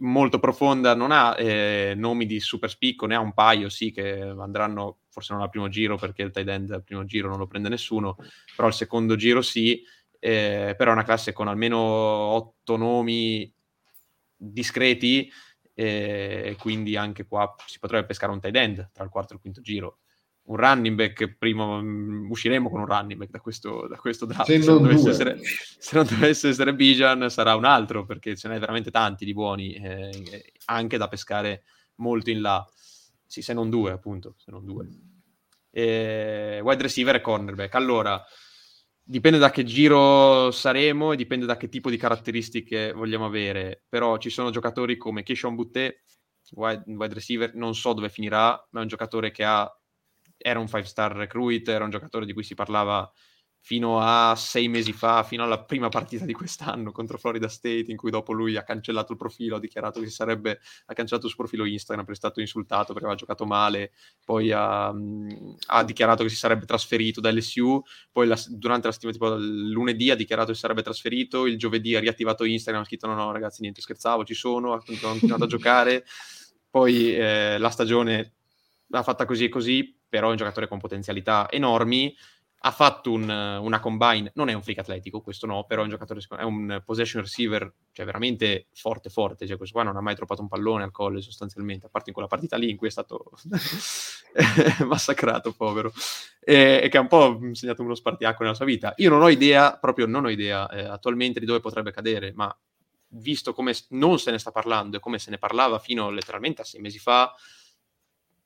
molto 0.00 0.38
profonda, 0.38 0.94
non 0.94 1.10
ha 1.10 1.36
eh, 1.38 1.94
nomi 1.96 2.24
di 2.24 2.40
super 2.40 2.70
spicco, 2.70 3.06
ne 3.06 3.16
ha 3.16 3.20
un 3.20 3.34
paio, 3.34 3.68
sì, 3.68 3.90
che 3.90 4.20
andranno 4.20 4.98
forse 5.08 5.32
non 5.32 5.42
al 5.42 5.50
primo 5.50 5.68
giro 5.68 5.96
perché 5.96 6.22
il 6.22 6.30
tight 6.30 6.48
end 6.48 6.70
al 6.70 6.84
primo 6.84 7.04
giro 7.04 7.28
non 7.28 7.38
lo 7.38 7.46
prende 7.46 7.68
nessuno, 7.68 8.16
però 8.54 8.68
al 8.68 8.74
secondo 8.74 9.16
giro 9.16 9.42
sì, 9.42 9.82
eh, 10.20 10.74
però 10.76 10.90
è 10.90 10.94
una 10.94 11.02
classe 11.02 11.32
con 11.32 11.48
almeno 11.48 11.78
otto 11.78 12.76
nomi 12.76 13.52
discreti 14.36 15.30
eh, 15.74 16.42
e 16.44 16.56
quindi 16.56 16.96
anche 16.96 17.26
qua 17.26 17.52
si 17.66 17.78
potrebbe 17.78 18.06
pescare 18.06 18.30
un 18.30 18.40
tight 18.40 18.56
end 18.56 18.90
tra 18.92 19.02
il 19.02 19.10
quarto 19.10 19.32
e 19.32 19.36
il 19.36 19.40
quinto 19.40 19.60
giro. 19.60 19.98
Un 20.42 20.56
running 20.56 20.96
back, 20.96 21.36
prima 21.36 21.80
mm, 21.80 22.30
usciremo 22.30 22.70
con 22.70 22.80
un 22.80 22.86
running 22.86 23.18
back 23.18 23.30
da 23.30 23.40
questo, 23.40 23.86
da 23.88 23.96
questo 23.96 24.26
draft. 24.26 24.46
Se 24.46 24.58
non 24.58 24.82
dovesse 24.82 25.10
essere, 25.10 25.38
se 25.42 25.96
non 25.96 26.06
dovesse 26.06 26.48
essere 26.48 26.74
Bijan 26.74 27.30
sarà 27.30 27.54
un 27.54 27.64
altro 27.64 28.04
perché 28.04 28.36
ce 28.36 28.48
n'è 28.48 28.58
veramente 28.58 28.90
tanti 28.90 29.24
di 29.24 29.32
buoni 29.32 29.72
eh, 29.74 30.52
anche 30.66 30.96
da 30.96 31.08
pescare 31.08 31.64
molto 31.96 32.30
in 32.30 32.40
là 32.40 32.66
sì 33.30 33.42
se 33.42 33.52
non 33.52 33.70
due 33.70 33.92
appunto 33.92 34.34
se 34.38 34.50
non 34.50 34.64
due 34.64 34.88
e 35.70 36.60
wide 36.60 36.82
receiver 36.82 37.14
e 37.14 37.20
cornerback 37.20 37.74
allora 37.76 38.20
dipende 39.10 39.38
da 39.38 39.50
che 39.50 39.64
giro 39.64 40.52
saremo 40.52 41.10
e 41.10 41.16
dipende 41.16 41.44
da 41.44 41.56
che 41.56 41.68
tipo 41.68 41.90
di 41.90 41.96
caratteristiche 41.96 42.92
vogliamo 42.92 43.26
avere 43.26 43.82
però 43.88 44.18
ci 44.18 44.30
sono 44.30 44.50
giocatori 44.50 44.96
come 44.96 45.24
Keishon 45.24 45.56
Boutte 45.56 46.04
wide, 46.52 46.84
wide 46.86 47.14
receiver 47.14 47.52
non 47.56 47.74
so 47.74 47.92
dove 47.92 48.08
finirà 48.08 48.50
ma 48.70 48.78
è 48.78 48.82
un 48.82 48.88
giocatore 48.88 49.32
che 49.32 49.42
ha 49.42 49.68
era 50.36 50.60
un 50.60 50.68
five 50.68 50.84
star 50.84 51.12
recruit 51.12 51.66
era 51.68 51.82
un 51.82 51.90
giocatore 51.90 52.24
di 52.24 52.32
cui 52.32 52.44
si 52.44 52.54
parlava 52.54 53.10
fino 53.62 54.00
a 54.00 54.34
sei 54.36 54.68
mesi 54.68 54.92
fa, 54.92 55.22
fino 55.22 55.44
alla 55.44 55.62
prima 55.62 55.88
partita 55.88 56.24
di 56.24 56.32
quest'anno 56.32 56.92
contro 56.92 57.18
Florida 57.18 57.48
State, 57.48 57.86
in 57.88 57.96
cui 57.96 58.10
dopo 58.10 58.32
lui 58.32 58.56
ha 58.56 58.62
cancellato 58.62 59.12
il 59.12 59.18
profilo, 59.18 59.56
ha 59.56 59.60
dichiarato 59.60 60.00
che 60.00 60.06
si 60.06 60.14
sarebbe, 60.14 60.60
ha 60.86 60.94
cancellato 60.94 61.26
il 61.26 61.32
suo 61.32 61.44
profilo 61.44 61.64
Instagram 61.66 62.04
perché 62.04 62.20
è 62.20 62.24
stato 62.24 62.40
insultato 62.40 62.92
perché 62.92 63.04
aveva 63.04 63.16
giocato 63.18 63.44
male, 63.44 63.92
poi 64.24 64.50
ha, 64.50 64.92
ha 65.66 65.84
dichiarato 65.84 66.22
che 66.22 66.30
si 66.30 66.36
sarebbe 66.36 66.64
trasferito 66.66 67.20
da 67.20 67.30
LSU, 67.30 67.82
poi 68.10 68.26
la- 68.26 68.38
durante 68.48 68.86
la 68.86 68.92
settimana, 68.92 69.18
tipo 69.18 69.36
lunedì 69.36 70.10
ha 70.10 70.16
dichiarato 70.16 70.48
che 70.48 70.54
si 70.54 70.60
sarebbe 70.60 70.82
trasferito, 70.82 71.46
il 71.46 71.58
giovedì 71.58 71.94
ha 71.94 72.00
riattivato 72.00 72.44
Instagram, 72.44 72.82
ha 72.82 72.86
scritto 72.86 73.06
no 73.06 73.14
no 73.14 73.30
ragazzi 73.32 73.60
niente 73.60 73.80
scherzavo, 73.82 74.24
ci 74.24 74.34
sono, 74.34 74.72
ha 74.72 74.82
continuato 74.82 75.44
a 75.44 75.46
giocare, 75.46 76.04
poi 76.70 77.14
eh, 77.14 77.58
la 77.58 77.70
stagione 77.70 78.34
l'ha 78.88 79.02
fatta 79.02 79.24
così 79.24 79.44
e 79.44 79.48
così, 79.48 79.96
però 80.08 80.28
è 80.28 80.30
un 80.30 80.36
giocatore 80.36 80.66
con 80.66 80.78
potenzialità 80.78 81.48
enormi, 81.50 82.14
ha 82.62 82.70
fatto 82.72 83.10
un, 83.10 83.22
una 83.22 83.80
combine, 83.80 84.32
non 84.34 84.50
è 84.50 84.52
un 84.52 84.62
freak 84.62 84.80
atletico, 84.80 85.22
questo 85.22 85.46
no, 85.46 85.64
però 85.64 85.80
è 85.80 85.84
un 85.84 85.90
giocatore, 85.90 86.20
è 86.36 86.42
un 86.42 86.82
possession 86.84 87.22
receiver, 87.22 87.72
cioè 87.90 88.04
veramente 88.04 88.66
forte 88.74 89.08
forte, 89.08 89.46
cioè 89.46 89.56
questo 89.56 89.74
qua 89.76 89.84
non 89.84 89.96
ha 89.96 90.02
mai 90.02 90.14
troppato 90.14 90.42
un 90.42 90.48
pallone 90.48 90.82
al 90.82 90.90
college 90.90 91.24
sostanzialmente, 91.24 91.86
a 91.86 91.88
parte 91.88 92.10
in 92.10 92.14
quella 92.14 92.28
partita 92.28 92.58
lì 92.58 92.68
in 92.68 92.76
cui 92.76 92.88
è 92.88 92.90
stato 92.90 93.30
massacrato, 94.86 95.52
povero, 95.52 95.90
e, 96.38 96.80
e 96.82 96.88
che 96.90 96.98
ha 96.98 97.00
un 97.00 97.08
po' 97.08 97.40
segnato 97.52 97.82
uno 97.82 97.94
spartiacque 97.94 98.44
nella 98.44 98.56
sua 98.56 98.66
vita. 98.66 98.92
Io 98.98 99.08
non 99.08 99.22
ho 99.22 99.30
idea, 99.30 99.78
proprio 99.78 100.04
non 100.04 100.26
ho 100.26 100.28
idea 100.28 100.68
eh, 100.68 100.84
attualmente 100.84 101.40
di 101.40 101.46
dove 101.46 101.60
potrebbe 101.60 101.92
cadere, 101.92 102.32
ma 102.34 102.54
visto 103.12 103.54
come 103.54 103.74
non 103.90 104.18
se 104.18 104.30
ne 104.30 104.38
sta 104.38 104.50
parlando 104.50 104.98
e 104.98 105.00
come 105.00 105.18
se 105.18 105.30
ne 105.30 105.38
parlava 105.38 105.78
fino 105.78 106.10
letteralmente 106.10 106.60
a 106.60 106.64
sei 106.64 106.82
mesi 106.82 106.98
fa, 106.98 107.34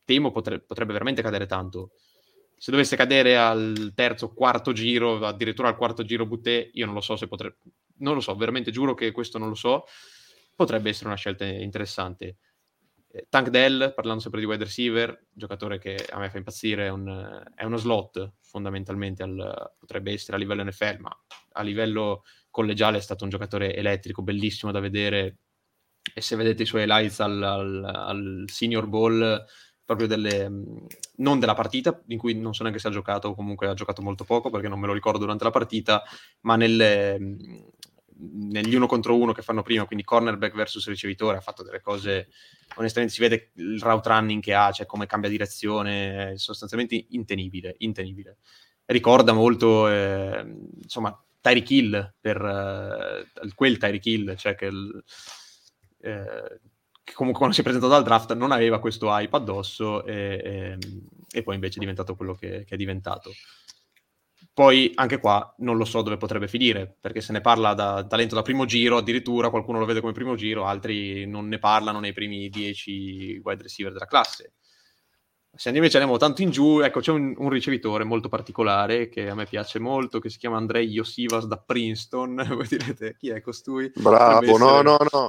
temo 0.04 0.30
potre- 0.30 0.60
potrebbe 0.60 0.92
veramente 0.92 1.20
cadere 1.20 1.46
tanto 1.46 1.90
se 2.64 2.70
dovesse 2.70 2.96
cadere 2.96 3.36
al 3.36 3.92
terzo, 3.94 4.32
quarto 4.32 4.72
giro, 4.72 5.18
addirittura 5.26 5.68
al 5.68 5.76
quarto 5.76 6.02
giro 6.02 6.24
Buttè, 6.24 6.70
io 6.72 6.86
non 6.86 6.94
lo 6.94 7.02
so 7.02 7.14
se 7.14 7.28
potrebbe, 7.28 7.58
non 7.98 8.14
lo 8.14 8.20
so, 8.20 8.34
veramente 8.36 8.70
giuro 8.70 8.94
che 8.94 9.12
questo 9.12 9.36
non 9.36 9.50
lo 9.50 9.54
so, 9.54 9.84
potrebbe 10.54 10.88
essere 10.88 11.08
una 11.08 11.16
scelta 11.18 11.44
interessante. 11.44 12.38
Eh, 13.08 13.26
Tank 13.28 13.50
Dell, 13.50 13.92
parlando 13.92 14.22
sempre 14.22 14.40
di 14.40 14.46
wide 14.46 14.64
receiver, 14.64 15.26
giocatore 15.30 15.78
che 15.78 16.06
a 16.08 16.18
me 16.18 16.30
fa 16.30 16.38
impazzire, 16.38 16.86
è, 16.86 16.88
un- 16.88 17.42
è 17.54 17.64
uno 17.64 17.76
slot 17.76 18.32
fondamentalmente, 18.40 19.22
al- 19.22 19.72
potrebbe 19.78 20.12
essere 20.12 20.38
a 20.38 20.40
livello 20.40 20.64
NFL, 20.64 21.00
ma 21.00 21.14
a 21.52 21.62
livello 21.62 22.22
collegiale 22.48 22.96
è 22.96 23.02
stato 23.02 23.24
un 23.24 23.30
giocatore 23.30 23.74
elettrico, 23.76 24.22
bellissimo 24.22 24.72
da 24.72 24.80
vedere, 24.80 25.36
e 26.14 26.22
se 26.22 26.34
vedete 26.34 26.62
i 26.62 26.66
suoi 26.66 26.84
highlights 26.84 27.20
al, 27.20 27.42
al- 27.42 27.84
al 27.84 28.44
Senior 28.46 28.86
Bowl, 28.86 29.44
proprio 29.84 30.06
delle, 30.06 30.48
mh, 30.48 30.86
non 31.16 31.38
della 31.38 31.54
partita, 31.54 32.00
in 32.08 32.18
cui 32.18 32.34
non 32.34 32.54
so 32.54 32.62
neanche 32.62 32.80
se 32.80 32.88
ha 32.88 32.90
giocato, 32.90 33.28
o 33.28 33.34
comunque 33.34 33.68
ha 33.68 33.74
giocato 33.74 34.02
molto 34.02 34.24
poco, 34.24 34.50
perché 34.50 34.68
non 34.68 34.80
me 34.80 34.86
lo 34.86 34.92
ricordo 34.92 35.18
durante 35.18 35.44
la 35.44 35.50
partita, 35.50 36.02
ma 36.42 36.56
nelle, 36.56 37.18
mh, 37.18 37.64
negli 38.16 38.74
uno 38.74 38.86
contro 38.86 39.16
uno 39.18 39.32
che 39.32 39.42
fanno 39.42 39.62
prima, 39.62 39.84
quindi 39.86 40.04
cornerback 40.04 40.54
versus 40.54 40.86
ricevitore, 40.88 41.36
ha 41.36 41.40
fatto 41.40 41.62
delle 41.62 41.80
cose, 41.80 42.28
onestamente 42.76 43.14
si 43.14 43.20
vede 43.20 43.50
il 43.56 43.80
route 43.80 44.08
running 44.08 44.42
che 44.42 44.54
ha, 44.54 44.70
cioè 44.70 44.86
come 44.86 45.06
cambia 45.06 45.28
direzione, 45.30 46.34
sostanzialmente 46.36 47.06
intenibile, 47.10 47.74
intenibile. 47.78 48.38
Ricorda 48.86 49.32
molto, 49.32 49.88
eh, 49.88 50.44
insomma, 50.82 51.18
Tyreek 51.40 51.70
Hill, 51.70 52.14
per 52.20 52.40
eh, 52.42 53.52
quel 53.54 53.78
Tyreek 53.78 54.06
Hill, 54.06 54.36
cioè 54.36 54.54
che 54.54 54.66
il- 54.66 55.02
eh, 56.00 56.60
che 57.04 57.12
comunque 57.12 57.38
quando 57.38 57.54
si 57.54 57.60
è 57.60 57.64
presentato 57.64 57.94
al 57.94 58.02
draft 58.02 58.32
non 58.34 58.50
aveva 58.50 58.80
questo 58.80 59.08
hype 59.08 59.36
addosso 59.36 60.04
e, 60.04 60.78
e- 60.78 60.78
e 61.30 61.42
poi 61.42 61.54
invece 61.54 61.76
è 61.76 61.80
diventato 61.80 62.16
quello 62.16 62.34
che, 62.34 62.64
che 62.64 62.74
è 62.74 62.76
diventato. 62.78 63.30
Poi 64.52 64.92
anche 64.94 65.18
qua 65.18 65.52
non 65.58 65.76
lo 65.76 65.84
so 65.84 66.00
dove 66.02 66.16
potrebbe 66.16 66.46
finire, 66.46 66.96
perché 67.00 67.20
se 67.20 67.32
ne 67.32 67.40
parla 67.40 67.74
da 67.74 68.06
talento 68.06 68.36
da 68.36 68.42
primo 68.42 68.66
giro, 68.66 68.98
addirittura 68.98 69.50
qualcuno 69.50 69.80
lo 69.80 69.84
vede 69.84 70.00
come 70.00 70.12
primo 70.12 70.36
giro, 70.36 70.64
altri 70.64 71.26
non 71.26 71.48
ne 71.48 71.58
parlano 71.58 71.98
nei 71.98 72.12
primi 72.12 72.48
10 72.48 73.40
wide 73.42 73.62
receiver 73.62 73.92
della 73.92 74.06
classe. 74.06 74.52
Se 75.56 75.70
invece 75.70 75.98
andiamo 75.98 76.18
tanto 76.18 76.42
in 76.42 76.50
giù, 76.50 76.80
ecco, 76.80 77.00
c'è 77.00 77.10
un, 77.12 77.34
un 77.36 77.48
ricevitore 77.48 78.02
molto 78.04 78.28
particolare 78.28 79.08
che 79.08 79.28
a 79.28 79.34
me 79.34 79.46
piace 79.46 79.78
molto, 79.78 80.18
che 80.18 80.28
si 80.28 80.38
chiama 80.38 80.56
Andrei 80.56 80.88
Iosivas 80.88 81.46
da 81.46 81.58
Princeton. 81.58 82.34
Voi 82.54 82.66
direte, 82.68 83.16
chi 83.16 83.30
è 83.30 83.40
costui? 83.40 83.90
Bravo, 83.94 84.40
Potrebbe 84.40 84.58
no, 84.58 84.66
essere- 84.78 84.82
no, 84.82 84.96
no. 85.12 85.28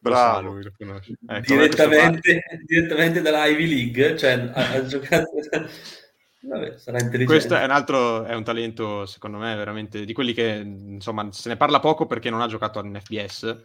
Lo 0.00 0.10
Bravo. 0.10 0.52
lui 0.52 0.62
lo 0.62 0.72
conosce. 0.76 1.14
Ecco, 1.26 1.54
direttamente, 1.54 2.42
direttamente 2.66 3.20
dalla 3.20 3.46
Ivy 3.46 3.66
League, 3.66 4.16
cioè 4.16 4.50
ha, 4.52 4.72
ha 4.72 4.84
giocato... 4.84 5.30
Vabbè, 6.40 6.78
sarà 6.78 6.98
intelligente. 6.98 7.24
Questo 7.24 7.56
è 7.56 7.64
un 7.64 7.70
altro, 7.70 8.24
è 8.24 8.34
un 8.34 8.44
talento, 8.44 9.06
secondo 9.06 9.38
me, 9.38 9.56
veramente 9.56 10.04
di 10.04 10.12
quelli 10.12 10.32
che, 10.32 10.62
insomma, 10.64 11.30
se 11.32 11.48
ne 11.48 11.56
parla 11.56 11.80
poco 11.80 12.06
perché 12.06 12.30
non 12.30 12.40
ha 12.40 12.46
giocato 12.46 12.78
in 12.78 12.98
FBS, 13.02 13.64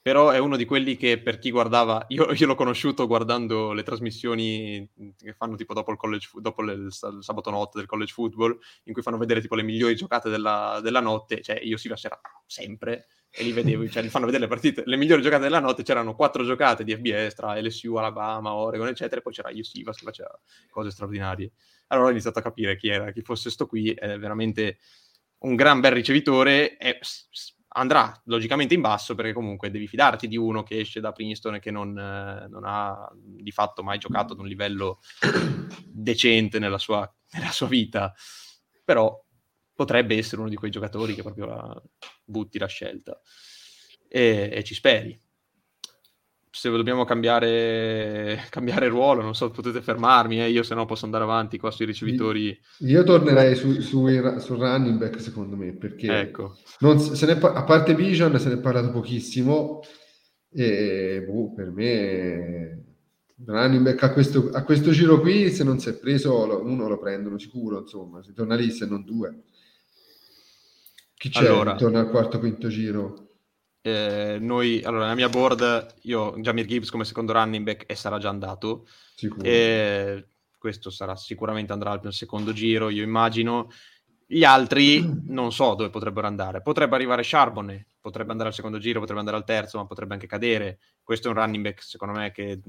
però 0.00 0.30
è 0.30 0.38
uno 0.38 0.56
di 0.56 0.64
quelli 0.64 0.96
che 0.96 1.18
per 1.18 1.38
chi 1.38 1.50
guardava, 1.50 2.04
io, 2.10 2.32
io 2.32 2.46
l'ho 2.46 2.54
conosciuto 2.54 3.06
guardando 3.06 3.72
le 3.72 3.82
trasmissioni 3.82 4.88
che 5.16 5.34
fanno 5.34 5.56
tipo 5.56 5.74
dopo 5.74 5.90
il, 5.90 5.98
college, 5.98 6.30
dopo 6.36 6.62
le- 6.62 6.72
il, 6.72 6.92
sa- 6.92 7.08
il 7.08 7.22
sabato 7.22 7.50
notte 7.50 7.78
del 7.78 7.86
college 7.86 8.12
football, 8.12 8.58
in 8.84 8.92
cui 8.94 9.02
fanno 9.02 9.18
vedere 9.18 9.40
tipo 9.40 9.54
le 9.54 9.62
migliori 9.62 9.94
giocate 9.94 10.30
della, 10.30 10.80
della 10.82 11.00
notte, 11.00 11.42
cioè 11.42 11.60
io 11.60 11.76
si 11.76 11.88
c'era 11.92 12.18
sempre 12.46 13.08
e 13.30 13.42
li 13.42 13.52
vedevo, 13.52 13.86
cioè 13.88 14.02
li 14.02 14.08
fanno 14.08 14.26
vedere 14.26 14.44
le 14.44 14.48
partite, 14.48 14.82
le 14.86 14.96
migliori 14.96 15.22
giocate 15.22 15.42
della 15.42 15.60
notte, 15.60 15.82
c'erano 15.82 16.14
quattro 16.14 16.44
giocate 16.44 16.84
di 16.84 16.94
FBS 16.94 17.34
tra 17.34 17.58
LSU, 17.60 17.94
Alabama, 17.94 18.54
Oregon, 18.54 18.88
eccetera, 18.88 19.20
e 19.20 19.22
poi 19.22 19.32
c'era 19.32 19.50
Yosivas 19.50 19.98
che 19.98 20.04
faceva 20.04 20.40
cose 20.70 20.90
straordinarie. 20.90 21.52
Allora 21.88 22.08
ho 22.08 22.10
iniziato 22.10 22.38
a 22.38 22.42
capire 22.42 22.76
chi 22.76 22.88
era, 22.88 23.12
chi 23.12 23.20
fosse 23.20 23.50
sto 23.50 23.66
qui, 23.66 23.90
è 23.90 24.18
veramente 24.18 24.78
un 25.40 25.54
gran 25.54 25.80
bel 25.80 25.92
ricevitore, 25.92 26.78
e 26.78 26.98
andrà 27.76 28.18
logicamente 28.24 28.74
in 28.74 28.80
basso 28.80 29.14
perché 29.14 29.32
comunque 29.32 29.70
devi 29.70 29.86
fidarti 29.86 30.28
di 30.28 30.36
uno 30.36 30.62
che 30.62 30.80
esce 30.80 31.00
da 31.00 31.12
Princeton 31.12 31.56
e 31.56 31.60
che 31.60 31.70
non, 31.70 31.90
eh, 31.96 32.48
non 32.48 32.62
ha 32.64 33.08
di 33.14 33.50
fatto 33.50 33.82
mai 33.82 33.98
giocato 33.98 34.32
ad 34.32 34.38
un 34.38 34.46
livello 34.46 35.00
decente 35.84 36.58
nella 36.58 36.78
sua, 36.78 37.10
nella 37.32 37.50
sua 37.50 37.66
vita, 37.66 38.14
però 38.84 39.22
potrebbe 39.76 40.16
essere 40.16 40.40
uno 40.40 40.50
di 40.50 40.56
quei 40.56 40.70
giocatori 40.70 41.14
che 41.14 41.22
proprio 41.22 41.44
la- 41.44 41.82
butti 42.24 42.58
la 42.58 42.66
scelta 42.66 43.20
e, 44.08 44.50
e 44.52 44.64
ci 44.64 44.74
speri. 44.74 45.16
Se 46.50 46.70
dobbiamo 46.70 47.04
cambiare, 47.04 48.46
cambiare 48.48 48.88
ruolo, 48.88 49.20
non 49.20 49.34
so, 49.34 49.50
potete 49.50 49.82
fermarmi, 49.82 50.42
eh, 50.42 50.48
io 50.48 50.62
se 50.62 50.74
no 50.74 50.86
posso 50.86 51.04
andare 51.04 51.24
avanti 51.24 51.58
qua 51.58 51.70
sui 51.70 51.84
ricevitori. 51.84 52.58
Io 52.78 53.04
tornerei 53.04 53.54
su, 53.54 53.78
su, 53.82 54.08
sul 54.38 54.58
running 54.58 54.98
back 54.98 55.20
secondo 55.20 55.54
me 55.54 55.74
perché 55.74 56.20
Ecco. 56.20 56.56
ne 56.80 57.32
a 57.32 57.64
parte 57.64 57.94
Vision 57.94 58.40
se 58.40 58.48
ne 58.48 58.54
è 58.54 58.58
parlato 58.58 58.90
pochissimo 58.90 59.82
e 60.50 61.22
boh, 61.28 61.52
per 61.52 61.70
me 61.70 62.84
running 63.44 63.82
back 63.82 64.02
a 64.04 64.12
questo, 64.14 64.48
a 64.50 64.62
questo 64.62 64.92
giro 64.92 65.20
qui 65.20 65.50
se 65.50 65.62
non 65.62 65.78
si 65.78 65.90
è 65.90 65.98
preso 65.98 66.62
uno 66.64 66.88
lo 66.88 66.98
prendono 66.98 67.38
sicuro 67.38 67.80
insomma 67.80 68.22
si 68.22 68.32
torna 68.32 68.54
lì 68.54 68.70
se 68.70 68.86
non 68.86 69.04
due 69.04 69.42
chi 71.16 71.30
c'è 71.30 71.46
Allora. 71.46 71.72
intorno 71.72 71.98
al 71.98 72.10
quarto 72.10 72.38
quinto 72.38 72.68
giro 72.68 73.30
Eh, 73.82 74.38
noi, 74.40 74.82
allora, 74.82 75.04
nella 75.04 75.14
mia 75.14 75.28
board, 75.28 75.94
io 76.02 76.20
ho 76.20 76.38
Jamir 76.38 76.66
Gibbs 76.66 76.90
come 76.90 77.04
secondo 77.04 77.32
running 77.32 77.64
back 77.64 77.84
e 77.86 77.94
sarà 77.94 78.18
già 78.18 78.28
andato. 78.28 78.86
sicuro 79.14 79.44
E 79.44 80.28
questo 80.58 80.90
sarà 80.90 81.14
sicuramente 81.14 81.72
andrà 81.72 81.92
al 81.92 82.12
secondo 82.12 82.52
giro, 82.52 82.88
io 82.88 83.04
immagino. 83.04 83.70
Gli 84.26 84.42
altri 84.42 85.08
non 85.26 85.52
so 85.52 85.74
dove 85.74 85.88
potrebbero 85.90 86.26
andare. 86.26 86.60
Potrebbe 86.62 86.96
arrivare 86.96 87.22
Charbonnet, 87.24 87.86
potrebbe 88.00 88.32
andare 88.32 88.48
al 88.48 88.54
secondo 88.56 88.78
giro, 88.78 88.98
potrebbe 88.98 89.20
andare 89.20 89.36
al 89.36 89.44
terzo, 89.44 89.78
ma 89.78 89.86
potrebbe 89.86 90.14
anche 90.14 90.26
cadere. 90.26 90.80
Questo 91.04 91.28
è 91.28 91.30
un 91.30 91.36
running 91.36 91.62
back, 91.62 91.82
secondo 91.84 92.18
me, 92.18 92.32
che 92.32 92.60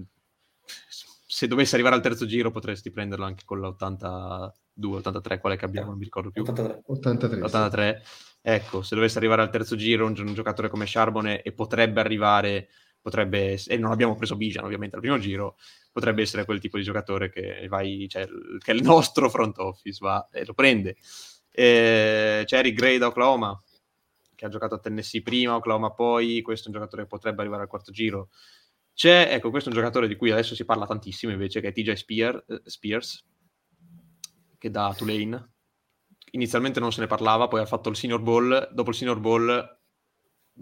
se 1.28 1.48
dovesse 1.48 1.74
arrivare 1.74 1.96
al 1.96 2.02
terzo 2.02 2.28
giro 2.28 2.52
potresti 2.52 2.92
prenderlo 2.92 3.26
anche 3.26 3.44
con 3.44 3.60
l'82, 3.60 4.52
83, 4.94 5.40
quale 5.40 5.58
che 5.58 5.66
abbiamo, 5.66 5.90
non 5.90 5.98
mi 5.98 6.04
ricordo 6.04 6.30
più. 6.30 6.44
83. 6.44 6.84
83 6.86 7.36
sì. 7.38 7.42
83. 7.44 8.04
Ecco, 8.50 8.82
se 8.82 8.96
dovesse 8.96 9.18
arrivare 9.18 9.42
al 9.42 9.50
terzo 9.50 9.76
giro 9.76 10.06
un, 10.06 10.16
un 10.18 10.34
giocatore 10.34 10.70
come 10.70 10.86
Charbonnet 10.88 11.46
e 11.46 11.52
potrebbe 11.52 12.00
arrivare, 12.00 12.70
potrebbe, 13.02 13.60
e 13.68 13.76
non 13.76 13.92
abbiamo 13.92 14.16
preso 14.16 14.38
Bijan 14.38 14.64
ovviamente 14.64 14.96
al 14.96 15.02
primo 15.02 15.20
giro, 15.20 15.58
potrebbe 15.92 16.22
essere 16.22 16.46
quel 16.46 16.62
tipo 16.62 16.78
di 16.78 16.84
giocatore 16.84 17.30
che 17.30 17.68
vai, 17.68 18.08
cioè, 18.08 18.26
che 18.64 18.72
il 18.72 18.84
nostro 18.84 19.30
front 19.30 19.58
office 19.58 19.98
va 20.00 20.30
e 20.32 20.46
lo 20.46 20.54
prende. 20.54 20.96
Eh, 21.52 22.44
c'è 22.46 22.58
Eric 22.60 22.74
Gray 22.74 22.98
da 22.98 23.08
Oklahoma, 23.08 23.62
che 24.34 24.46
ha 24.46 24.50
giocato 24.50 24.76
a 24.76 24.80
Tennessee 24.80 25.22
prima, 25.22 25.58
Oklahoma 25.58 25.92
poi, 25.92 26.42
questo 26.42 26.68
è 26.68 26.72
un 26.72 26.76
giocatore 26.76 27.02
che 27.02 27.10
potrebbe 27.10 27.42
arrivare 27.42 27.64
al 27.64 27.68
quarto 27.68 27.92
giro. 27.92 28.30
C'è, 28.94 29.28
ecco, 29.30 29.50
questo 29.50 29.70
è 29.70 29.74
un 29.74 29.78
giocatore 29.78 30.08
di 30.08 30.16
cui 30.16 30.32
adesso 30.32 30.56
si 30.56 30.64
parla 30.64 30.86
tantissimo 30.86 31.34
invece, 31.34 31.60
che 31.60 31.68
è 31.68 31.74
TJ 31.74 31.92
Spear- 31.92 32.46
eh, 32.48 32.62
Spears, 32.64 33.26
che 34.58 34.70
da 34.72 34.94
Tulane. 34.96 35.52
Inizialmente 36.32 36.80
non 36.80 36.92
se 36.92 37.02
ne 37.02 37.08
parlava, 37.08 37.48
poi 37.48 37.62
ha 37.62 37.66
fatto 37.66 37.90
il 37.90 37.96
Senior 37.96 38.22
Bowl. 38.22 38.70
Dopo 38.72 38.90
il 38.90 38.96
Senior 38.96 39.20
Bowl 39.20 39.78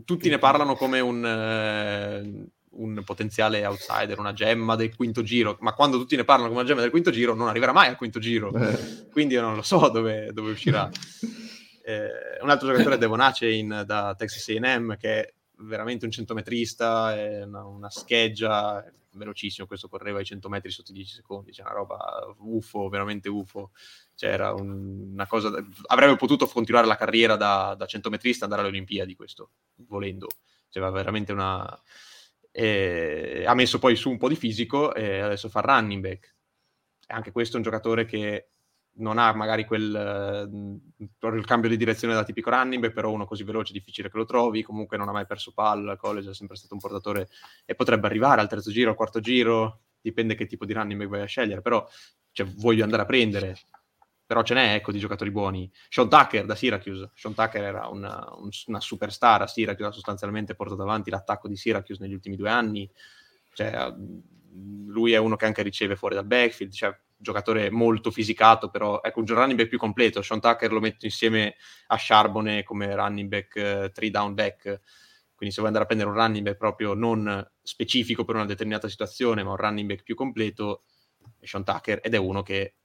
tutti 0.04 0.30
ne 0.30 0.38
parlano 0.38 0.76
come 0.76 1.00
un, 1.00 1.26
eh, 1.26 2.50
un 2.72 3.02
potenziale 3.06 3.66
outsider, 3.66 4.20
una 4.20 4.34
gemma 4.34 4.76
del 4.76 4.96
quinto 4.96 5.24
giro, 5.24 5.58
ma 5.62 5.74
quando 5.74 5.98
tutti 5.98 6.16
ne 6.16 6.26
parlano 6.26 6.50
come 6.50 6.60
una 6.62 6.70
gemma 6.70 6.82
del 6.82 6.92
quinto 6.92 7.12
giro 7.12 7.34
non 7.34 7.48
arriverà 7.48 7.72
mai 7.72 7.88
al 7.88 7.96
quinto 7.96 8.20
giro, 8.20 8.54
Eh. 8.54 9.08
quindi 9.12 9.36
io 9.36 9.42
non 9.42 9.56
lo 9.56 9.62
so 9.62 9.90
dove, 9.90 10.32
dove 10.34 10.52
uscirà. 10.52 10.90
Eh, 11.88 12.42
un 12.42 12.50
altro 12.50 12.68
giocatore 12.68 12.96
è 12.96 12.98
Devon 12.98 13.20
Achain 13.20 13.84
da 13.86 14.16
Texas 14.18 14.48
A&M 14.50 14.98
che 14.98 15.22
è 15.22 15.34
veramente 15.60 16.06
un 16.06 16.10
centometrista, 16.10 17.16
è 17.16 17.44
una, 17.44 17.64
una 17.64 17.92
scheggia, 17.92 18.84
velocissimo, 19.16 19.68
questo 19.68 19.88
correva 19.90 20.20
ai 20.20 20.26
100 20.26 20.50
metri 20.50 20.72
sotto 20.72 20.92
i 20.92 20.94
10 20.96 21.14
secondi, 21.16 21.52
c'è 21.52 21.62
una 21.62 21.72
roba 21.74 22.34
UFO, 22.40 22.90
veramente 22.90 23.30
UFO. 23.30 23.72
C'era 24.16 24.54
un- 24.54 25.12
una 25.14 25.28
cosa, 25.28 25.50
da- 25.50 25.64
avrebbe 25.88 26.16
potuto 26.16 26.46
continuare 26.48 26.88
la 26.88 26.96
carriera 26.96 27.36
da, 27.36 27.76
da 27.78 27.86
centometrista 27.86 28.42
e 28.42 28.44
andare 28.46 28.62
alle 28.62 28.72
Olimpiadi, 28.72 29.16
questo, 29.16 29.52
volendo. 29.88 30.28
C'era 30.70 30.90
veramente 30.90 31.32
una... 31.32 31.82
eh, 32.52 33.44
ha 33.48 33.54
messo 33.54 33.80
poi 33.80 33.96
su 33.96 34.10
un 34.10 34.18
po' 34.18 34.30
di 34.30 34.36
fisico 34.36 34.94
e 34.94 35.20
adesso 35.20 35.50
fa 35.50 35.62
running 35.62 36.02
back. 36.02 36.36
Anche 37.08 37.32
questo 37.32 37.54
è 37.56 37.58
un 37.58 37.64
giocatore 37.64 38.06
che 38.06 38.50
non 38.98 39.18
ha 39.18 39.34
magari 39.34 39.66
quel 39.66 39.94
eh, 39.96 41.08
proprio 41.18 41.40
il 41.42 41.48
cambio 41.48 41.70
di 41.70 41.78
direzione 41.78 42.14
da 42.14 42.24
tipico 42.24 42.50
running 42.50 42.82
back, 42.82 42.94
però 42.94 43.12
uno 43.12 43.26
così 43.26 43.44
veloce 43.44 43.72
è 43.72 43.78
difficile 43.78 44.10
che 44.10 44.18
lo 44.18 44.26
trovi, 44.26 44.64
comunque 44.64 44.98
non 44.98 45.10
ha 45.10 45.12
mai 45.12 45.26
perso 45.26 45.52
palla 45.54 45.92
al 45.92 45.98
college, 45.98 46.30
è 46.30 46.34
sempre 46.34 46.56
stato 46.56 46.74
un 46.74 46.80
portatore 46.80 47.28
e 47.66 47.76
potrebbe 47.76 48.08
arrivare 48.08 48.42
al 48.42 48.48
terzo 48.48 48.72
giro, 48.72 48.90
al 48.92 48.96
quarto 48.96 49.20
giro, 49.20 49.82
dipende 50.00 50.36
che 50.36 50.46
tipo 50.46 50.66
di 50.66 50.74
running 50.74 51.00
back 51.00 51.12
vai 51.12 51.22
a 51.22 51.26
scegliere, 51.26 51.62
però 51.62 51.86
cioè, 52.32 52.46
voglio 52.56 52.84
andare 52.84 53.02
a 53.02 53.06
prendere, 53.06 53.58
però 54.26 54.42
ce 54.44 54.54
n'è 54.54 54.74
ecco 54.76 54.92
di 54.92 55.00
giocatori 55.00 55.32
buoni. 55.32 55.70
Sean 55.90 56.10
Tucker 56.10 56.46
da 56.46 56.56
Syracuse, 56.56 57.12
Sean 57.16 57.34
Tucker 57.34 57.64
era 57.64 57.88
una, 57.88 58.28
un- 58.38 58.50
una 58.68 58.80
superstar 58.80 59.42
a 59.42 59.48
Syracuse, 59.48 59.90
ha 59.90 59.92
sostanzialmente 59.92 60.56
portato 60.56 60.82
avanti 60.82 61.10
l'attacco 61.10 61.48
di 61.48 61.56
Syracuse 61.56 62.02
negli 62.02 62.14
ultimi 62.14 62.36
due 62.36 62.50
anni, 62.50 62.90
cioè, 63.54 63.90
mh, 63.92 64.88
lui 64.88 65.12
è 65.14 65.18
uno 65.18 65.36
che 65.36 65.46
anche 65.46 65.62
riceve 65.62 65.96
fuori 65.96 66.16
dal 66.16 66.26
backfield, 66.26 66.72
cioè 66.74 66.98
giocatore 67.18 67.70
molto 67.70 68.12
fisicato, 68.12 68.70
però 68.70 69.02
ecco 69.02 69.20
un 69.20 69.26
running 69.26 69.58
back 69.58 69.70
più 69.70 69.78
completo. 69.78 70.22
Sean 70.22 70.40
Tucker 70.40 70.72
lo 70.72 70.80
metto 70.80 71.06
insieme 71.06 71.56
a 71.88 71.96
Charbonnet 71.98 72.64
come 72.64 72.94
running 72.96 73.30
back, 73.30 73.56
eh, 73.56 73.92
three 73.94 74.12
down 74.12 74.34
back. 74.34 74.64
Quindi 75.36 75.54
se 75.54 75.62
vuoi 75.62 75.68
andare 75.68 75.84
a 75.84 75.88
prendere 75.88 76.10
un 76.10 76.16
running 76.16 76.44
back 76.46 76.58
proprio 76.58 76.94
non 76.94 77.46
specifico 77.62 78.24
per 78.24 78.36
una 78.36 78.46
determinata 78.46 78.88
situazione, 78.88 79.44
ma 79.44 79.52
un 79.52 79.58
running 79.58 79.88
back 79.88 80.04
più 80.04 80.16
completo, 80.16 80.84
è 81.40 81.46
Sean 81.46 81.64
Tucker 81.64 82.00
ed 82.04 82.14
è 82.14 82.18
uno 82.18 82.42
che 82.42 82.76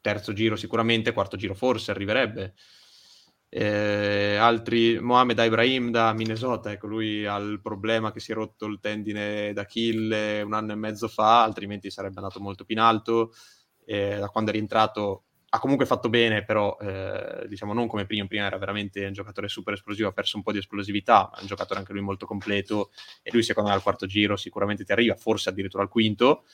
terzo 0.00 0.32
giro 0.32 0.54
sicuramente, 0.54 1.12
quarto 1.12 1.36
giro 1.36 1.54
forse 1.54 1.90
arriverebbe. 1.90 2.54
Eh, 3.48 4.36
altri, 4.36 4.98
Mohamed 5.00 5.38
Ibrahim 5.38 5.90
da 5.90 6.12
Minnesota, 6.12 6.72
ecco 6.72 6.88
lui 6.88 7.24
ha 7.26 7.36
il 7.36 7.60
problema 7.62 8.10
che 8.12 8.18
si 8.20 8.32
è 8.32 8.34
rotto 8.34 8.66
il 8.66 8.80
tendine 8.80 9.52
d'Achille 9.52 10.42
un 10.42 10.52
anno 10.52 10.72
e 10.72 10.74
mezzo 10.74 11.06
fa, 11.08 11.42
altrimenti 11.44 11.90
sarebbe 11.90 12.16
andato 12.16 12.40
molto 12.40 12.64
più 12.64 12.74
in 12.74 12.80
alto. 12.80 13.32
Eh, 13.84 14.16
da 14.18 14.28
quando 14.28 14.50
è 14.50 14.52
rientrato 14.54 15.22
ha 15.50 15.60
comunque 15.60 15.86
fatto 15.86 16.08
bene, 16.08 16.44
però 16.44 16.76
eh, 16.80 17.46
diciamo 17.48 17.72
non 17.72 17.86
come 17.86 18.04
prima, 18.04 18.26
prima 18.26 18.46
era 18.46 18.58
veramente 18.58 19.06
un 19.06 19.12
giocatore 19.12 19.48
super 19.48 19.74
esplosivo, 19.74 20.08
ha 20.08 20.12
perso 20.12 20.36
un 20.36 20.42
po' 20.42 20.52
di 20.52 20.58
esplosività, 20.58 21.30
è 21.34 21.40
un 21.40 21.46
giocatore 21.46 21.78
anche 21.78 21.92
lui 21.92 22.02
molto 22.02 22.26
completo 22.26 22.90
e 23.22 23.30
lui 23.32 23.42
secondo 23.44 23.70
me 23.70 23.76
al 23.76 23.82
quarto 23.82 24.06
giro 24.06 24.36
sicuramente 24.36 24.84
ti 24.84 24.92
arriva, 24.92 25.14
forse 25.14 25.48
addirittura 25.50 25.84
al 25.84 25.88
quinto. 25.88 26.44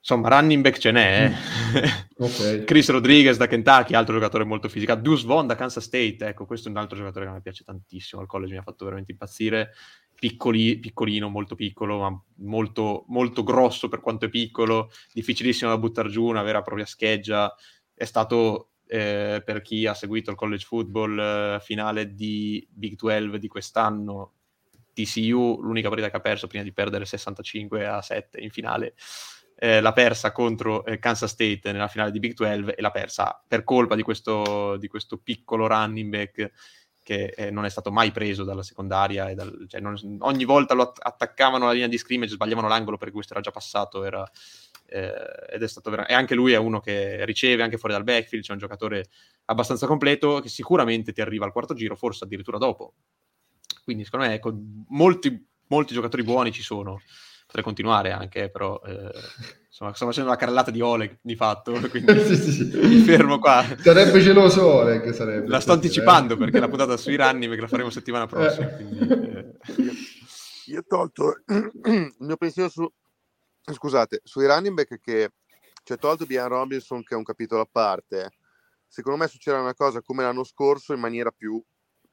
Insomma, 0.00 0.28
running 0.28 0.62
back 0.62 0.78
ce 0.78 0.90
n'è. 0.90 1.30
eh. 1.74 2.08
Ok. 2.20 2.64
Chris 2.64 2.88
Rodriguez 2.90 3.36
da 3.36 3.46
Kentucky, 3.46 3.94
altro 3.94 4.14
giocatore 4.14 4.44
molto 4.44 4.68
fisicato. 4.68 5.00
Deuce 5.00 5.26
Vaughn 5.26 5.46
da 5.46 5.54
Kansas 5.54 5.84
State, 5.84 6.18
ecco, 6.20 6.46
questo 6.46 6.68
è 6.68 6.70
un 6.70 6.78
altro 6.78 6.96
giocatore 6.96 7.26
che 7.26 7.32
mi 7.32 7.40
piace 7.40 7.64
tantissimo. 7.64 8.20
Al 8.20 8.26
college 8.26 8.52
mi 8.52 8.58
ha 8.58 8.62
fatto 8.62 8.84
veramente 8.84 9.12
impazzire. 9.12 9.72
Piccoli, 10.18 10.78
piccolino, 10.78 11.28
molto 11.28 11.54
piccolo, 11.54 12.00
ma 12.00 12.22
molto, 12.46 13.04
molto 13.08 13.42
grosso 13.42 13.88
per 13.88 14.00
quanto 14.00 14.26
è 14.26 14.28
piccolo. 14.28 14.90
Difficilissimo 15.12 15.70
da 15.70 15.78
buttare 15.78 16.08
giù, 16.10 16.24
una 16.24 16.42
vera 16.42 16.58
e 16.58 16.62
propria 16.62 16.84
scheggia. 16.86 17.54
È 17.94 18.04
stato, 18.04 18.72
eh, 18.86 19.42
per 19.44 19.62
chi 19.62 19.86
ha 19.86 19.94
seguito 19.94 20.30
il 20.30 20.36
college 20.36 20.64
football, 20.66 21.18
eh, 21.18 21.60
finale 21.62 22.14
di 22.14 22.66
Big 22.70 22.96
12 22.96 23.38
di 23.38 23.48
quest'anno. 23.48 24.32
TCU, 24.92 25.60
l'unica 25.62 25.88
partita 25.88 26.10
che 26.10 26.16
ha 26.16 26.20
perso 26.20 26.46
prima 26.46 26.64
di 26.64 26.72
perdere 26.72 27.06
65 27.06 27.86
a 27.86 28.02
7 28.02 28.40
in 28.40 28.50
finale 28.50 28.94
eh, 29.62 29.82
l'ha 29.82 29.92
persa 29.92 30.32
contro 30.32 30.86
eh, 30.86 30.98
Kansas 30.98 31.30
State 31.30 31.70
nella 31.70 31.86
finale 31.86 32.10
di 32.10 32.18
Big 32.18 32.32
12 32.34 32.72
e 32.76 32.80
l'ha 32.80 32.90
persa 32.90 33.44
per 33.46 33.62
colpa 33.62 33.94
di 33.94 34.00
questo, 34.02 34.78
di 34.78 34.88
questo 34.88 35.18
piccolo 35.18 35.66
running 35.66 36.10
back 36.10 36.50
che 37.02 37.26
eh, 37.36 37.50
non 37.50 37.66
è 37.66 37.68
stato 37.68 37.92
mai 37.92 38.10
preso 38.10 38.42
dalla 38.42 38.62
secondaria 38.62 39.34
dal- 39.34 39.66
cioè, 39.68 39.80
non- 39.82 40.16
ogni 40.20 40.44
volta 40.46 40.72
lo 40.72 40.84
att- 40.84 40.98
attaccavano 41.02 41.64
alla 41.64 41.74
linea 41.74 41.88
di 41.88 41.98
scrimmage 41.98 42.32
sbagliavano 42.32 42.68
l'angolo 42.68 42.96
perché 42.96 43.12
questo 43.12 43.34
era 43.34 43.42
già 43.42 43.50
passato 43.50 44.02
era, 44.02 44.26
eh, 44.86 45.12
ed 45.50 45.62
è 45.62 45.68
stato 45.68 45.90
vera- 45.90 46.06
e 46.06 46.14
anche 46.14 46.34
lui 46.34 46.52
è 46.52 46.56
uno 46.56 46.80
che 46.80 47.22
riceve 47.26 47.62
anche 47.62 47.76
fuori 47.76 47.94
dal 47.94 48.04
backfield 48.04 48.42
c'è 48.42 48.52
un 48.52 48.58
giocatore 48.58 49.08
abbastanza 49.46 49.86
completo 49.86 50.40
che 50.40 50.48
sicuramente 50.48 51.12
ti 51.12 51.20
arriva 51.20 51.44
al 51.44 51.52
quarto 51.52 51.74
giro 51.74 51.96
forse 51.96 52.24
addirittura 52.24 52.56
dopo. 52.56 52.94
Quindi 53.84 54.04
secondo 54.04 54.26
me 54.26 54.34
ecco, 54.34 54.54
molti, 54.88 55.46
molti 55.68 55.92
giocatori 55.92 56.22
buoni 56.22 56.50
ci 56.50 56.62
sono 56.62 57.00
potrei 57.50 57.64
continuare 57.64 58.12
anche, 58.12 58.48
però 58.48 58.80
eh, 58.86 59.10
insomma, 59.66 59.92
sto 59.92 60.06
facendo 60.06 60.30
la 60.30 60.36
carrellata 60.36 60.70
di 60.70 60.80
Oleg 60.80 61.18
di 61.20 61.34
fatto, 61.34 61.72
quindi 61.90 62.18
Sì, 62.24 62.36
sì, 62.36 62.52
sì. 62.52 62.76
mi 62.76 63.00
fermo 63.00 63.40
qua. 63.40 63.64
Sarebbe 63.80 64.20
geloso 64.20 64.66
Oleg, 64.66 65.10
sarebbe. 65.10 65.48
La 65.48 65.58
sto 65.58 65.72
anticipando 65.72 66.34
eh. 66.34 66.36
perché 66.36 66.60
la 66.60 66.68
puntata 66.68 66.96
sui 66.96 67.16
running 67.16 67.54
che 67.54 67.60
la 67.60 67.66
faremo 67.66 67.90
settimana 67.90 68.26
prossima. 68.26 68.70
Eh. 68.70 68.76
Quindi, 68.76 68.98
eh, 68.98 69.54
Io 70.66 70.78
ho 70.78 70.84
tolto 70.86 71.42
il 71.46 72.14
mio 72.18 72.36
pensiero 72.36 72.68
su 72.68 72.88
scusate, 73.62 74.20
sui 74.24 74.46
running 74.46 74.74
back 74.74 75.00
che 75.00 75.32
cioè 75.82 75.98
tolto 75.98 76.26
Bian 76.26 76.48
Robinson 76.48 77.02
che 77.02 77.14
è 77.14 77.16
un 77.16 77.24
capitolo 77.24 77.62
a 77.62 77.68
parte. 77.70 78.30
Secondo 78.86 79.18
me 79.18 79.28
succederà 79.28 79.62
una 79.62 79.74
cosa 79.74 80.02
come 80.02 80.22
l'anno 80.22 80.44
scorso 80.44 80.92
in 80.92 81.00
maniera 81.00 81.30
più 81.30 81.62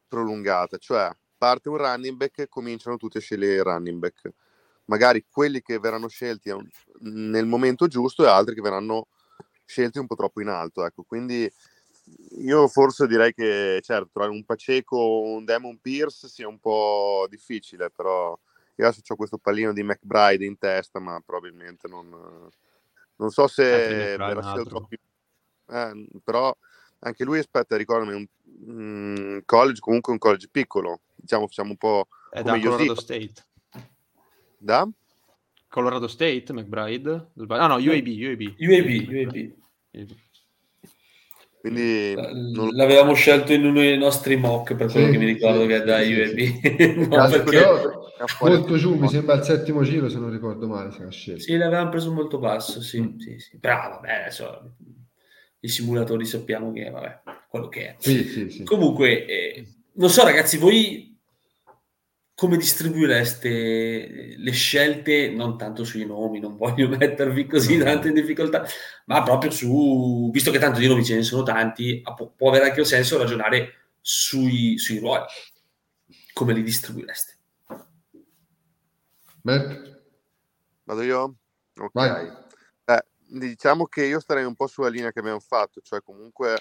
prolungata, 0.08 0.78
cioè 0.78 1.10
parte 1.38 1.70
un 1.70 1.78
running 1.78 2.16
back 2.16 2.40
e 2.40 2.48
cominciano 2.48 2.98
tutti 2.98 3.18
a 3.18 3.20
scegliere 3.20 3.56
il 3.56 3.64
running 3.64 4.00
back. 4.00 4.32
Magari 4.88 5.26
quelli 5.30 5.62
che 5.62 5.80
verranno 5.80 6.08
scelti 6.08 6.54
nel 7.02 7.46
momento 7.46 7.88
giusto 7.88 8.24
e 8.24 8.28
altri 8.28 8.56
che 8.56 8.62
verranno 8.62 9.08
scelti 9.66 10.00
un 10.00 10.08
po' 10.08 10.16
troppo 10.16 10.42
in 10.42 10.48
alto, 10.48 10.86
ecco. 10.86 11.04
Quindi 11.04 11.50
io 12.40 12.68
forse 12.68 13.06
direi 13.08 13.34
che 13.34 13.80
certo 13.84 14.10
trovare 14.14 14.34
un 14.34 14.46
Paceco 14.46 14.98
o 14.98 15.36
un 15.36 15.46
Demon 15.46 15.78
Pierce 15.80 16.28
sia 16.28 16.48
un 16.48 16.60
po' 16.60 17.28
difficile, 17.30 17.90
però 17.90 18.38
io 18.76 18.88
adesso 18.88 19.02
ho 19.06 19.16
questo 19.16 19.38
pallino 19.38 19.74
di 19.74 19.84
McBride 19.84 20.46
in 20.46 20.58
testa, 20.58 21.00
ma 21.00 21.22
probabilmente 21.26 21.88
non, 21.88 22.50
non 23.18 23.30
so 23.30 23.48
se 23.48 24.16
verrà 24.18 24.42
scelto 24.42 24.86
più- 24.86 25.00
eh, 25.70 26.08
però 26.24 26.56
anche 27.00 27.24
lui 27.26 27.40
aspetta, 27.40 27.76
ricordami, 27.76 28.14
un 28.14 28.26
un 28.66 29.42
college, 29.46 29.80
comunque 29.80 30.12
un 30.14 30.18
college 30.18 30.48
piccolo, 30.50 31.02
diciamo 31.16 31.48
facciamo 31.48 31.72
un 31.72 31.78
po' 31.78 32.08
è 32.32 32.42
come 32.42 32.60
da 32.60 32.70
Colorado. 32.70 32.96
State. 32.96 33.46
Da? 34.58 34.88
Colorado 35.70 36.08
State, 36.08 36.52
McBride? 36.54 37.32
Ah 37.50 37.68
no, 37.68 37.76
UAB, 37.76 38.08
UAB. 38.08 38.56
UAB, 38.58 39.08
UAB. 39.10 39.54
Quindi 41.60 42.14
L- 42.14 42.52
non 42.54 42.70
L'avevamo 42.76 43.14
scelto 43.14 43.52
in 43.52 43.66
uno 43.66 43.80
dei 43.80 43.98
nostri 43.98 44.36
mock 44.38 44.76
per 44.76 44.90
quello 44.92 45.08
Sì, 45.08 45.12
che 45.12 45.18
mi 45.18 45.26
ricordo 45.26 45.62
sì, 45.62 45.68
che 45.68 45.76
è 45.76 45.84
da 45.84 46.02
sì, 46.02 46.14
UAB. 46.14 47.08
No, 47.10 47.16
Caso 47.16 47.44
perché- 47.44 47.66
molto 48.42 48.78
giù, 48.78 48.96
mi 48.96 49.08
sembra 49.10 49.36
al 49.36 49.44
settimo 49.44 49.84
giro 49.84 50.10
se 50.10 50.18
non 50.18 50.32
ricordo 50.32 50.68
male 50.68 50.92
se 50.92 51.06
scelto. 51.12 51.42
Sì, 51.42 51.56
l'avevamo 51.58 51.90
preso 51.90 52.12
molto 52.14 52.40
basso, 52.40 52.82
sì, 52.82 53.02
Mm. 53.02 53.18
sì, 53.20 53.38
sì. 53.40 53.60
Però 53.60 53.76
vabbè, 53.90 54.12
adesso 54.22 54.76
i 55.60 55.68
simulatori 55.68 56.26
sappiamo 56.26 56.72
che 56.72 56.90
vabbè, 56.90 57.22
quello 57.50 57.68
che 57.68 57.82
è. 57.90 57.96
Sì, 58.00 58.24
sì, 58.24 58.50
sì. 58.50 58.64
Comunque, 58.64 59.26
eh, 59.26 59.68
non 59.94 60.10
so 60.10 60.24
ragazzi, 60.24 60.58
voi 60.58 61.17
come 62.38 62.58
distribuireste 62.58 64.36
le 64.38 64.52
scelte, 64.52 65.32
non 65.32 65.58
tanto 65.58 65.84
sui 65.84 66.06
nomi, 66.06 66.40
non 66.40 66.56
voglio 66.56 66.88
mettervi 66.96 67.48
così 67.48 67.80
tanto 67.80 68.10
in 68.10 68.14
difficoltà, 68.14 68.64
ma 69.06 69.24
proprio 69.24 69.50
su, 69.50 70.30
visto 70.32 70.52
che 70.52 70.60
tanto 70.60 70.78
di 70.78 70.86
nomi 70.86 71.04
ce 71.04 71.16
ne 71.16 71.24
sono 71.24 71.42
tanti, 71.42 72.00
può, 72.16 72.28
può 72.28 72.50
avere 72.50 72.66
anche 72.66 72.82
un 72.82 72.86
senso 72.86 73.18
ragionare 73.18 73.90
sui, 74.02 74.78
sui 74.78 75.00
ruoli. 75.00 75.26
Come 76.34 76.54
li 76.54 76.62
distribuireste? 76.62 77.38
Mac? 79.42 80.00
Vado 80.84 81.02
io? 81.02 81.36
Ok. 81.76 81.92
Vai. 81.94 82.32
Eh, 82.86 83.06
diciamo 83.30 83.88
che 83.88 84.06
io 84.06 84.20
starei 84.20 84.44
un 84.44 84.54
po' 84.54 84.68
sulla 84.68 84.90
linea 84.90 85.12
che 85.12 85.18
abbiamo 85.18 85.40
fatto, 85.40 85.82
cioè 85.82 86.04
comunque 86.04 86.60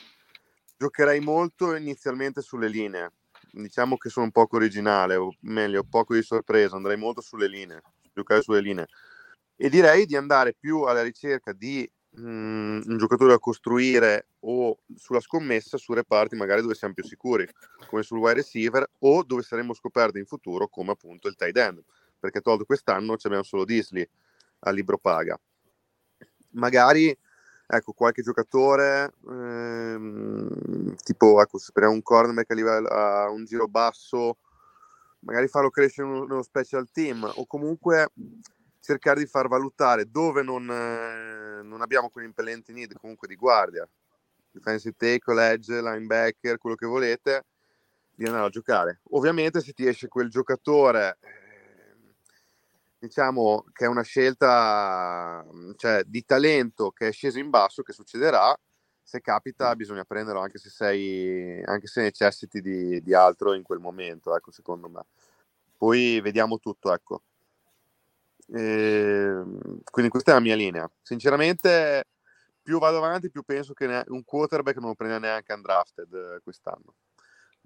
giocherei 0.79 1.21
molto 1.21 1.75
inizialmente 1.75 2.41
sulle 2.41 2.69
linee. 2.69 3.13
Diciamo 3.63 3.97
che 3.97 4.11
sono 4.11 4.27
un 4.27 4.33
poco 4.33 4.57
originale, 4.57 5.17
o 5.17 5.33
meglio, 5.41 5.83
poco 5.83 6.15
di 6.15 6.23
sorpresa, 6.23 6.77
andrei 6.77 6.97
molto 6.97 7.23
sulle 7.23 7.49
linee, 7.49 7.83
giocare 8.13 8.43
sulle 8.43 8.61
linee. 8.61 8.87
E 9.57 9.71
direi 9.71 10.05
di 10.05 10.15
andare 10.15 10.53
più 10.53 10.83
alla 10.83 11.03
ricerca 11.03 11.53
di 11.55 11.91
mm, 12.21 12.83
un 12.85 12.97
giocatore 12.99 13.31
da 13.31 13.39
costruire 13.39 14.29
o 14.41 14.79
sulla 14.95 15.21
scommessa 15.21 15.79
su 15.79 15.95
reparti 15.95 16.37
magari 16.37 16.61
dove 16.61 16.75
siamo 16.75 16.93
più 16.93 17.03
sicuri, 17.03 17.49
come 17.87 18.03
sul 18.03 18.19
wide 18.19 18.35
receiver 18.35 18.87
o 19.01 19.23
dove 19.23 19.43
saremo 19.43 19.73
scoperti 19.73 20.19
in 20.19 20.27
futuro 20.27 20.69
come 20.69 20.91
appunto 20.91 21.27
il 21.27 21.35
tight 21.35 21.57
end 21.57 21.83
perché 22.19 22.41
tolto 22.41 22.65
quest'anno 22.65 23.17
abbiamo 23.23 23.43
solo 23.43 23.65
Disley 23.65 24.07
al 24.61 24.75
libro 24.75 24.99
paga. 24.99 25.39
Magari 26.53 27.17
ecco, 27.67 27.93
qualche 27.93 28.23
giocatore, 28.23 29.13
ehm, 29.29 30.95
tipo 31.03 31.41
ecco, 31.41 31.59
se 31.59 31.73
prendiamo 31.73 31.97
un 31.97 32.03
cornerback 32.03 32.51
a, 32.51 32.55
livello, 32.55 32.89
a 32.89 33.29
un 33.31 33.45
giro 33.45 33.67
basso, 33.67 34.39
magari 35.21 35.49
farlo 35.49 35.71
crescere 35.71 36.09
uno 36.09 36.43
special 36.43 36.89
team 36.91 37.31
o 37.35 37.47
comunque 37.47 38.11
cercare 38.81 39.21
di 39.21 39.27
far 39.27 39.49
valutare 39.49 40.09
dove 40.09 40.43
non, 40.43 40.71
eh, 40.71 41.63
non 41.63 41.81
abbiamo 41.81 42.09
quell'impellente 42.09 42.73
need 42.73 42.95
comunque 43.01 43.27
di 43.27 43.35
guardia, 43.35 43.89
defensive 44.53 44.95
tackle, 44.97 45.51
edge, 45.51 45.81
linebacker, 45.81 46.59
quello 46.59 46.77
che 46.77 46.87
volete, 46.87 47.45
di 48.15 48.25
andare 48.25 48.47
a 48.47 48.51
giocare. 48.51 49.01
Ovviamente 49.11 49.61
se 49.61 49.73
ti 49.73 49.87
esce 49.87 50.07
quel 50.09 50.31
giocatore, 50.31 51.19
diciamo 52.99 53.65
che 53.73 53.85
è 53.85 53.89
una 53.89 54.03
scelta 54.03 55.45
cioè, 55.77 56.03
di 56.05 56.25
talento 56.25 56.91
che 56.91 57.09
è 57.09 57.13
sceso 57.13 57.39
in 57.39 57.51
basso, 57.51 57.83
che 57.83 57.93
succederà, 57.93 58.57
se 59.03 59.21
capita 59.21 59.75
bisogna 59.77 60.05
prenderlo 60.05 60.41
anche 60.41 60.59
se 60.59 60.69
sei 60.69 61.63
anche 61.65 61.87
se 61.87 62.03
necessiti 62.03 62.61
di, 62.61 63.03
di 63.03 63.15
altro 63.15 63.55
in 63.55 63.63
quel 63.63 63.79
momento, 63.79 64.35
ecco, 64.35 64.51
secondo 64.51 64.89
me. 64.89 65.05
Poi 65.77 66.21
vediamo 66.21 66.59
tutto, 66.59 66.93
ecco. 66.93 67.23
E, 68.49 69.43
quindi 69.91 70.11
questa 70.11 70.33
è 70.33 70.35
la 70.35 70.41
mia 70.41 70.57
linea. 70.57 70.91
Sinceramente, 71.03 72.05
più 72.63 72.79
vado 72.79 72.97
avanti, 72.99 73.31
più 73.31 73.43
penso 73.43 73.75
che 73.75 74.05
un 74.09 74.25
quarterback 74.25 74.79
non 74.79 74.89
lo 74.89 74.95
prenda 74.95 75.19
neanche 75.19 75.53
undrafted 75.53 76.13
eh, 76.13 76.41
quest'anno. 76.43 76.95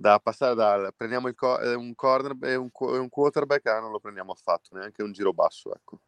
Da 0.01 0.19
passare 0.19 0.55
dal 0.55 0.95
prendiamo 0.97 1.29
il 1.29 1.35
co- 1.35 1.61
eh, 1.61 1.75
un 1.75 1.95
corner 1.95 2.35
e 2.51 2.55
un, 2.55 2.71
qu- 2.73 2.89
un 2.99 3.11
quarterback, 3.11 3.67
ah, 3.67 3.81
non 3.81 3.91
lo 3.91 4.01
prendiamo 4.01 4.33
affatto, 4.33 4.75
neanche 4.75 5.03
un 5.03 5.13
giro 5.13 5.35
basso, 5.35 5.75
ecco. 5.75 6.01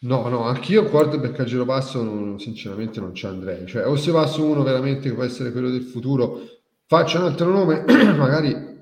No, 0.00 0.28
no, 0.28 0.42
anch'io 0.44 0.84
quarterback 0.84 1.40
a 1.40 1.44
giro 1.44 1.64
basso 1.64 2.02
non- 2.02 2.38
sinceramente 2.38 3.00
non 3.00 3.14
ci 3.14 3.26
andrei. 3.26 3.66
Cioè, 3.66 3.86
o 3.86 3.96
se 3.96 4.10
va 4.10 4.26
su 4.26 4.44
uno 4.44 4.62
veramente 4.62 5.08
che 5.08 5.14
può 5.14 5.24
essere 5.24 5.52
quello 5.52 5.70
del 5.70 5.82
futuro, 5.82 6.40
faccio 6.86 7.18
un 7.18 7.24
altro 7.24 7.50
nome, 7.50 7.84
magari 8.16 8.74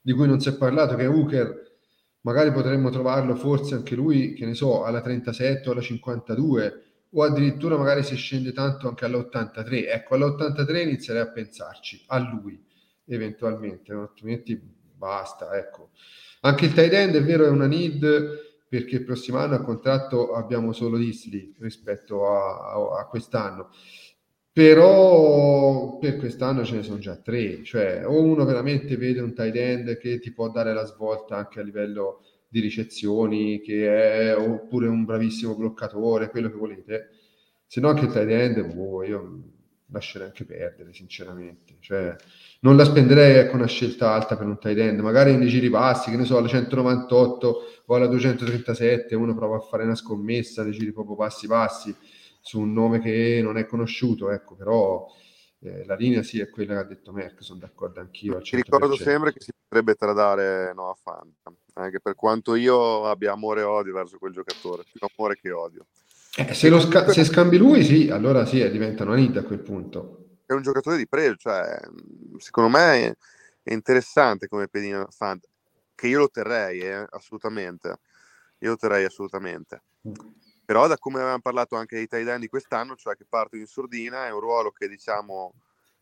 di 0.00 0.12
cui 0.12 0.26
non 0.26 0.40
si 0.40 0.48
è 0.48 0.56
parlato, 0.56 0.96
che 0.96 1.04
è 1.04 1.08
Hooker. 1.08 1.60
Magari 2.22 2.52
potremmo 2.52 2.90
trovarlo 2.90 3.34
forse 3.36 3.74
anche 3.74 3.94
lui, 3.94 4.34
che 4.34 4.44
ne 4.46 4.54
so, 4.54 4.84
alla 4.84 5.00
37 5.00 5.68
o 5.68 5.72
alla 5.72 5.80
52, 5.80 6.82
o 7.10 7.22
addirittura 7.24 7.76
magari 7.76 8.02
se 8.04 8.14
scende 8.16 8.52
tanto 8.52 8.88
anche 8.88 9.04
all'83. 9.04 9.88
Ecco, 9.88 10.14
all'83 10.14 10.82
inizierei 10.82 11.22
a 11.22 11.28
pensarci, 11.28 12.04
a 12.08 12.18
lui, 12.18 12.62
eventualmente, 13.06 13.92
no? 13.92 14.02
altrimenti 14.02 14.60
basta, 14.60 15.56
ecco. 15.56 15.90
Anche 16.42 16.66
il 16.66 16.72
tight 16.72 16.92
end 16.92 17.14
è 17.16 17.22
vero 17.22 17.44
è 17.46 17.48
una 17.48 17.66
need 17.66 18.50
perché 18.68 18.96
il 18.96 19.04
prossimo 19.04 19.38
anno 19.38 19.54
a 19.54 19.62
contratto 19.62 20.32
abbiamo 20.34 20.72
solo 20.72 20.96
Disley 20.96 21.54
rispetto 21.58 22.26
a, 22.26 22.72
a- 22.72 23.00
a 23.00 23.06
quest'anno 23.06 23.70
però 24.54 25.98
per 25.98 26.16
quest'anno 26.18 26.64
ce 26.64 26.76
ne 26.76 26.82
sono 26.82 26.98
già 26.98 27.16
tre 27.16 27.62
cioè 27.64 28.06
o 28.06 28.20
uno 28.22 28.44
veramente 28.44 28.96
vede 28.96 29.20
un 29.20 29.34
tight 29.34 29.56
end 29.56 29.96
che 29.98 30.18
ti 30.18 30.32
può 30.32 30.50
dare 30.50 30.74
la 30.74 30.84
svolta 30.84 31.36
anche 31.36 31.60
a 31.60 31.62
livello 31.62 32.22
di 32.48 32.60
ricezioni 32.60 33.60
è 33.62 34.34
oppure 34.36 34.88
un 34.88 35.04
bravissimo 35.04 35.56
bloccatore 35.56 36.28
quello 36.28 36.50
che 36.50 36.56
volete 36.56 37.08
se 37.66 37.80
no 37.80 37.88
anche 37.88 38.04
il 38.04 38.12
tight 38.12 38.28
end 38.28 38.74
boh, 38.74 39.02
io 39.04 39.42
lascerei 39.92 40.26
anche 40.28 40.44
perdere 40.44 40.92
sinceramente 40.92 41.76
cioè 41.80 42.16
non 42.60 42.76
la 42.76 42.84
spenderei 42.84 43.36
ecco 43.36 43.56
una 43.56 43.66
scelta 43.66 44.12
alta 44.12 44.36
per 44.36 44.46
un 44.46 44.58
tight 44.58 44.78
end 44.78 45.00
magari 45.00 45.36
nei 45.36 45.48
giri 45.48 45.68
bassi 45.68 46.10
che 46.10 46.16
ne 46.16 46.24
so 46.24 46.36
alla 46.38 46.48
198 46.48 47.64
o 47.86 47.94
alla 47.94 48.06
237 48.06 49.14
uno 49.14 49.34
prova 49.34 49.56
a 49.56 49.60
fare 49.60 49.84
una 49.84 49.94
scommessa 49.94 50.62
nei 50.62 50.72
giri 50.72 50.92
proprio 50.92 51.16
passi 51.16 51.46
passi 51.46 51.94
su 52.40 52.58
un 52.60 52.72
nome 52.72 53.00
che 53.00 53.40
non 53.42 53.56
è 53.56 53.66
conosciuto 53.66 54.30
ecco 54.30 54.56
però 54.56 55.06
eh, 55.64 55.84
la 55.84 55.94
linea 55.94 56.24
sì 56.24 56.40
è 56.40 56.50
quella 56.50 56.74
che 56.74 56.80
ha 56.80 56.84
detto 56.84 57.12
Merck 57.12 57.42
sono 57.42 57.60
d'accordo 57.60 58.00
anch'io 58.00 58.40
Ti 58.40 58.56
ricordo 58.56 58.94
100%. 58.94 59.02
sempre 59.02 59.32
che 59.32 59.40
si 59.40 59.52
potrebbe 59.52 59.94
tradare 59.94 60.72
Noah 60.74 60.96
Fant, 61.00 61.36
anche 61.74 62.00
per 62.00 62.16
quanto 62.16 62.56
io 62.56 63.06
abbia 63.06 63.30
amore 63.30 63.60
e 63.60 63.64
odio 63.64 63.92
verso 63.92 64.18
quel 64.18 64.32
giocatore, 64.32 64.82
più 64.90 65.00
amore 65.14 65.38
che 65.40 65.52
odio. 65.52 65.86
Eh, 66.34 66.54
se, 66.54 66.70
lo 66.70 66.80
sca- 66.80 67.10
se 67.10 67.24
scambi 67.24 67.58
lui 67.58 67.84
sì 67.84 68.08
allora 68.08 68.46
sì 68.46 68.60
eh, 68.60 68.70
diventa 68.70 69.04
una 69.04 69.16
need 69.16 69.36
a 69.36 69.42
quel 69.44 69.58
punto 69.58 70.38
È 70.46 70.54
un 70.54 70.62
giocatore 70.62 70.96
di 70.96 71.06
pregio, 71.06 71.36
cioè, 71.36 71.78
mh, 71.86 72.36
secondo 72.38 72.70
me 72.70 73.16
è, 73.62 73.72
interessante 73.74 74.48
come 74.48 74.66
pedina 74.66 75.06
Fant, 75.10 75.46
che 75.94 76.08
io 76.08 76.18
lo 76.18 76.28
terrei, 76.30 76.80
eh, 76.80 77.06
assolutamente. 77.10 78.00
Io 78.58 78.70
lo 78.70 78.76
terrei 78.76 79.04
assolutamente. 79.04 79.82
Però 80.64 80.86
da 80.86 80.98
come 80.98 81.18
avevamo 81.18 81.40
parlato 81.40 81.76
anche 81.76 81.96
dei 81.96 82.06
tight 82.06 82.26
end 82.26 82.40
di 82.40 82.48
quest'anno, 82.48 82.96
cioè 82.96 83.14
che 83.14 83.24
partono 83.28 83.60
in 83.60 83.68
sordina, 83.68 84.26
è 84.26 84.32
un 84.32 84.40
ruolo 84.40 84.70
che 84.72 84.88
diciamo, 84.88 85.52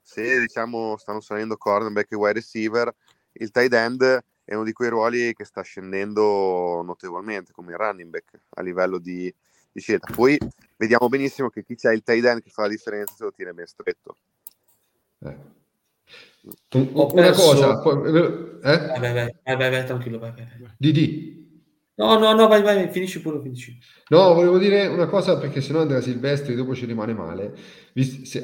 se 0.01 0.39
diciamo 0.41 0.97
stanno 0.97 1.21
salendo 1.21 1.57
cornerback 1.57 2.13
e 2.13 2.17
wide 2.17 2.33
receiver, 2.35 2.95
il 3.33 3.51
tight 3.51 3.73
end 3.73 4.25
è 4.45 4.55
uno 4.55 4.65
di 4.65 4.73
quei 4.73 4.91
ruoli 4.91 5.35
che 5.35 5.45
sta 5.45 5.63
scendendo 5.63 6.83
notevolmente, 6.83 7.53
come 7.53 7.73
il 7.73 7.79
running 7.79 8.11
back 8.11 8.41
a 8.51 8.63
livello 8.63 8.99
di, 8.99 9.33
di 9.73 9.81
scelta. 9.81 10.13
Poi 10.13 10.39
vediamo 10.77 11.09
benissimo 11.09 11.49
che 11.51 11.65
chi 11.65 11.75
c'è 11.77 11.93
il 11.93 12.03
tight 12.03 12.25
end 12.25 12.43
che 12.43 12.51
fa 12.51 12.63
la 12.63 12.69
differenza 12.69 13.15
se 13.17 13.25
lo 13.25 13.33
tiene 13.33 13.53
ben 13.53 13.67
stretto. 13.67 14.17
Eh. 15.21 15.37
Ho 16.93 17.13
una 17.13 17.23
perso- 17.23 17.43
cosa 17.53 17.79
poi- 17.81 18.09
eh? 18.09 18.61
Vai, 18.61 18.99
vai, 19.01 19.13
vai, 19.13 19.35
vai, 19.45 19.57
vai, 19.57 19.71
vai, 19.71 19.85
tranquillo, 19.87 20.19
vai, 20.19 20.33
vai, 20.33 20.47
vai. 20.59 20.71
di 20.79 20.93
di 20.93 21.39
No, 21.97 22.19
no, 22.19 22.33
no, 22.33 22.49
vai, 22.49 22.63
vai, 22.63 22.91
finisci 22.91 23.21
pure, 23.21 23.43
finisci. 23.43 23.79
No, 24.09 24.33
volevo 24.33 24.57
dire 24.57 24.87
una 24.87 25.07
cosa 25.07 25.37
perché 25.37 25.61
sennò 25.61 25.83
Andrea 25.83 26.01
Silvestri 26.01 26.55
dopo 26.55 26.75
ci 26.75 26.87
rimane 26.87 27.13
male. 27.13 27.55
Vis- 27.93 28.23
se- 28.23 28.39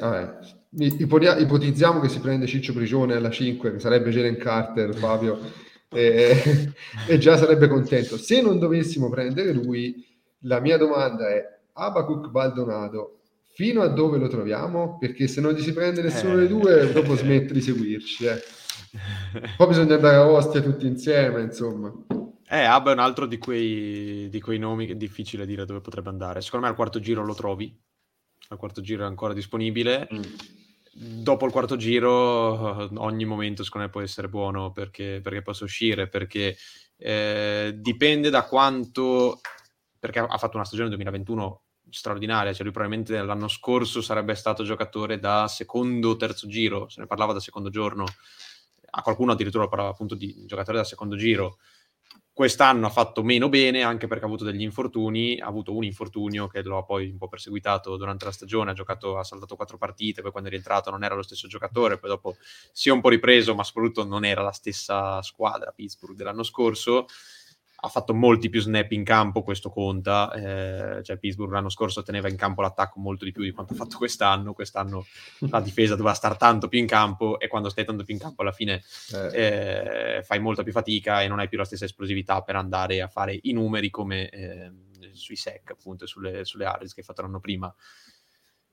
i- 0.77 0.95
ipotia- 0.99 1.37
ipotizziamo 1.37 1.99
che 1.99 2.07
si 2.07 2.19
prende 2.19 2.45
Ciccio 2.45 2.71
Prigione 2.73 3.15
alla 3.15 3.31
5, 3.31 3.71
che 3.71 3.79
sarebbe 3.79 4.11
Jalen 4.11 4.37
Carter, 4.37 4.93
Fabio, 4.93 5.39
e, 5.89 6.71
e 7.09 7.17
già 7.17 7.35
sarebbe 7.35 7.67
contento. 7.67 8.15
Se 8.19 8.43
non 8.43 8.59
dovessimo 8.59 9.09
prendere 9.09 9.51
lui, 9.53 10.05
la 10.41 10.59
mia 10.59 10.77
domanda 10.77 11.29
è 11.29 11.43
Abacuc 11.73 12.29
Baldonado, 12.29 13.19
fino 13.53 13.81
a 13.81 13.87
dove 13.87 14.17
lo 14.17 14.27
troviamo? 14.27 14.97
Perché 14.99 15.27
se 15.27 15.41
non 15.41 15.53
gli 15.53 15.61
si 15.61 15.73
prende 15.73 16.01
nessuno 16.01 16.35
dei 16.35 16.47
due, 16.47 16.91
dopo 16.91 17.15
smette 17.15 17.53
di 17.53 17.61
seguirci. 17.61 18.25
eh. 18.25 18.41
Poi 19.57 19.67
bisogna 19.67 19.95
andare 19.95 20.15
a 20.15 20.27
Ostia 20.27 20.61
tutti 20.61 20.85
insieme, 20.85 21.41
insomma. 21.41 21.91
Eh, 22.49 22.63
Abba 22.63 22.91
è 22.91 22.93
un 22.93 22.99
altro 22.99 23.25
di 23.25 23.37
quei, 23.37 24.29
di 24.29 24.39
quei 24.39 24.57
nomi 24.57 24.85
che 24.85 24.93
è 24.93 24.95
difficile 24.95 25.45
dire 25.45 25.65
dove 25.65 25.81
potrebbe 25.81 26.09
andare. 26.09 26.41
Secondo 26.41 26.65
me 26.65 26.71
al 26.71 26.77
quarto 26.77 26.99
giro 26.99 27.23
lo 27.25 27.33
trovi. 27.33 27.75
Al 28.49 28.57
quarto 28.57 28.79
giro 28.79 29.03
è 29.03 29.07
ancora 29.07 29.33
disponibile. 29.33 30.07
Dopo 30.93 31.45
il 31.45 31.51
quarto 31.51 31.75
giro, 31.75 32.85
eh, 32.85 32.89
ogni 32.95 33.25
momento 33.25 33.63
secondo 33.63 33.87
me 33.87 33.91
può 33.91 34.01
essere 34.01 34.29
buono 34.29 34.71
perché, 34.71 35.19
perché 35.21 35.41
possa 35.41 35.65
uscire. 35.65 36.07
Perché 36.07 36.55
eh, 36.95 37.73
dipende 37.75 38.29
da 38.29 38.43
quanto. 38.43 39.41
Perché 40.07 40.19
ha 40.19 40.37
fatto 40.37 40.55
una 40.55 40.65
stagione 40.65 40.87
2021 40.87 41.63
straordinaria. 41.89 42.53
Cioè, 42.53 42.63
lui 42.63 42.71
probabilmente 42.71 43.21
l'anno 43.21 43.49
scorso 43.49 44.01
sarebbe 44.01 44.35
stato 44.35 44.63
giocatore 44.63 45.19
da 45.19 45.49
secondo 45.49 46.11
o 46.11 46.15
terzo 46.15 46.47
giro. 46.47 46.87
Se 46.87 47.01
ne 47.01 47.07
parlava 47.07 47.33
da 47.33 47.41
secondo 47.41 47.69
giorno. 47.69 48.05
A 48.89 49.01
qualcuno 49.01 49.33
addirittura 49.33 49.67
parlava 49.67 49.91
appunto 49.91 50.15
di 50.15 50.45
giocatore 50.45 50.77
da 50.77 50.85
secondo 50.85 51.17
giro 51.17 51.57
quest'anno 52.37 52.85
ha 52.85 52.91
fatto 52.91 53.23
meno 53.23 53.49
bene 53.49 53.81
anche 53.81 54.05
perché 54.05 54.23
ha 54.23 54.27
avuto 54.27 54.43
degli 54.43 54.61
infortuni, 54.61 55.39
ha 55.39 55.47
avuto 55.47 55.75
un 55.75 55.83
infortunio 55.83 56.45
che 56.45 56.61
lo 56.61 56.77
ha 56.77 56.83
poi 56.83 57.09
un 57.09 57.17
po' 57.17 57.27
perseguitato 57.27 57.97
durante 57.97 58.25
la 58.25 58.31
stagione, 58.31 58.69
ha 58.69 58.73
giocato, 58.75 59.17
ha 59.17 59.23
saltato 59.23 59.55
quattro 59.55 59.79
partite, 59.79 60.21
poi 60.21 60.29
quando 60.29 60.49
è 60.49 60.51
rientrato 60.51 60.91
non 60.91 61.03
era 61.03 61.15
lo 61.15 61.23
stesso 61.23 61.47
giocatore, 61.47 61.97
poi 61.97 62.11
dopo 62.11 62.35
si 62.71 62.89
è 62.89 62.91
un 62.91 63.01
po' 63.01 63.09
ripreso, 63.09 63.55
ma 63.55 63.63
soprattutto 63.63 64.05
non 64.05 64.23
era 64.23 64.43
la 64.43 64.51
stessa 64.51 65.19
squadra 65.23 65.71
Pittsburgh 65.71 66.15
dell'anno 66.15 66.43
scorso. 66.43 67.07
Ha 67.79 67.89
fatto 67.89 68.13
molti 68.13 68.49
più 68.49 68.59
snap 68.59 68.91
in 68.91 69.03
campo, 69.03 69.43
questo 69.43 69.69
conta. 69.69 70.31
eh, 70.33 71.03
cioè 71.03 71.17
Pittsburgh 71.17 71.51
l'anno 71.51 71.69
scorso 71.69 72.01
teneva 72.01 72.27
in 72.27 72.35
campo 72.35 72.61
l'attacco 72.61 72.99
molto 72.99 73.23
di 73.23 73.31
più 73.31 73.43
di 73.43 73.51
quanto 73.51 73.73
ha 73.73 73.75
fatto 73.75 73.97
quest'anno. 73.97 74.53
Quest'anno 74.53 75.05
la 75.49 75.61
difesa 75.61 75.95
doveva 75.95 76.15
stare 76.15 76.35
tanto 76.37 76.67
più 76.67 76.79
in 76.79 76.87
campo 76.87 77.39
e 77.39 77.47
quando 77.47 77.69
stai 77.69 77.85
tanto 77.85 78.03
più 78.03 78.13
in 78.13 78.19
campo 78.19 78.41
alla 78.41 78.51
fine 78.51 78.83
Eh, 79.13 80.17
eh, 80.17 80.23
fai 80.23 80.39
molta 80.39 80.63
più 80.63 80.71
fatica 80.71 81.21
e 81.21 81.27
non 81.27 81.39
hai 81.39 81.47
più 81.47 81.57
la 81.57 81.65
stessa 81.65 81.85
esplosività 81.85 82.41
per 82.41 82.55
andare 82.55 83.01
a 83.01 83.07
fare 83.07 83.39
i 83.43 83.53
numeri 83.53 83.89
come 83.89 84.29
eh, 84.29 84.71
sui 85.13 85.35
sec, 85.35 85.71
appunto, 85.71 86.03
e 86.03 86.07
sulle, 86.07 86.45
sulle 86.45 86.65
Harris 86.65 86.93
che 86.93 87.01
hai 87.01 87.05
fatto 87.05 87.21
l'anno 87.21 87.39
prima. 87.39 87.73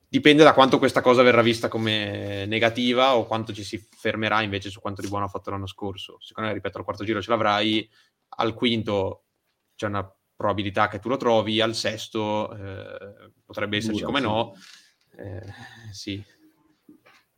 Dipende 0.09 0.45
da 0.45 0.55
quanto 0.55 0.79
questa 0.79 1.01
cosa 1.01 1.23
verrà 1.23 1.43
vista 1.43 1.69
come 1.69 2.47
negativa 2.47 3.17
o 3.17 3.27
quanto 3.27 3.53
ci 3.53 3.65
si 3.65 3.79
fermerà 3.79 4.43
invece 4.43 4.71
su 4.71 4.81
quanto 4.81 5.03
di 5.03 5.09
buono 5.09 5.25
ha 5.25 5.29
fatto 5.29 5.51
l'anno 5.51 5.67
scorso. 5.67 6.19
Secondo 6.21 6.49
me, 6.49 6.55
ripeto, 6.55 6.79
al 6.79 6.85
quarto 6.85 7.05
giro 7.05 7.21
ce 7.21 7.31
l'avrai, 7.31 7.91
al 8.37 8.55
quinto 8.55 9.25
c'è 9.75 9.87
una 9.87 10.09
probabilità 10.37 10.89
che 10.89 10.99
tu 10.99 11.09
lo 11.09 11.17
trovi, 11.17 11.61
al 11.61 11.75
sesto 11.75 12.55
eh, 12.55 13.33
potrebbe 13.45 13.77
esserci 13.79 14.01
Dura, 14.01 14.07
come 14.07 14.21
sì. 14.21 14.27
no. 14.27 14.55
Eh, 15.17 15.53
sì, 15.93 16.25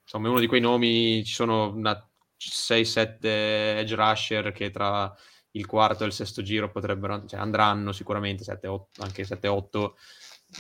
insomma, 0.03 0.29
è 0.29 0.31
uno 0.31 0.41
di 0.41 0.47
quei 0.47 0.61
nomi, 0.61 1.25
ci 1.25 1.35
sono 1.35 1.73
una 1.73 1.95
6-7 2.39 3.19
edge 3.23 3.95
rusher 3.95 4.53
che 4.53 4.71
tra 4.71 5.15
il 5.53 5.67
quarto 5.67 6.05
e 6.05 6.07
il 6.07 6.13
sesto 6.13 6.43
giro 6.43 6.71
potrebbero, 6.71 7.25
cioè 7.27 7.41
andranno 7.41 7.93
sicuramente 7.93 8.45
7, 8.45 8.67
8, 8.67 9.03
anche 9.03 9.25
7-8. 9.25 9.93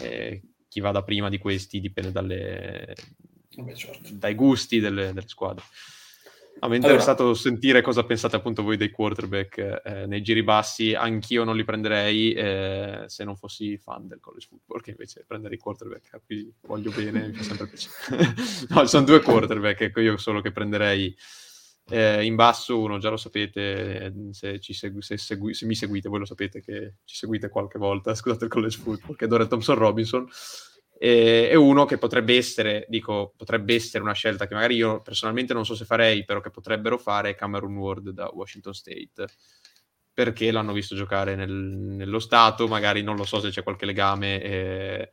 Eh, 0.01 0.43
chi 0.69 0.81
vada 0.81 1.03
prima 1.03 1.29
di 1.29 1.39
questi 1.39 1.81
dipende 1.81 2.13
dalle, 2.13 2.95
Vabbè, 3.57 3.75
certo. 3.75 4.09
dai 4.13 4.35
gusti 4.35 4.81
delle, 4.81 5.13
delle 5.13 5.29
squadre. 5.29 5.65
No, 6.59 6.69
mi 6.69 6.75
è 6.75 6.79
Allora- 6.79 6.93
interessato 6.93 7.35
sentire 7.35 7.83
cosa 7.83 8.05
pensate 8.05 8.37
appunto 8.37 8.63
voi 8.63 8.79
dei 8.79 8.91
quarterback 8.91 9.83
eh, 9.85 10.07
nei 10.07 10.23
giri 10.23 10.43
bassi. 10.43 10.95
Anch'io 10.95 11.45
non 11.45 11.55
li 11.55 11.65
prenderei 11.65 12.33
eh, 12.33 13.05
se 13.07 13.25
non 13.25 13.37
fossi 13.37 13.77
fan 13.77 14.07
del 14.09 14.21
college 14.21 14.47
football, 14.49 14.81
che 14.81 14.91
invece 14.91 15.25
prenderei 15.27 15.59
i 15.59 15.61
quarterback 15.61 16.15
a 16.15 16.21
cui 16.25 16.51
voglio 16.63 16.91
bene, 16.93 17.29
mi 17.29 17.35
fa 17.35 17.43
sempre 17.43 17.67
piacere. 17.67 18.35
no, 18.71 18.87
sono 18.87 19.05
due 19.05 19.21
quarterback, 19.21 19.81
ecco, 19.83 20.01
io 20.01 20.17
solo 20.17 20.41
che 20.41 20.51
prenderei 20.51 21.15
eh, 21.91 22.25
in 22.25 22.35
basso 22.37 22.81
uno, 22.81 22.99
già 22.99 23.11
lo 23.11 23.19
sapete, 23.19 24.13
se, 24.31 24.59
ci 24.59 24.73
segui- 24.73 25.03
se 25.03 25.19
segui- 25.19 25.53
se 25.55 25.67
mi 25.67 25.75
seguite, 25.75 26.09
voi 26.09 26.21
lo 26.21 26.25
sapete 26.25 26.63
che 26.63 26.95
ci 27.05 27.17
seguite 27.17 27.51
qualche 27.51 27.79
volta, 27.79 28.15
scusate 28.17 28.45
il 28.45 28.51
college 28.51 28.79
football, 28.79 29.15
che 29.15 29.27
è 29.27 29.29
Dore 29.29 29.47
Thompson 29.47 29.77
Robinson, 29.77 30.27
e, 30.99 31.49
e 31.51 31.57
uno 31.57 31.85
che 31.85 31.99
potrebbe 31.99 32.37
essere, 32.37 32.87
dico, 32.89 33.35
potrebbe 33.37 33.75
essere 33.75 34.03
una 34.03 34.13
scelta 34.15 34.47
che 34.47 34.55
magari 34.55 34.77
io 34.77 35.03
personalmente 35.03 35.53
non 35.55 35.65
so 35.65 35.75
se 35.75 35.85
farei, 35.85 36.25
però 36.25 36.41
che 36.41 36.51
potrebbero 36.51 36.99
fare 36.99 37.31
è 37.31 37.35
Cameron 37.35 37.77
Ward 37.77 38.11
da 38.11 38.31
Washington 38.33 38.73
State, 38.75 39.27
perché 40.13 40.51
l'hanno 40.51 40.73
visto 40.73 40.95
giocare 40.95 41.35
nel- 41.37 41.51
nello 41.53 42.19
Stato, 42.19 42.67
magari 42.69 43.03
non 43.03 43.17
lo 43.17 43.25
so 43.25 43.41
se 43.41 43.51
c'è 43.51 43.63
qualche 43.63 43.85
legame 43.87 44.43
eh, 44.43 45.11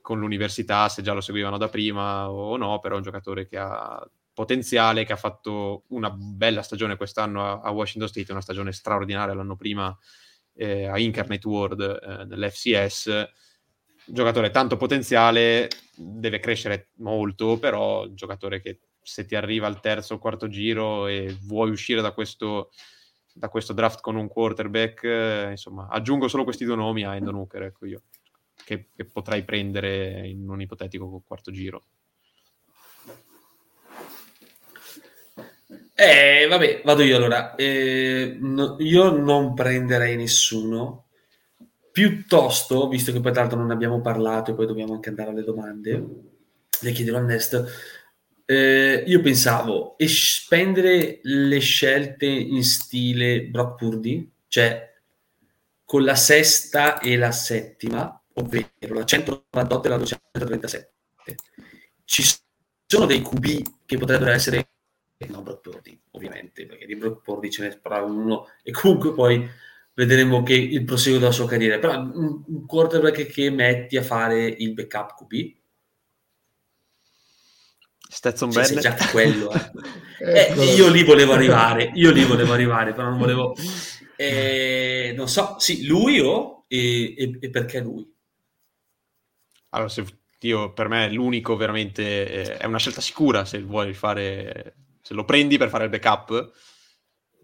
con 0.00 0.18
l'università, 0.18 0.88
se 0.88 1.02
già 1.02 1.12
lo 1.12 1.20
seguivano 1.20 1.56
da 1.56 1.68
prima 1.68 2.30
o 2.30 2.56
no, 2.56 2.80
però 2.80 2.94
è 2.94 2.98
un 2.98 3.04
giocatore 3.04 3.46
che 3.46 3.56
ha 3.56 4.06
potenziale, 4.34 5.04
che 5.04 5.12
ha 5.12 5.16
fatto 5.16 5.84
una 5.88 6.10
bella 6.10 6.62
stagione 6.62 6.96
quest'anno 6.96 7.44
a, 7.44 7.60
a 7.60 7.70
Washington 7.70 8.08
State, 8.08 8.32
una 8.32 8.40
stagione 8.40 8.72
straordinaria 8.72 9.32
l'anno 9.32 9.56
prima 9.56 9.96
eh, 10.54 10.86
a 10.86 10.98
Incarnate 10.98 11.46
World 11.48 11.80
eh, 11.80 12.24
nell'FCS. 12.24 13.28
Giocatore 14.06 14.50
tanto 14.50 14.76
potenziale, 14.76 15.68
deve 15.96 16.38
crescere 16.38 16.88
molto, 16.96 17.58
però 17.58 18.06
giocatore 18.08 18.60
che 18.60 18.80
se 19.02 19.24
ti 19.24 19.34
arriva 19.34 19.66
al 19.66 19.80
terzo 19.80 20.14
o 20.14 20.18
quarto 20.18 20.48
giro 20.48 21.06
e 21.06 21.36
vuoi 21.42 21.70
uscire 21.70 22.00
da 22.00 22.12
questo, 22.12 22.70
da 23.32 23.48
questo 23.48 23.72
draft 23.72 24.00
con 24.00 24.16
un 24.16 24.28
quarterback, 24.28 25.04
eh, 25.04 25.50
insomma, 25.50 25.88
aggiungo 25.90 26.28
solo 26.28 26.44
questi 26.44 26.64
due 26.64 26.76
nomi 26.76 27.04
a 27.04 27.14
Endon 27.16 27.34
Hooker, 27.34 27.62
ecco 27.62 27.86
io, 27.86 28.02
che, 28.64 28.88
che 28.94 29.04
potrei 29.04 29.42
prendere 29.42 30.26
in 30.26 30.48
un 30.48 30.60
ipotetico 30.60 31.22
quarto 31.26 31.50
giro. 31.50 31.84
Eh, 35.96 36.46
vabbè, 36.48 36.82
vado 36.84 37.02
io 37.02 37.16
allora. 37.16 37.54
Eh, 37.54 38.36
no- 38.40 38.76
io 38.80 39.10
non 39.16 39.54
prenderei 39.54 40.16
nessuno. 40.16 41.03
Piuttosto, 41.94 42.88
visto 42.88 43.12
che 43.12 43.20
poi 43.20 43.32
l'altro 43.32 43.56
non 43.56 43.68
ne 43.68 43.72
abbiamo 43.72 44.00
parlato 44.00 44.50
e 44.50 44.54
poi 44.54 44.66
dobbiamo 44.66 44.94
anche 44.94 45.10
andare 45.10 45.30
alle 45.30 45.44
domande, 45.44 46.04
le 46.80 46.90
chiederò 46.90 47.18
a 47.18 47.20
Nest. 47.20 47.64
eh, 48.46 49.04
io 49.06 49.20
pensavo 49.20 49.96
e 49.96 50.08
spendere 50.08 51.20
le 51.22 51.58
scelte 51.60 52.26
in 52.26 52.64
stile 52.64 53.42
Brock 53.44 53.76
Purdy, 53.76 54.28
cioè 54.48 54.92
con 55.84 56.02
la 56.02 56.16
sesta 56.16 56.98
e 56.98 57.16
la 57.16 57.30
settima, 57.30 58.20
ovvero 58.32 58.94
la 58.94 59.04
198 59.04 59.86
e 59.86 59.90
la 59.90 59.96
237. 59.96 60.92
Ci 62.04 62.24
sono 62.86 63.06
dei 63.06 63.22
QB 63.22 63.62
che 63.86 63.98
potrebbero 63.98 64.32
essere 64.32 64.68
non 65.28 65.44
Brock 65.44 65.60
Purdy, 65.60 65.96
ovviamente, 66.10 66.66
perché 66.66 66.86
di 66.86 66.96
Brock 66.96 67.22
Purdy 67.22 67.50
ce 67.50 67.68
n'è 67.68 67.78
però 67.78 68.04
uno 68.04 68.48
e 68.64 68.72
comunque 68.72 69.12
poi 69.14 69.48
vedremo 69.94 70.42
che 70.42 70.54
il 70.54 70.84
proseguo 70.84 71.18
della 71.18 71.32
sua 71.32 71.46
carriera. 71.46 71.78
Però 71.78 71.98
un, 71.98 72.44
un 72.46 72.66
quarterback 72.66 73.26
che 73.26 73.50
metti 73.50 73.96
a 73.96 74.02
fare 74.02 74.46
il 74.46 74.72
backup 74.74 75.14
QB, 75.16 75.32
Stetson 78.14 78.50
cioè, 78.52 78.62
Bennett. 78.64 78.80
già 78.80 78.94
quello. 79.10 79.50
eh. 79.52 79.72
Ecco. 80.16 80.62
Eh, 80.62 80.74
io 80.74 80.88
lì 80.88 81.02
volevo 81.02 81.32
arrivare, 81.32 81.90
io 81.94 82.10
lì 82.12 82.24
volevo 82.24 82.52
arrivare, 82.52 82.94
però 82.94 83.08
non 83.10 83.18
volevo... 83.18 83.54
eh, 84.16 85.12
non 85.16 85.28
so, 85.28 85.56
sì, 85.58 85.84
lui 85.86 86.20
o... 86.20 86.64
E, 86.68 87.14
e- 87.18 87.38
e 87.40 87.50
perché 87.50 87.80
lui? 87.80 88.10
Allora, 89.70 89.88
se, 89.88 90.04
io, 90.40 90.72
per 90.72 90.88
me 90.88 91.10
l'unico 91.10 91.56
veramente 91.56 92.26
eh, 92.30 92.56
è 92.58 92.64
una 92.66 92.78
scelta 92.78 93.00
sicura 93.00 93.44
se 93.44 93.60
vuoi 93.60 93.92
fare, 93.92 94.76
se 95.02 95.12
lo 95.14 95.24
prendi 95.24 95.58
per 95.58 95.68
fare 95.68 95.84
il 95.84 95.90
backup. 95.90 96.52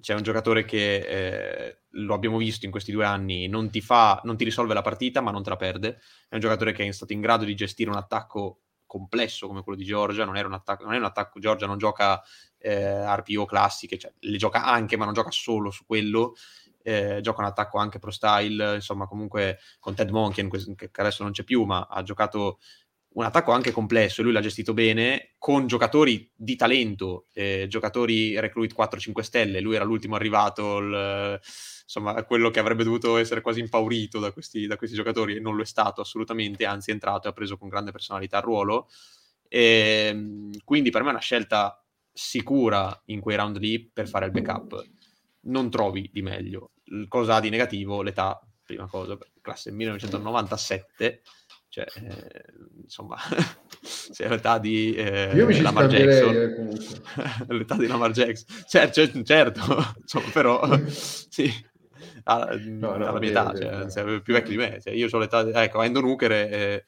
C'è 0.00 0.14
un 0.14 0.22
giocatore 0.22 0.64
che 0.64 0.96
eh, 0.96 1.78
lo 1.90 2.14
abbiamo 2.14 2.38
visto 2.38 2.64
in 2.64 2.70
questi 2.70 2.92
due 2.92 3.04
anni, 3.04 3.48
non 3.48 3.70
ti 3.70 3.80
fa, 3.80 4.20
non 4.24 4.36
ti 4.36 4.44
risolve 4.44 4.74
la 4.74 4.82
partita, 4.82 5.20
ma 5.20 5.30
non 5.30 5.42
te 5.42 5.50
la 5.50 5.56
perde. 5.56 6.00
È 6.28 6.34
un 6.34 6.40
giocatore 6.40 6.72
che 6.72 6.86
è 6.86 6.92
stato 6.92 7.12
in 7.12 7.20
grado 7.20 7.44
di 7.44 7.54
gestire 7.54 7.90
un 7.90 7.96
attacco 7.96 8.60
complesso 8.86 9.46
come 9.46 9.62
quello 9.62 9.78
di 9.78 9.84
Georgia. 9.84 10.24
Non, 10.24 10.36
attacco, 10.52 10.84
non 10.84 10.94
è 10.94 10.98
un 10.98 11.04
attacco. 11.04 11.38
Georgia 11.38 11.66
non 11.66 11.78
gioca 11.78 12.20
eh, 12.58 13.16
RPO 13.16 13.44
classiche, 13.44 13.98
cioè, 13.98 14.12
le 14.18 14.36
gioca 14.36 14.64
anche, 14.64 14.96
ma 14.96 15.04
non 15.04 15.14
gioca 15.14 15.30
solo 15.30 15.70
su 15.70 15.84
quello. 15.86 16.34
Eh, 16.82 17.20
gioca 17.20 17.40
un 17.40 17.46
attacco 17.46 17.78
anche 17.78 17.98
pro 17.98 18.10
style, 18.10 18.76
insomma, 18.76 19.06
comunque 19.06 19.58
con 19.78 19.94
Ted 19.94 20.10
Monken, 20.10 20.48
che 20.48 20.90
adesso 20.94 21.22
non 21.22 21.32
c'è 21.32 21.44
più, 21.44 21.64
ma 21.64 21.86
ha 21.90 22.02
giocato 22.02 22.58
un 23.12 23.24
attacco 23.24 23.50
anche 23.50 23.72
complesso 23.72 24.22
lui 24.22 24.32
l'ha 24.32 24.40
gestito 24.40 24.72
bene 24.72 25.34
con 25.38 25.66
giocatori 25.66 26.30
di 26.34 26.54
talento, 26.54 27.26
eh, 27.32 27.66
giocatori 27.68 28.38
recruit 28.38 28.72
4-5 28.72 29.20
stelle. 29.20 29.60
Lui 29.60 29.74
era 29.74 29.84
l'ultimo 29.84 30.14
arrivato, 30.14 30.78
il, 30.78 31.40
insomma, 31.82 32.22
quello 32.24 32.50
che 32.50 32.60
avrebbe 32.60 32.84
dovuto 32.84 33.16
essere 33.16 33.40
quasi 33.40 33.60
impaurito 33.60 34.20
da 34.20 34.30
questi, 34.32 34.66
da 34.66 34.76
questi 34.76 34.94
giocatori 34.94 35.36
e 35.36 35.40
non 35.40 35.56
lo 35.56 35.62
è 35.62 35.66
stato 35.66 36.00
assolutamente, 36.00 36.66
anzi 36.66 36.90
è 36.90 36.92
entrato 36.92 37.26
e 37.26 37.30
ha 37.30 37.34
preso 37.34 37.56
con 37.56 37.68
grande 37.68 37.90
personalità 37.90 38.36
il 38.36 38.44
ruolo. 38.44 38.88
E, 39.48 40.48
quindi 40.64 40.90
per 40.90 41.02
me 41.02 41.08
è 41.08 41.12
una 41.12 41.20
scelta 41.20 41.84
sicura 42.12 43.02
in 43.06 43.20
quei 43.20 43.36
round 43.36 43.56
lì 43.58 43.90
per 43.92 44.08
fare 44.08 44.26
il 44.26 44.30
backup. 44.30 44.88
Non 45.42 45.68
trovi 45.68 46.08
di 46.12 46.22
meglio. 46.22 46.72
Cosa 47.08 47.36
ha 47.36 47.40
di 47.40 47.50
negativo? 47.50 48.02
L'età, 48.02 48.40
prima 48.64 48.86
cosa, 48.86 49.18
classe 49.40 49.72
1997 49.72 51.22
cioè, 51.70 51.86
eh, 51.94 52.44
insomma, 52.82 53.16
se 53.80 54.24
è 54.24 54.28
l'età 54.28 54.58
di 54.58 54.92
eh, 54.92 55.30
Io 55.36 55.46
mi 55.46 55.60
Lamar 55.60 55.86
Jackson, 55.86 56.34
eh, 56.36 57.44
l'età 57.54 57.76
di 57.76 57.86
Lamar 57.86 58.10
Jackson, 58.10 58.64
Cer- 58.66 58.90
cer- 58.90 59.22
certo, 59.22 59.60
insomma, 60.02 60.28
però 60.32 60.78
sì, 60.88 61.48
alla, 62.24 62.56
no, 62.58 62.94
alla 62.94 63.20
mia 63.20 63.30
età, 63.30 63.52
vero, 63.52 63.88
cioè, 63.88 64.04
vero. 64.04 64.20
più 64.20 64.34
vecchio 64.34 64.50
di 64.50 64.56
me, 64.56 64.80
cioè, 64.80 64.92
io 64.92 65.06
ho 65.08 65.18
l'età, 65.18 65.44
di- 65.44 65.52
ecco, 65.54 65.80
Endon 65.82 66.04
Hooker 66.06 66.30
è, 66.32 66.84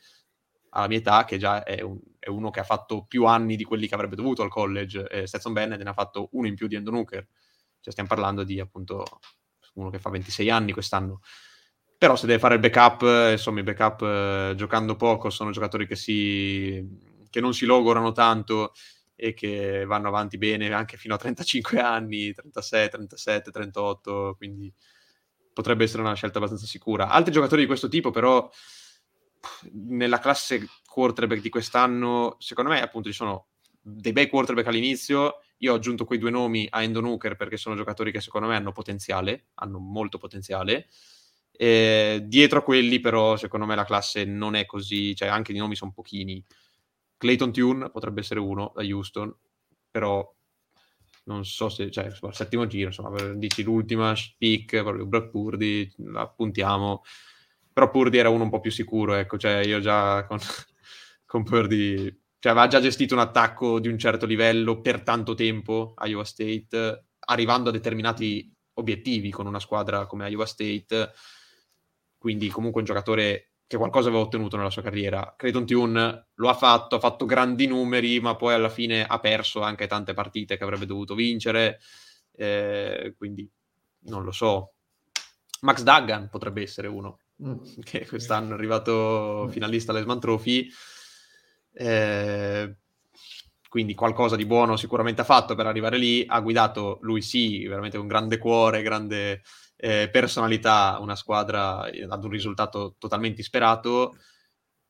alla 0.71 0.89
mia 0.89 0.99
età, 0.99 1.25
che 1.25 1.39
già 1.39 1.63
è, 1.63 1.81
un- 1.81 2.01
è 2.19 2.29
uno 2.29 2.51
che 2.51 2.59
ha 2.59 2.65
fatto 2.65 3.05
più 3.05 3.25
anni 3.27 3.55
di 3.55 3.63
quelli 3.63 3.87
che 3.87 3.95
avrebbe 3.95 4.17
dovuto 4.17 4.43
al 4.43 4.51
college, 4.51 5.07
e 5.09 5.29
Stetson 5.29 5.53
Bennett 5.53 5.81
ne 5.81 5.91
ha 5.91 5.95
fatto 5.95 6.29
uno 6.33 6.49
in 6.49 6.57
più 6.57 6.67
di 6.67 6.75
Endon 6.75 6.97
Hooker, 6.97 7.25
cioè 7.81 7.93
stiamo 7.93 8.09
parlando 8.09 8.43
di 8.43 8.59
appunto 8.59 9.05
uno 9.75 9.91
che 9.91 10.01
fa 10.01 10.11
26 10.11 10.51
anni 10.51 10.73
quest'anno. 10.73 11.21
Però 12.03 12.17
se 12.17 12.27
deve 12.27 12.41
fare 12.41 12.55
il 12.55 12.61
backup, 12.61 13.03
eh, 13.05 13.31
insomma, 13.31 13.61
i 13.61 13.63
backup 13.63 14.03
eh, 14.03 14.55
giocando 14.57 14.97
poco 14.97 15.31
sono 15.31 15.53
giocatori 15.53 15.87
che, 15.87 15.95
si, 15.95 16.85
che 17.31 17.41
non 17.41 17.55
si 17.55 17.65
logorano 17.65 18.11
tanto 18.11 18.73
e 19.15 19.35
che 19.35 19.85
vanno 19.85 20.09
avanti 20.09 20.37
bene 20.37 20.73
anche 20.73 20.97
fino 20.97 21.15
a 21.15 21.17
35 21.17 21.79
anni, 21.79 22.33
36, 22.33 22.91
37, 22.91 23.53
38, 23.53 24.35
quindi 24.37 24.75
potrebbe 25.53 25.85
essere 25.85 26.03
una 26.03 26.15
scelta 26.15 26.39
abbastanza 26.39 26.67
sicura. 26.67 27.07
Altri 27.07 27.31
giocatori 27.31 27.61
di 27.61 27.69
questo 27.69 27.87
tipo, 27.87 28.11
però, 28.11 28.51
nella 29.75 30.19
classe 30.19 30.67
quarterback 30.85 31.41
di 31.41 31.51
quest'anno, 31.51 32.35
secondo 32.41 32.73
me, 32.73 32.83
appunto, 32.83 33.11
ci 33.11 33.15
sono 33.15 33.47
dei 33.81 34.13
bei 34.13 34.29
quarterback 34.29 34.67
all'inizio. 34.67 35.37
Io 35.59 35.73
ho 35.73 35.77
aggiunto 35.77 36.05
quei 36.05 36.19
due 36.19 36.31
nomi 36.31 36.67
a 36.69 36.83
Endon 36.83 37.05
Hooker 37.05 37.37
perché 37.37 37.57
sono 37.57 37.77
giocatori 37.77 38.11
che 38.11 38.21
secondo 38.21 38.49
me 38.49 38.57
hanno 38.57 38.73
potenziale, 38.73 39.51
hanno 39.55 39.79
molto 39.79 40.19
potenziale. 40.19 40.89
Eh, 41.53 42.23
dietro 42.25 42.61
a 42.61 42.63
quelli, 42.63 43.01
però, 43.01 43.37
secondo 43.37 43.67
me 43.67 43.75
la 43.75 43.85
classe 43.85 44.25
non 44.25 44.55
è 44.55 44.67
così, 44.67 45.15
cioè 45.15 45.29
anche 45.29 45.53
i 45.53 45.59
nomi 45.59 45.77
sono 45.77 45.93
pochini. 45.93 46.43
Clayton 47.17 47.53
Tune 47.53 47.91
potrebbe 47.91 48.21
essere 48.21 48.41
uno 48.41 48.73
da 48.75 48.83
Houston, 48.83 49.35
però 49.91 50.29
non 51.25 51.45
so 51.45 51.69
se, 51.69 51.91
cioè, 51.91 52.07
il 52.07 52.19
settimo 52.33 52.67
giro, 52.67 52.89
insomma, 52.89 53.33
dici 53.35 53.63
l'ultima 53.63 54.13
pick, 54.37 54.83
proprio 54.83 55.07
Brock 55.07 55.31
Purdy, 55.31 55.89
la 55.99 56.29
puntiamo. 56.29 57.03
Però 57.73 57.91
Purdy 57.91 58.19
era 58.19 58.29
uno 58.29 58.45
un 58.45 58.51
po' 58.51 58.61
più 58.61 58.71
sicuro, 58.71 59.15
ecco, 59.15 59.39
cioè 59.39 59.59
io 59.65 59.81
già 59.81 60.25
con, 60.27 60.39
con 61.25 61.45
Purdy, 61.45 62.05
cioè 62.39 62.53
aveva 62.53 62.67
già 62.67 62.81
gestito 62.81 63.15
un 63.15 63.21
attacco 63.21 63.79
di 63.79 63.89
un 63.89 63.99
certo 63.99 64.27
livello 64.27 64.81
per 64.81 65.03
tanto 65.03 65.35
tempo 65.35 65.95
a 65.97 66.09
Iowa 66.09 66.25
State, 66.25 67.05
arrivando 67.21 67.69
a 67.69 67.73
determinati 67.73 68.53
obiettivi 68.75 69.31
con 69.31 69.47
una 69.47 69.61
squadra 69.61 70.07
come 70.07 70.29
Iowa 70.29 70.47
State, 70.47 71.13
quindi 72.23 72.49
comunque 72.51 72.83
un 72.83 72.87
giocatore 72.87 73.55
che 73.67 73.77
qualcosa 73.77 74.11
aveva 74.11 74.23
ottenuto 74.23 74.57
nella 74.57 74.71
sua 74.71 74.81
carriera. 74.83 75.35
Creighton 75.37 75.67
Tune 75.67 76.29
lo 76.33 76.49
ha 76.49 76.55
fatto, 76.55 76.95
ha 76.95 77.01
fatto 77.01 77.27
grandi 77.27 77.67
numeri, 77.67 78.21
ma 78.21 78.37
poi 78.37 78.55
alla 78.55 78.69
fine 78.69 79.05
ha 79.05 79.19
perso 79.19 79.61
anche 79.61 79.89
tante 79.89 80.15
partite 80.15 80.57
che 80.57 80.63
avrebbe 80.63 80.87
dovuto 80.87 81.17
vincere, 81.17 81.81
eh, 82.37 83.13
quindi 83.19 83.51
non 84.05 84.23
lo 84.23 84.31
so. 84.31 84.75
Max 85.63 85.83
Duggan 85.83 86.29
potrebbe 86.31 86.63
essere 86.63 86.87
uno, 86.87 87.19
Mm. 87.43 87.81
che 87.83 88.07
quest'anno 88.07 88.51
è 88.51 88.55
arrivato 88.55 89.49
finalista 89.51 89.91
all'Esman 89.91 90.21
Trophy. 90.21 90.69
Eh, 91.73 92.77
quindi 93.73 93.95
qualcosa 93.95 94.37
di 94.37 94.45
buono 94.45 94.77
sicuramente 94.77 95.23
ha 95.23 95.25
fatto 95.25 95.55
per 95.55 95.65
arrivare 95.65 95.97
lì. 95.97 96.27
Ha 96.29 96.41
guidato 96.41 96.99
lui 97.01 97.23
sì, 97.23 97.67
veramente 97.67 97.97
con 97.97 98.07
grande 98.07 98.37
cuore, 98.37 98.83
grande 98.83 99.41
eh, 99.77 100.11
personalità, 100.13 100.99
una 101.01 101.17
squadra 101.17 101.87
eh, 101.87 102.07
ad 102.07 102.23
un 102.23 102.29
risultato 102.29 102.97
totalmente 102.99 103.41
isperato. 103.41 104.19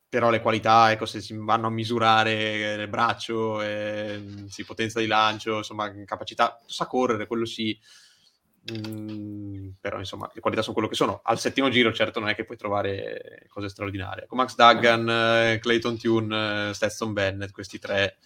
Però 0.08 0.30
le 0.30 0.40
qualità, 0.40 0.90
ecco, 0.90 1.06
se 1.06 1.20
si 1.20 1.32
vanno 1.36 1.68
a 1.68 1.70
misurare 1.70 2.82
il 2.82 2.88
braccio, 2.88 3.62
eh, 3.62 4.20
sì, 4.48 4.64
potenza 4.64 4.98
di 4.98 5.06
lancio, 5.06 5.58
insomma, 5.58 5.88
capacità, 6.04 6.58
sa 6.66 6.88
correre, 6.88 7.28
quello 7.28 7.44
sì. 7.44 7.78
Mm, 8.72 9.70
però 9.80 9.98
insomma 9.98 10.28
le 10.34 10.40
qualità 10.40 10.62
sono 10.62 10.74
quello 10.74 10.88
che 10.88 10.94
sono 10.94 11.20
al 11.24 11.40
settimo 11.40 11.68
giro 11.68 11.92
certo 11.92 12.20
non 12.20 12.28
è 12.28 12.36
che 12.36 12.44
puoi 12.44 12.56
trovare 12.56 13.44
cose 13.48 13.68
straordinarie 13.68 14.26
con 14.26 14.38
Max 14.38 14.54
Duggan, 14.54 15.08
eh, 15.10 15.58
Clayton 15.60 15.98
Tune, 15.98 16.68
eh, 16.70 16.72
Stetson 16.72 17.12
Bennett 17.12 17.50
questi 17.50 17.80
tre 17.80 18.18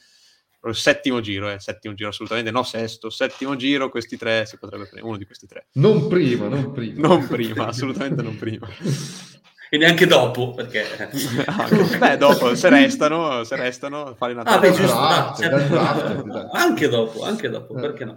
settimo 0.72 1.20
giro, 1.20 1.50
eh, 1.50 1.60
settimo 1.60 1.94
giro 1.94 2.08
assolutamente 2.10 2.50
no 2.50 2.62
sesto, 2.64 3.08
settimo 3.10 3.54
giro 3.56 3.88
questi 3.88 4.16
tre 4.16 4.46
si 4.46 4.58
potrebbe 4.58 4.84
prendere, 4.84 5.06
uno 5.06 5.16
di 5.18 5.24
questi 5.26 5.46
tre 5.46 5.66
Non 5.72 6.08
prima, 6.08 6.48
non 6.48 6.72
prima. 6.72 7.06
non 7.08 7.26
prima, 7.26 7.66
assolutamente 7.68 8.22
non 8.22 8.36
prima 8.36 8.66
E 9.68 9.78
neanche 9.78 10.06
dopo, 10.06 10.52
perché... 10.52 10.84
Ah, 11.46 11.66
beh 11.98 12.16
dopo 12.18 12.54
se 12.54 12.68
restano 12.68 13.42
se 13.42 13.56
restano 13.56 14.14
fare 14.16 14.32
una 14.32 14.42
Ah, 14.42 14.58
beh, 14.60 14.72
giusto, 14.72 14.96
ah, 14.96 15.34
certo. 15.36 16.50
anche 16.52 16.88
dopo, 16.88 17.24
anche 17.24 17.48
dopo, 17.48 17.76
Eh. 17.76 17.80
perché 17.80 18.04
no? 18.04 18.16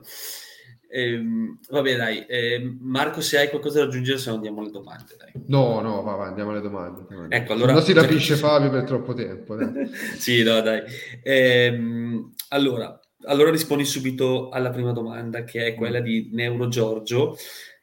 Ehm, 0.92 1.60
vabbè, 1.70 1.96
dai, 1.96 2.26
ehm, 2.28 2.78
Marco, 2.82 3.22
se 3.22 3.38
hai 3.38 3.50
qualcosa 3.50 3.80
da 3.80 3.86
aggiungere, 3.86 4.18
se 4.18 4.30
no 4.30 4.36
andiamo 4.38 4.62
alle 4.62 4.72
domande, 4.72 5.16
dai. 5.18 5.32
No, 5.48 5.80
no, 5.82 6.02
va, 6.02 6.16
va, 6.16 6.26
andiamo 6.26 6.52
alle 6.52 6.62
domande. 6.62 7.06
Ecco, 7.30 7.54
allora- 7.54 7.74
Non 7.74 7.82
si 7.84 7.94
rapisce 7.94 8.36
Fabio 8.36 8.70
per 8.72 8.84
troppo 8.84 9.14
tempo. 9.14 9.56
sì, 10.18 10.42
no, 10.44 10.60
dai. 10.62 10.82
Ehm, 11.24 12.34
allora, 12.50 13.00
allora 13.26 13.52
rispondi 13.52 13.86
subito 13.86 14.50
alla 14.50 14.72
prima 14.72 14.92
domanda, 14.92 15.44
che 15.44 15.66
è 15.68 15.74
quella 15.76 16.00
di 16.00 16.30
Neuro 16.34 16.68
Giorgio, 16.68 17.36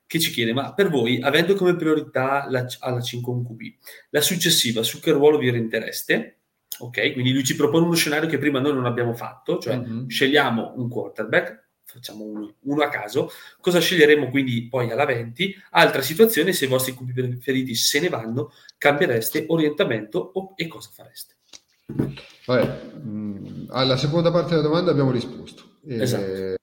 che 0.07 0.19
ci 0.21 0.31
chiede, 0.31 0.53
ma 0.53 0.73
per 0.75 0.89
voi, 0.89 1.21
avendo 1.21 1.55
come 1.55 1.77
priorità 1.77 2.47
la, 2.49 2.65
alla 2.81 3.01
5 3.01 3.33
un 3.33 3.45
QB, 3.45 3.61
la 4.11 4.21
successiva, 4.21 4.83
su 4.83 5.01
che 5.01 5.11
ruolo 5.13 5.39
vi 5.39 5.49
orientereste? 5.49 6.39
Ok, 6.79 7.13
quindi 7.13 7.33
lui 7.33 7.43
ci 7.45 7.57
propone 7.57 7.87
uno 7.87 7.95
scenario 7.95 8.29
che 8.29 8.39
prima 8.39 8.61
noi 8.61 8.75
non 8.75 8.85
abbiamo 8.87 9.15
fatto, 9.15 9.59
cioè 9.59 9.77
Mhm. 9.77 10.09
scegliamo 10.09 10.75
un 10.77 10.89
quarterback, 10.89 11.66
facciamo 11.87 12.25
uno, 12.25 12.55
uno 12.63 12.83
a 12.83 12.89
caso, 12.89 13.31
cosa 13.61 13.81
sceglieremo 13.81 14.29
quindi 14.29 14.67
poi 14.69 14.91
alla 14.91 15.05
20? 15.07 15.55
Altra 15.71 16.03
situazione, 16.03 16.53
se 16.53 16.65
i 16.67 16.69
vostri 16.69 16.95
QB 16.95 17.13
preferiti 17.13 17.75
se 17.75 18.01
ne 18.01 18.09
vanno, 18.09 18.53
cambiereste 18.77 19.45
orientamento 19.49 20.19
o- 20.19 20.53
e 20.57 20.67
cosa 20.67 20.91
fareste? 20.93 21.35
Vabbè, 22.47 22.95
mh, 22.99 23.67
alla 23.71 23.97
seconda 23.97 24.31
parte 24.31 24.51
della 24.51 24.63
domanda 24.67 24.91
abbiamo 24.91 25.11
risposto. 25.13 25.79
Eh, 25.87 26.01
Esatto. 26.03 26.55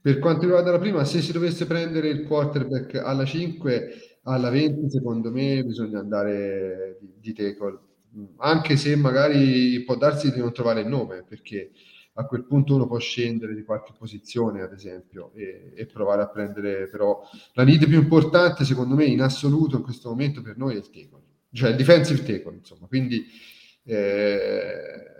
Per 0.00 0.18
quanto 0.20 0.42
riguarda 0.42 0.70
la 0.70 0.78
prima, 0.78 1.04
se 1.04 1.20
si 1.20 1.32
dovesse 1.32 1.66
prendere 1.66 2.08
il 2.08 2.22
quarterback 2.26 2.94
alla 2.94 3.24
5, 3.24 4.20
alla 4.22 4.48
20, 4.48 4.88
secondo 4.90 5.30
me 5.30 5.62
bisogna 5.64 5.98
andare 5.98 6.96
di, 7.00 7.12
di 7.20 7.32
tackle, 7.34 7.78
anche 8.38 8.76
se 8.76 8.96
magari 8.96 9.82
può 9.84 9.96
darsi 9.96 10.32
di 10.32 10.38
non 10.38 10.52
trovare 10.52 10.80
il 10.80 10.86
nome, 10.86 11.24
perché 11.28 11.72
a 12.18 12.26
quel 12.26 12.44
punto 12.44 12.74
uno 12.74 12.88
può 12.88 12.98
scendere 12.98 13.54
di 13.54 13.62
qualche 13.62 13.92
posizione, 13.96 14.60
ad 14.60 14.72
esempio, 14.72 15.30
e, 15.34 15.72
e 15.74 15.86
provare 15.86 16.22
a 16.22 16.28
prendere, 16.28 16.88
però 16.88 17.22
la 17.52 17.62
need 17.62 17.86
più 17.86 17.96
importante, 17.96 18.64
secondo 18.64 18.96
me, 18.96 19.04
in 19.04 19.22
assoluto 19.22 19.76
in 19.76 19.84
questo 19.84 20.08
momento 20.08 20.42
per 20.42 20.56
noi 20.56 20.74
è 20.74 20.78
il 20.78 20.90
tackle, 20.90 21.22
cioè 21.52 21.70
il 21.70 21.76
defensive 21.76 22.24
tackle, 22.24 22.56
insomma. 22.56 22.88
Quindi 22.88 23.24
eh, 23.84 25.16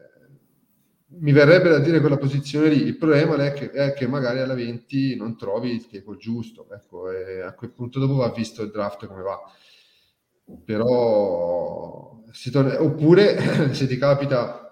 mi 1.20 1.30
verrebbe 1.30 1.68
da 1.68 1.78
dire 1.78 2.01
quella 2.01 2.18
posizione 2.18 2.68
lì. 2.68 2.82
Il 2.82 2.96
problema 2.96 3.36
è 3.44 3.53
che, 3.53 3.70
è 3.70 3.92
che 3.92 4.09
magari 4.09 4.40
alla 4.40 4.55
20 4.55 5.14
non 5.14 5.36
trovi 5.36 5.70
il 5.70 5.86
tackle 5.86 6.16
giusto, 6.16 6.66
ecco, 6.72 7.05
a 7.46 7.53
quel 7.53 7.70
punto 7.70 8.01
dopo 8.01 8.14
va 8.14 8.30
visto 8.30 8.62
il 8.62 8.72
draft 8.72 9.07
come 9.07 9.22
va. 9.22 9.38
Però 10.64 12.24
torna- 12.51 12.82
oppure 12.82 13.70
se 13.72 13.86
ti 13.86 13.96
capita 13.99 14.68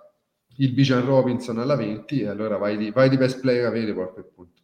il 0.59 0.73
Bijan 0.73 1.05
Robinson 1.05 1.59
alla 1.59 1.77
20, 1.77 2.21
e 2.21 2.27
allora 2.27 2.57
vai 2.57 2.77
di, 2.77 2.91
vai 2.91 3.09
di 3.09 3.17
best 3.17 3.41
player 3.41 3.67
available 3.67 4.05
a 4.05 4.09
quel 4.09 4.31
punto. 4.35 4.63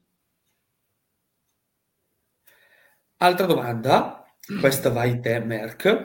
Altra 3.18 3.46
domanda, 3.46 4.24
questa 4.60 4.90
va 4.90 5.04
in 5.04 5.20
te, 5.20 5.38
Merck. 5.38 6.04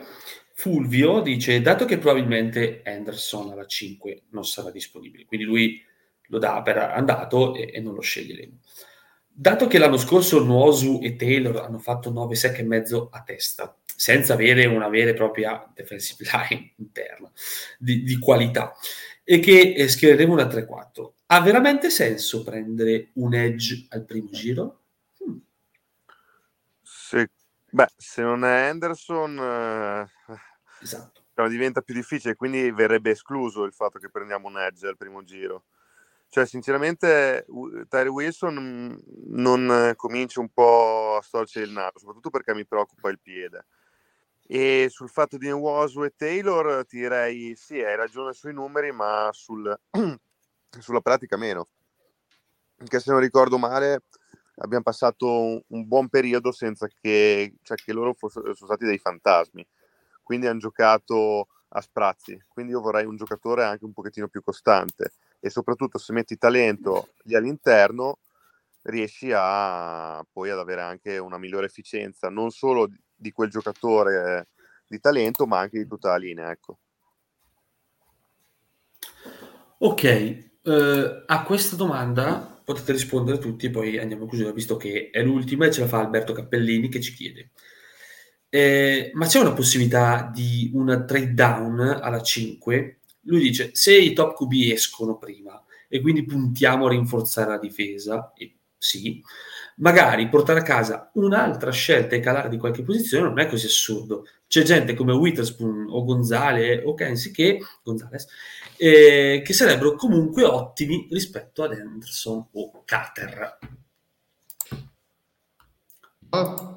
Fulvio 0.54 1.20
dice, 1.20 1.60
dato 1.60 1.84
che 1.84 1.98
probabilmente 1.98 2.82
Anderson 2.84 3.50
alla 3.50 3.66
5 3.66 4.24
non 4.30 4.44
sarà 4.44 4.70
disponibile, 4.70 5.24
quindi 5.24 5.46
lui 5.46 5.82
lo 6.28 6.38
dà 6.38 6.62
per 6.62 6.78
andato 6.78 7.54
e, 7.54 7.70
e 7.72 7.80
non 7.80 7.94
lo 7.94 8.00
sceglieremo. 8.00 8.58
Dato 9.26 9.68
che 9.68 9.78
l'anno 9.78 9.96
scorso 9.96 10.42
Nuosu 10.42 11.00
e 11.02 11.14
Taylor 11.14 11.58
hanno 11.58 11.78
fatto 11.78 12.10
9 12.10 12.34
sec 12.34 12.58
e 12.58 12.64
mezzo 12.64 13.08
a 13.12 13.22
testa, 13.22 13.76
senza 13.84 14.32
avere 14.34 14.66
una 14.66 14.88
vera 14.88 15.10
e 15.10 15.14
propria 15.14 15.64
defensive 15.74 16.28
line 16.50 16.72
interna 16.76 17.30
di, 17.78 18.02
di 18.02 18.18
qualità, 18.18 18.74
e 19.30 19.40
che 19.40 19.74
eh, 19.74 19.88
schiereremo 19.88 20.32
una 20.32 20.46
3-4, 20.46 21.16
ha 21.26 21.42
veramente 21.42 21.90
senso 21.90 22.42
prendere 22.42 23.10
un 23.16 23.34
edge 23.34 23.84
al 23.90 24.06
primo 24.06 24.30
giro? 24.30 24.80
Hmm. 25.22 25.36
Se, 26.80 27.28
beh, 27.68 27.90
se 27.94 28.22
non 28.22 28.42
è 28.46 28.68
Anderson, 28.68 29.38
eh, 29.38 30.08
Esatto. 30.80 31.24
diventa 31.46 31.82
più 31.82 31.92
difficile, 31.92 32.36
quindi 32.36 32.70
verrebbe 32.70 33.10
escluso 33.10 33.64
il 33.64 33.74
fatto 33.74 33.98
che 33.98 34.08
prendiamo 34.08 34.48
un 34.48 34.58
edge 34.58 34.86
al 34.86 34.96
primo 34.96 35.22
giro. 35.24 35.64
Cioè, 36.30 36.46
sinceramente, 36.46 37.44
Tyree 37.90 38.08
Wilson 38.08 38.54
mh, 38.54 39.02
non 39.26 39.70
eh, 39.90 39.94
comincia 39.94 40.40
un 40.40 40.48
po' 40.48 41.16
a 41.18 41.22
storcere 41.22 41.66
il 41.66 41.72
naso, 41.72 41.98
soprattutto 41.98 42.30
perché 42.30 42.54
mi 42.54 42.64
preoccupa 42.64 43.10
il 43.10 43.20
piede. 43.20 43.66
E 44.50 44.86
sul 44.88 45.10
fatto 45.10 45.36
di 45.36 45.50
Nwosu 45.50 46.04
e 46.04 46.14
Taylor 46.16 46.86
ti 46.86 46.96
direi 46.96 47.54
sì, 47.54 47.82
hai 47.82 47.96
ragione 47.96 48.32
sui 48.32 48.54
numeri, 48.54 48.90
ma 48.92 49.28
sul- 49.30 49.78
sulla 50.80 51.02
pratica 51.02 51.36
meno. 51.36 51.68
Perché 52.74 52.98
se 52.98 53.10
non 53.10 53.20
ricordo 53.20 53.58
male, 53.58 54.04
abbiamo 54.56 54.84
passato 54.84 55.62
un, 55.66 55.86
buon 55.86 56.08
periodo 56.08 56.50
senza 56.50 56.86
che, 56.86 57.56
cioè 57.62 57.76
che 57.76 57.92
loro 57.92 58.14
fossero, 58.14 58.54
sono 58.54 58.70
stati 58.70 58.86
dei 58.86 58.96
fantasmi. 58.96 59.66
Quindi 60.22 60.46
hanno 60.46 60.60
giocato 60.60 61.48
a 61.68 61.80
sprazzi. 61.82 62.42
Quindi 62.48 62.72
io 62.72 62.80
vorrei 62.80 63.04
un 63.04 63.16
giocatore 63.16 63.64
anche 63.64 63.84
un 63.84 63.92
pochettino 63.92 64.28
più 64.28 64.42
costante. 64.42 65.12
E 65.40 65.50
soprattutto 65.50 65.98
se 65.98 66.14
metti 66.14 66.38
talento 66.38 67.08
lì 67.24 67.34
all'interno, 67.34 68.20
riesci 68.84 69.30
a 69.34 70.24
poi 70.32 70.48
ad 70.48 70.58
avere 70.58 70.80
anche 70.80 71.18
una 71.18 71.36
migliore 71.36 71.66
efficienza, 71.66 72.30
non 72.30 72.50
solo 72.50 72.88
di- 73.18 73.32
quel 73.32 73.50
giocatore 73.50 74.48
di 74.86 75.00
talento, 75.00 75.46
ma 75.46 75.58
anche 75.58 75.78
di 75.78 75.86
tutta 75.86 76.10
la 76.10 76.16
linea. 76.16 76.50
Ecco. 76.50 76.78
Ok, 79.78 80.04
eh, 80.04 81.22
a 81.26 81.42
questa 81.44 81.76
domanda 81.76 82.60
potete 82.64 82.92
rispondere 82.92 83.38
tutti 83.38 83.70
poi 83.70 83.98
andiamo 83.98 84.26
chiudere, 84.26 84.52
visto 84.52 84.76
che 84.76 85.10
è 85.10 85.22
l'ultima 85.22 85.66
e 85.66 85.70
ce 85.70 85.80
la 85.80 85.86
fa 85.86 86.00
Alberto 86.00 86.32
Cappellini 86.32 86.88
che 86.88 87.00
ci 87.00 87.14
chiede. 87.14 87.50
Eh, 88.50 89.10
ma 89.14 89.26
c'è 89.26 89.40
una 89.40 89.52
possibilità 89.52 90.30
di 90.32 90.70
una 90.74 91.04
trade 91.04 91.32
down 91.34 91.80
alla 91.80 92.20
5? 92.20 93.00
Lui 93.22 93.40
dice, 93.40 93.70
se 93.74 93.96
i 93.96 94.12
top 94.12 94.36
QB 94.36 94.52
escono 94.72 95.16
prima 95.16 95.62
e 95.88 96.00
quindi 96.00 96.24
puntiamo 96.24 96.86
a 96.86 96.90
rinforzare 96.90 97.50
la 97.50 97.58
difesa, 97.58 98.32
e 98.36 98.57
sì, 98.78 99.20
magari 99.76 100.28
portare 100.28 100.60
a 100.60 100.62
casa 100.62 101.10
un'altra 101.14 101.70
scelta 101.72 102.14
e 102.14 102.20
calare 102.20 102.48
di 102.48 102.56
qualche 102.56 102.82
posizione 102.82 103.28
non 103.28 103.38
è 103.38 103.46
così 103.48 103.66
assurdo. 103.66 104.26
C'è 104.46 104.62
gente 104.62 104.94
come 104.94 105.12
Witherspoon 105.12 105.88
o 105.90 106.04
Gonzale 106.04 106.82
o 106.84 106.94
Kensi 106.94 107.32
che, 107.32 107.58
Gonzales, 107.82 108.26
eh, 108.76 109.42
che 109.44 109.52
sarebbero 109.52 109.94
comunque 109.94 110.44
ottimi 110.44 111.06
rispetto 111.10 111.64
ad 111.64 111.72
Anderson 111.72 112.46
o 112.52 112.82
Carter. 112.84 113.58
Ah, 116.30 116.74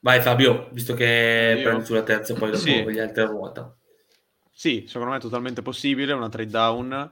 Vai 0.00 0.20
Fabio, 0.20 0.68
visto 0.72 0.92
che 0.94 1.54
Io? 1.56 1.62
prendi 1.62 1.84
sulla 1.86 2.02
terza 2.02 2.34
e 2.34 2.36
poi 2.36 2.50
dopo 2.50 2.62
Sì. 2.62 2.84
gli 2.90 2.98
altri 2.98 3.22
a 3.22 3.26
ruota. 3.26 3.74
Sì, 4.52 4.84
secondo 4.86 5.12
me 5.12 5.16
è 5.16 5.20
totalmente 5.20 5.62
possibile, 5.62 6.12
una 6.12 6.28
trade 6.28 6.50
down, 6.50 7.10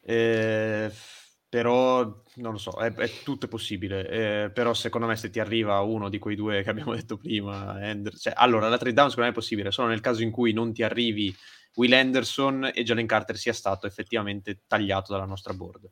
eh, 0.00 0.90
però 1.52 2.02
non 2.36 2.52
lo 2.52 2.56
so, 2.56 2.78
è, 2.78 2.90
è- 2.94 3.10
tutto 3.22 3.46
possibile, 3.46 4.08
eh, 4.44 4.50
però 4.50 4.72
secondo 4.72 5.06
me 5.06 5.16
se 5.16 5.28
ti 5.28 5.38
arriva 5.38 5.80
uno 5.80 6.08
di 6.08 6.18
quei 6.18 6.34
due 6.34 6.62
che 6.62 6.70
abbiamo 6.70 6.94
detto 6.96 7.18
prima, 7.18 7.72
Ander- 7.72 8.16
cioè, 8.16 8.32
allora 8.34 8.70
la 8.70 8.78
trade 8.78 8.94
down 8.94 9.10
secondo 9.10 9.28
me 9.28 9.36
è 9.36 9.38
possibile, 9.38 9.70
solo 9.70 9.88
nel 9.88 10.00
caso 10.00 10.22
in 10.22 10.30
cui 10.30 10.54
non 10.54 10.72
ti 10.72 10.82
arrivi 10.82 11.34
Will 11.74 11.92
Anderson 11.92 12.70
e 12.72 12.82
Jalen 12.82 13.06
Carter 13.06 13.36
sia 13.36 13.52
stato 13.52 13.86
effettivamente 13.86 14.60
tagliato 14.66 15.12
dalla 15.12 15.26
nostra 15.26 15.52
board, 15.52 15.90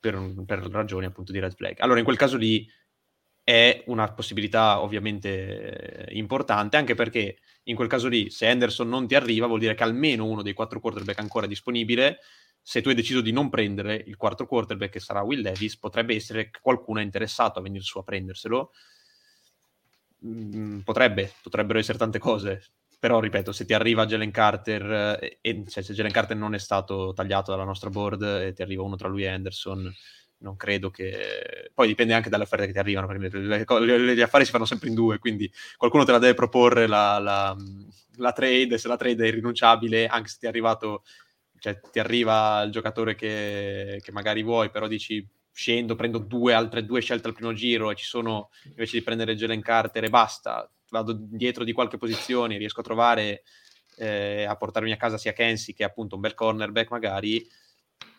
per, 0.00 0.32
per 0.46 0.60
ragioni 0.70 1.04
appunto 1.04 1.30
di 1.30 1.40
red 1.40 1.54
flag. 1.54 1.78
Allora 1.80 1.98
in 1.98 2.04
quel 2.06 2.16
caso 2.16 2.38
lì 2.38 2.66
è 3.44 3.82
una 3.88 4.10
possibilità 4.14 4.80
ovviamente 4.80 6.06
eh, 6.06 6.16
importante, 6.16 6.78
anche 6.78 6.94
perché 6.94 7.36
in 7.64 7.76
quel 7.76 7.88
caso 7.88 8.08
lì, 8.08 8.30
se 8.30 8.46
Anderson 8.46 8.88
non 8.88 9.06
ti 9.06 9.14
arriva, 9.14 9.46
vuol 9.46 9.58
dire 9.58 9.74
che 9.74 9.82
almeno 9.82 10.24
uno 10.24 10.40
dei 10.40 10.54
quattro 10.54 10.80
quarterback 10.80 11.18
ancora 11.18 11.46
disponibile. 11.46 12.18
Se 12.68 12.82
tu 12.82 12.88
hai 12.88 12.96
deciso 12.96 13.20
di 13.20 13.30
non 13.30 13.48
prendere 13.48 13.94
il 13.94 14.16
quarto 14.16 14.44
quarterback, 14.44 14.90
che 14.90 14.98
sarà 14.98 15.22
Will 15.22 15.40
Davis, 15.40 15.78
potrebbe 15.78 16.16
essere 16.16 16.50
che 16.50 16.58
qualcuno 16.60 16.98
è 16.98 17.04
interessato 17.04 17.60
a 17.60 17.62
venire 17.62 17.84
su 17.84 17.96
a 17.98 18.02
prenderselo. 18.02 18.72
Mm, 20.26 20.80
potrebbe, 20.80 21.32
potrebbero 21.40 21.78
essere 21.78 21.96
tante 21.96 22.18
cose. 22.18 22.64
Però, 22.98 23.20
ripeto, 23.20 23.52
se 23.52 23.66
ti 23.66 23.72
arriva 23.72 24.04
Jalen 24.04 24.32
Carter, 24.32 25.18
eh, 25.22 25.38
e, 25.40 25.64
cioè, 25.68 25.84
se 25.84 25.94
Jalen 25.94 26.10
Carter 26.10 26.36
non 26.36 26.54
è 26.54 26.58
stato 26.58 27.12
tagliato 27.14 27.52
dalla 27.52 27.62
nostra 27.62 27.88
board 27.88 28.22
e 28.22 28.52
ti 28.52 28.62
arriva 28.62 28.82
uno 28.82 28.96
tra 28.96 29.06
lui 29.06 29.22
e 29.22 29.28
Anderson, 29.28 29.94
non 30.38 30.56
credo 30.56 30.90
che... 30.90 31.70
Poi 31.72 31.86
dipende 31.86 32.14
anche 32.14 32.30
dalle 32.30 32.42
offerte 32.42 32.66
che 32.66 32.72
ti 32.72 32.80
arrivano, 32.80 33.06
perché 33.06 33.38
le, 33.38 34.12
gli 34.12 34.20
affari 34.20 34.44
si 34.44 34.50
fanno 34.50 34.64
sempre 34.64 34.88
in 34.88 34.96
due, 34.96 35.20
quindi 35.20 35.48
qualcuno 35.76 36.02
te 36.02 36.10
la 36.10 36.18
deve 36.18 36.34
proporre 36.34 36.88
la, 36.88 37.20
la, 37.20 37.56
la 38.16 38.32
trade, 38.32 38.76
se 38.76 38.88
la 38.88 38.96
trade 38.96 39.24
è 39.24 39.28
irrinunciabile, 39.28 40.08
anche 40.08 40.28
se 40.28 40.38
ti 40.40 40.46
è 40.46 40.48
arrivato, 40.48 41.04
cioè 41.66 41.80
ti 41.80 41.98
arriva 41.98 42.62
il 42.62 42.70
giocatore 42.70 43.16
che, 43.16 44.00
che 44.00 44.12
magari 44.12 44.44
vuoi, 44.44 44.70
però 44.70 44.86
dici 44.86 45.26
scendo, 45.50 45.96
prendo 45.96 46.18
due, 46.18 46.52
altre 46.52 46.84
due 46.84 47.00
scelte 47.00 47.26
al 47.26 47.34
primo 47.34 47.52
giro 47.52 47.90
e 47.90 47.96
ci 47.96 48.04
sono, 48.04 48.50
invece 48.66 48.98
di 48.98 49.02
prendere 49.02 49.34
Jalen 49.34 49.62
Carter 49.62 50.04
e 50.04 50.08
basta, 50.08 50.70
vado 50.90 51.12
dietro 51.18 51.64
di 51.64 51.72
qualche 51.72 51.96
posizione, 51.96 52.56
riesco 52.56 52.80
a 52.80 52.84
trovare, 52.84 53.42
eh, 53.96 54.44
a 54.44 54.54
portarmi 54.54 54.92
a 54.92 54.96
casa 54.96 55.18
sia 55.18 55.32
Kensi 55.32 55.72
che 55.72 55.82
appunto 55.82 56.14
un 56.14 56.20
bel 56.20 56.34
cornerback 56.34 56.90
magari, 56.90 57.44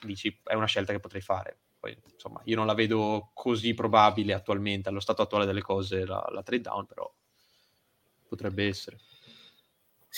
dici 0.02 0.38
è 0.44 0.54
una 0.54 0.66
scelta 0.66 0.92
che 0.92 1.00
potrei 1.00 1.22
fare 1.22 1.60
poi, 1.80 1.98
insomma, 2.12 2.42
io 2.46 2.56
non 2.58 2.66
la 2.66 2.74
vedo 2.74 3.30
così 3.34 3.74
probabile 3.74 4.34
attualmente, 4.34 4.90
allo 4.90 5.00
stato 5.00 5.22
attuale 5.22 5.46
delle 5.46 5.62
cose, 5.62 6.06
la, 6.06 6.28
la 6.32 6.44
trade 6.44 6.64
down, 6.64 6.86
però 6.86 7.10
potrebbe 8.28 8.68
essere. 8.68 8.98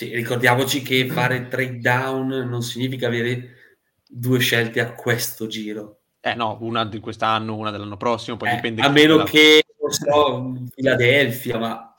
Sì, 0.00 0.14
ricordiamoci 0.14 0.80
che 0.80 1.08
fare 1.08 1.46
trade 1.48 1.78
down 1.78 2.28
non 2.48 2.62
significa 2.62 3.08
avere 3.08 3.76
due 4.08 4.38
scelte 4.38 4.80
a 4.80 4.94
questo 4.94 5.46
giro. 5.46 6.00
Eh 6.22 6.34
no, 6.34 6.56
una 6.62 6.86
di 6.86 7.00
quest'anno, 7.00 7.54
una 7.54 7.70
dell'anno 7.70 7.98
prossimo, 7.98 8.38
poi 8.38 8.48
Eh, 8.48 8.54
dipende... 8.54 8.80
a 8.80 8.88
meno 8.88 9.24
che, 9.24 9.62
non 9.78 9.90
so, 9.90 10.70
Philadelphia, 10.74 11.58
ma 11.58 11.94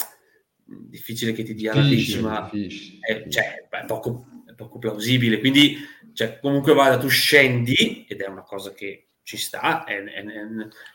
difficile 0.66 1.32
che 1.32 1.44
ti 1.44 1.54
dia 1.54 1.76
la 1.76 1.84
decima. 1.84 2.50
È, 2.50 3.28
cioè, 3.30 3.68
è 3.70 3.86
poco, 3.86 4.26
è 4.48 4.54
poco 4.56 4.80
plausibile. 4.80 5.40
Quindi, 5.40 5.78
cioè, 6.14 6.40
comunque 6.40 6.74
vada, 6.74 6.98
tu 6.98 7.08
scendi, 7.08 8.08
ed 8.10 8.20
è 8.20 8.28
una 8.28 8.42
cosa 8.42 8.74
che 8.74 9.10
ci 9.22 9.38
sta, 9.38 9.84
è, 9.84 10.04
è, 10.04 10.24
è, 10.24 10.24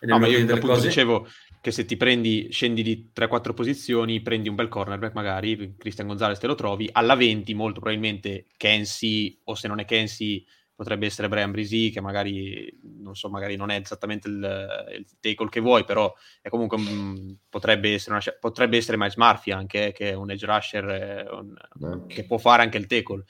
è 0.01 0.07
No, 0.07 0.19
ma 0.19 0.27
io 0.27 0.41
appunto 0.41 0.67
cose. 0.67 0.89
dicevo 0.89 1.29
che 1.67 1.73
se 1.73 1.85
ti 1.85 1.97
prendi, 1.97 2.47
scendi 2.53 2.81
di 2.81 3.11
3-4 3.12 3.53
posizioni, 3.53 4.21
prendi 4.21 4.49
un 4.49 4.55
bel 4.55 4.69
cornerback 4.69 5.14
magari, 5.14 5.75
Christian 5.77 6.07
Gonzalez 6.07 6.39
te 6.39 6.47
lo 6.47 6.55
trovi, 6.55 6.89
alla 6.93 7.17
20 7.17 7.55
molto 7.55 7.81
probabilmente 7.81 8.47
Kensi, 8.57 9.37
o 9.43 9.57
se 9.57 9.67
non 9.67 9.81
è 9.81 9.85
Kensi 9.85 10.47
potrebbe 10.77 11.07
essere 11.07 11.29
Brian 11.29 11.51
Brisi, 11.51 11.91
che 11.91 12.01
magari, 12.03 12.70
non 13.03 13.16
so, 13.16 13.29
magari 13.31 13.57
non 13.57 13.70
è 13.70 13.81
esattamente 13.83 14.29
il, 14.29 14.95
il 14.99 15.07
tackle 15.18 15.49
che 15.49 15.61
vuoi, 15.61 15.85
però 15.85 16.12
è 16.43 16.49
comunque, 16.51 16.79
mm, 16.79 17.31
potrebbe, 17.49 17.95
essere 17.95 18.12
una, 18.14 18.22
potrebbe 18.39 18.77
essere 18.77 18.97
Miles 18.99 19.16
Murphy 19.16 19.53
anche, 19.53 19.87
eh, 19.89 19.93
che 19.93 20.11
è 20.11 20.14
un 20.14 20.31
edge 20.31 20.47
rusher 20.47 20.85
eh, 20.89 21.27
un- 21.31 22.07
che 22.07 22.24
può 22.24 22.37
fare 22.39 22.62
anche 22.62 22.77
il 22.79 22.87
tackle. 22.87 23.24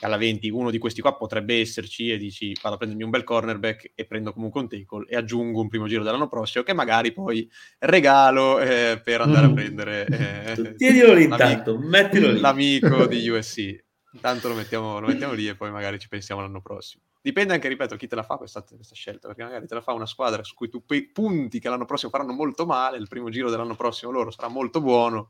Alla 0.00 0.16
20 0.16 0.50
uno 0.50 0.70
di 0.70 0.78
questi 0.78 1.00
qua 1.00 1.16
potrebbe 1.16 1.58
esserci 1.60 2.10
e 2.10 2.18
dici 2.18 2.52
vado 2.60 2.74
a 2.74 2.78
prendermi 2.78 3.04
un 3.04 3.10
bel 3.10 3.24
cornerback 3.24 3.92
e 3.94 4.04
prendo 4.04 4.32
comunque 4.32 4.60
un 4.60 4.68
tackle 4.68 5.06
e 5.08 5.16
aggiungo 5.16 5.60
un 5.60 5.68
primo 5.68 5.86
giro 5.86 6.02
dell'anno 6.02 6.28
prossimo 6.28 6.64
che 6.64 6.74
magari 6.74 7.12
poi 7.12 7.48
regalo 7.78 8.58
eh, 8.58 9.00
per 9.02 9.20
andare 9.22 9.46
a 9.46 9.48
Mm. 9.48 9.54
prendere 9.54 10.06
eh, 10.06 10.74
Tienilo 10.76 11.14
lì 11.14 11.26
l'amico- 11.28 11.48
intanto, 11.48 11.78
mettilo 11.78 12.30
lì. 12.30 12.40
l'amico 12.40 13.06
di 13.06 13.28
USC. 13.28 13.84
Intanto 14.16 14.48
lo 14.48 14.54
mettiamo, 14.54 14.98
lo 14.98 15.06
mettiamo 15.08 15.34
lì 15.34 15.46
e 15.46 15.54
poi 15.54 15.70
magari 15.70 15.98
ci 15.98 16.08
pensiamo 16.08 16.40
l'anno 16.40 16.62
prossimo. 16.62 17.02
Dipende 17.20 17.52
anche, 17.52 17.68
ripeto, 17.68 17.96
chi 17.96 18.06
te 18.06 18.14
la 18.14 18.22
fa 18.22 18.36
questa, 18.36 18.62
questa 18.62 18.94
scelta, 18.94 19.28
perché 19.28 19.42
magari 19.42 19.66
te 19.66 19.74
la 19.74 19.82
fa 19.82 19.92
una 19.92 20.06
squadra 20.06 20.42
su 20.42 20.54
cui 20.54 20.70
tu 20.70 20.84
pe- 20.86 21.10
punti 21.12 21.60
che 21.60 21.68
l'anno 21.68 21.84
prossimo 21.84 22.10
faranno 22.10 22.32
molto 22.32 22.64
male, 22.64 22.96
il 22.96 23.08
primo 23.08 23.28
giro 23.28 23.50
dell'anno 23.50 23.76
prossimo 23.76 24.10
loro 24.10 24.30
sarà 24.30 24.48
molto 24.48 24.80
buono, 24.80 25.28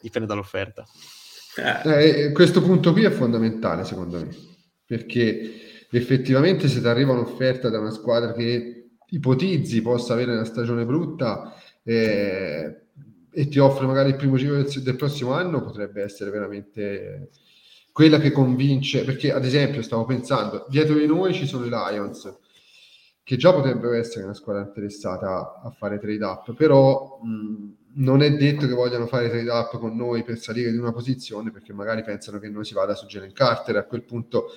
dipende 0.00 0.28
dall'offerta. 0.28 0.86
Eh, 1.84 2.26
Eh, 2.26 2.32
questo 2.32 2.62
punto 2.62 2.92
qui 2.92 3.02
è 3.04 3.10
fondamentale 3.10 3.84
secondo 3.84 4.18
me, 4.18 4.28
perché 4.86 5.86
effettivamente 5.90 6.68
se 6.68 6.80
ti 6.80 6.86
arriva 6.86 7.12
un'offerta 7.12 7.68
da 7.68 7.80
una 7.80 7.90
squadra 7.90 8.32
che 8.32 8.90
ipotizzi 9.06 9.82
possa 9.82 10.12
avere 10.12 10.32
una 10.32 10.44
stagione 10.44 10.84
brutta 10.84 11.52
eh, 11.82 12.82
e 13.30 13.48
ti 13.48 13.58
offre 13.58 13.86
magari 13.86 14.10
il 14.10 14.16
primo 14.16 14.36
giro 14.36 14.54
del, 14.54 14.82
del 14.82 14.96
prossimo 14.96 15.32
anno, 15.32 15.62
potrebbe 15.64 16.02
essere 16.02 16.30
veramente 16.30 17.30
quella 17.98 18.20
che 18.20 18.30
convince, 18.30 19.02
perché 19.02 19.32
ad 19.32 19.44
esempio 19.44 19.82
stavo 19.82 20.04
pensando, 20.04 20.66
dietro 20.68 20.94
di 20.94 21.06
noi 21.06 21.34
ci 21.34 21.48
sono 21.48 21.64
i 21.64 21.68
Lions, 21.68 22.32
che 23.24 23.36
già 23.36 23.52
potrebbero 23.52 23.92
essere 23.94 24.22
una 24.22 24.34
squadra 24.34 24.62
interessata 24.62 25.60
a 25.60 25.68
fare 25.76 25.98
trade 25.98 26.24
up, 26.24 26.54
però 26.54 27.18
mh, 27.20 27.74
non 27.94 28.22
è 28.22 28.30
detto 28.36 28.68
che 28.68 28.72
vogliano 28.72 29.08
fare 29.08 29.28
trade 29.28 29.50
up 29.50 29.78
con 29.78 29.96
noi 29.96 30.22
per 30.22 30.38
salire 30.38 30.70
di 30.70 30.76
una 30.76 30.92
posizione, 30.92 31.50
perché 31.50 31.72
magari 31.72 32.04
pensano 32.04 32.38
che 32.38 32.48
noi 32.48 32.64
si 32.64 32.72
vada 32.72 32.94
su 32.94 33.06
Jalen 33.06 33.32
Carter, 33.32 33.74
a 33.78 33.84
quel 33.84 34.04
punto 34.04 34.50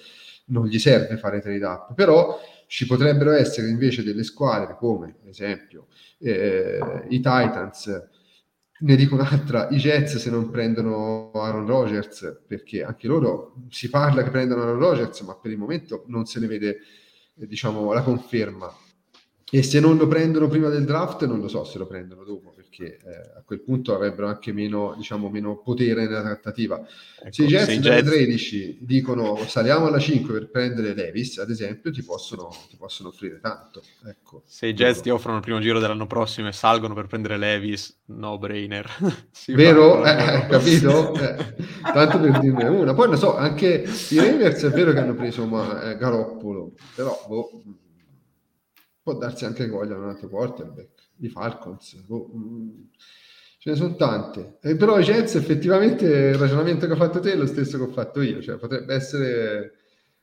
non 0.49 0.67
gli 0.67 0.77
serve 0.77 1.17
fare 1.17 1.41
trade 1.41 1.65
up, 1.65 1.95
però 1.95 2.39
ci 2.67 2.85
potrebbero 2.85 3.31
essere 3.31 3.69
invece 3.69 4.03
delle 4.03 4.23
squadre 4.23 4.75
come, 4.77 5.15
ad 5.19 5.29
esempio, 5.29 5.87
eh, 6.19 7.07
i 7.09 7.17
Titans, 7.17 8.07
ne 8.81 8.95
dico 8.95 9.15
un'altra, 9.15 9.69
i 9.69 9.77
Jets 9.77 10.17
se 10.17 10.29
non 10.29 10.49
prendono 10.49 11.31
Aaron 11.33 11.65
Rodgers, 11.65 12.41
perché 12.47 12.83
anche 12.83 13.07
loro 13.07 13.55
si 13.69 13.89
parla 13.89 14.23
che 14.23 14.29
prendano 14.29 14.61
Aaron 14.61 14.79
Rodgers, 14.79 15.21
ma 15.21 15.35
per 15.35 15.51
il 15.51 15.57
momento 15.57 16.03
non 16.07 16.25
se 16.25 16.39
ne 16.39 16.47
vede 16.47 16.77
eh, 17.35 17.47
diciamo, 17.47 17.93
la 17.93 18.01
conferma. 18.01 18.73
E 19.53 19.63
se 19.63 19.79
non 19.79 19.97
lo 19.97 20.07
prendono 20.07 20.47
prima 20.47 20.69
del 20.69 20.85
draft, 20.85 21.25
non 21.25 21.39
lo 21.39 21.47
so 21.47 21.63
se 21.63 21.77
lo 21.77 21.85
prendono 21.85 22.23
dopo, 22.23 22.50
perché 22.71 22.97
eh, 23.03 23.37
a 23.37 23.43
quel 23.45 23.61
punto 23.61 23.93
avrebbero 23.93 24.27
anche 24.27 24.53
meno, 24.53 24.93
diciamo, 24.95 25.29
meno 25.29 25.57
potere 25.57 26.05
nella 26.05 26.21
trattativa. 26.21 26.79
Ecco, 26.79 27.31
se 27.31 27.43
i 27.43 27.47
Jets 27.47 27.79
dalle 27.79 27.95
Jets- 27.95 28.09
13 28.09 28.77
dicono 28.79 29.37
saliamo 29.45 29.87
alla 29.87 29.99
5 29.99 30.33
per 30.33 30.49
prendere 30.49 30.93
Davis, 30.93 31.37
ad 31.37 31.49
esempio, 31.49 31.91
ti 31.91 32.01
possono, 32.01 32.49
ti 32.69 32.77
possono 32.77 33.09
offrire 33.09 33.39
tanto. 33.41 33.83
Ecco. 34.05 34.43
Se 34.45 34.67
i 34.67 34.73
Jets 34.73 35.01
ti 35.01 35.09
offrono 35.09 35.37
il 35.37 35.43
primo 35.43 35.59
giro 35.59 35.79
dell'anno 35.79 36.07
prossimo 36.07 36.47
e 36.47 36.53
salgono 36.53 36.93
per 36.93 37.07
prendere 37.07 37.37
Levis, 37.37 38.01
no 38.05 38.37
brainer. 38.37 38.89
Vero? 39.47 40.05
Eh, 40.05 40.47
capito? 40.49 41.13
Eh, 41.15 41.55
tanto 41.81 42.19
per 42.19 42.39
dirne 42.39 42.67
una. 42.67 42.93
Poi 42.93 43.09
non 43.09 43.17
so, 43.17 43.35
anche 43.35 43.85
i 44.09 44.17
Ravens 44.17 44.63
è 44.63 44.69
vero 44.69 44.93
che 44.93 44.99
hanno 44.99 45.15
preso 45.15 45.45
ma, 45.45 45.91
eh, 45.91 45.97
Garoppolo, 45.97 46.73
però 46.95 47.25
boh, 47.27 47.63
può 49.03 49.17
darsi 49.17 49.45
anche 49.45 49.65
che 49.65 49.69
vogliano 49.69 50.03
un 50.03 50.09
altro 50.09 50.29
quarterback. 50.29 51.00
I 51.21 51.29
Falcons, 51.29 51.95
boh, 52.01 52.27
mh, 52.27 52.89
ce 53.57 53.69
ne 53.69 53.75
sono 53.75 53.95
tante. 53.95 54.57
Eh, 54.61 54.75
però 54.75 54.99
i 54.99 55.03
Jets 55.03 55.35
effettivamente 55.35 56.05
il 56.05 56.35
ragionamento 56.35 56.85
che 56.85 56.93
ho 56.93 56.97
fatto 56.97 57.19
te 57.19 57.31
è 57.31 57.35
lo 57.35 57.47
stesso 57.47 57.77
che 57.77 57.83
ho 57.83 57.91
fatto 57.91 58.21
io, 58.21 58.41
cioè 58.41 58.57
potrebbe 58.57 58.93
essere... 58.93 59.73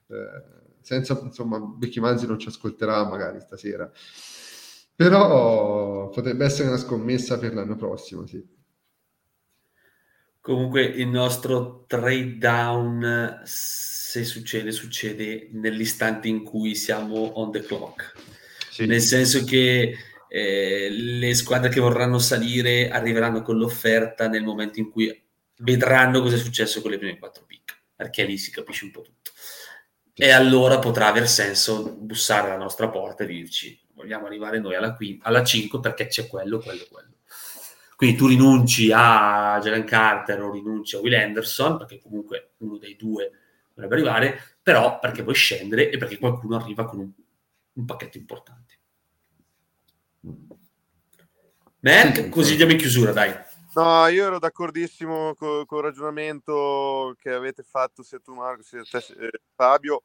eh, 0.09 0.57
senza, 0.80 1.20
insomma, 1.22 1.59
Becky 1.59 2.01
Manzi 2.01 2.26
non 2.26 2.38
ci 2.38 2.49
ascolterà 2.49 3.05
magari 3.07 3.40
stasera, 3.40 3.90
però 4.94 6.09
potrebbe 6.09 6.46
essere 6.46 6.68
una 6.68 6.78
scommessa 6.78 7.38
per 7.38 7.53
l'anno 7.53 7.76
prossimo, 7.76 8.26
sì. 8.26 8.42
Comunque 10.40 10.82
il 10.82 11.09
nostro 11.09 11.84
trade 11.86 12.38
down, 12.38 13.42
se 13.44 14.24
succede, 14.24 14.72
succede 14.72 15.51
nell'istante 15.53 16.28
in 16.28 16.42
cui 16.42 16.74
siamo 16.74 17.18
on 17.38 17.53
the 17.53 17.61
clock. 17.61 18.14
Sì. 18.70 18.86
Nel 18.86 19.03
senso 19.03 19.44
che 19.44 19.94
eh, 20.29 20.89
le 20.91 21.35
squadre 21.35 21.68
che 21.68 21.81
vorranno 21.81 22.18
salire 22.18 22.91
arriveranno 22.91 23.43
con 23.43 23.57
l'offerta 23.57 24.29
nel 24.29 24.45
momento 24.45 24.79
in 24.79 24.91
cui 24.91 25.22
vedranno 25.59 26.20
cosa 26.20 26.37
è 26.37 26.39
successo 26.39 26.81
con 26.81 26.91
le 26.91 26.99
prime 26.99 27.18
quattro 27.18 27.45
pick, 27.47 27.80
perché 27.96 28.25
lì 28.25 28.38
si 28.38 28.50
capisce 28.50 28.84
un 28.84 28.91
po' 28.91 29.03
tutto. 29.03 29.30
E 30.14 30.30
allora 30.30 30.79
potrà 30.79 31.07
aver 31.07 31.29
senso 31.29 31.96
bussare 31.96 32.49
alla 32.49 32.57
nostra 32.57 32.88
porta 32.88 33.25
e 33.25 33.26
dirci 33.26 33.80
vogliamo 33.99 34.26
arrivare 34.26 34.61
noi 34.61 34.76
alla, 34.76 34.95
quin- 34.95 35.18
alla 35.22 35.45
5 35.45 35.80
perché 35.80 36.07
c'è 36.07 36.26
quello, 36.29 36.59
quello, 36.59 36.87
quello. 36.91 37.09
Quindi 37.96 38.17
tu 38.17 38.29
rinunci 38.29 38.92
a 38.95 39.59
Jalen 39.61 39.84
Carter 39.84 40.41
o 40.41 40.53
rinunci 40.53 40.95
a 40.95 41.00
Will 41.00 41.14
Anderson, 41.14 41.79
perché 41.79 42.00
comunque 42.00 42.53
uno 42.59 42.79
dei 42.79 42.95
due 42.95 43.33
dovrebbe 43.75 43.95
arrivare, 43.95 44.57
però 44.63 45.00
perché 45.00 45.22
vuoi 45.22 45.34
scendere 45.34 45.91
e 45.91 45.99
perché 45.99 46.17
qualcuno 46.17 46.55
arriva 46.55 46.84
con 46.84 47.00
un, 47.00 47.11
un 47.72 47.84
pacchetto 47.84 48.17
importante. 48.17 48.67
Merck, 51.88 52.24
Sì, 52.24 52.28
così 52.28 52.50
sì. 52.50 52.56
diamo 52.56 52.72
in 52.72 52.78
chiusura, 52.78 53.12
dai. 53.12 53.34
No, 53.74 54.06
io 54.08 54.26
ero 54.26 54.38
d'accordissimo 54.38 55.34
co- 55.34 55.64
col 55.64 55.82
ragionamento 55.82 57.14
che 57.18 57.32
avete 57.32 57.62
fatto 57.62 58.02
sia 58.02 58.18
tu 58.18 58.34
Marco 58.34 58.62
sia 58.62 58.82
te 58.82 58.98
eh, 59.18 59.40
Fabio. 59.54 60.02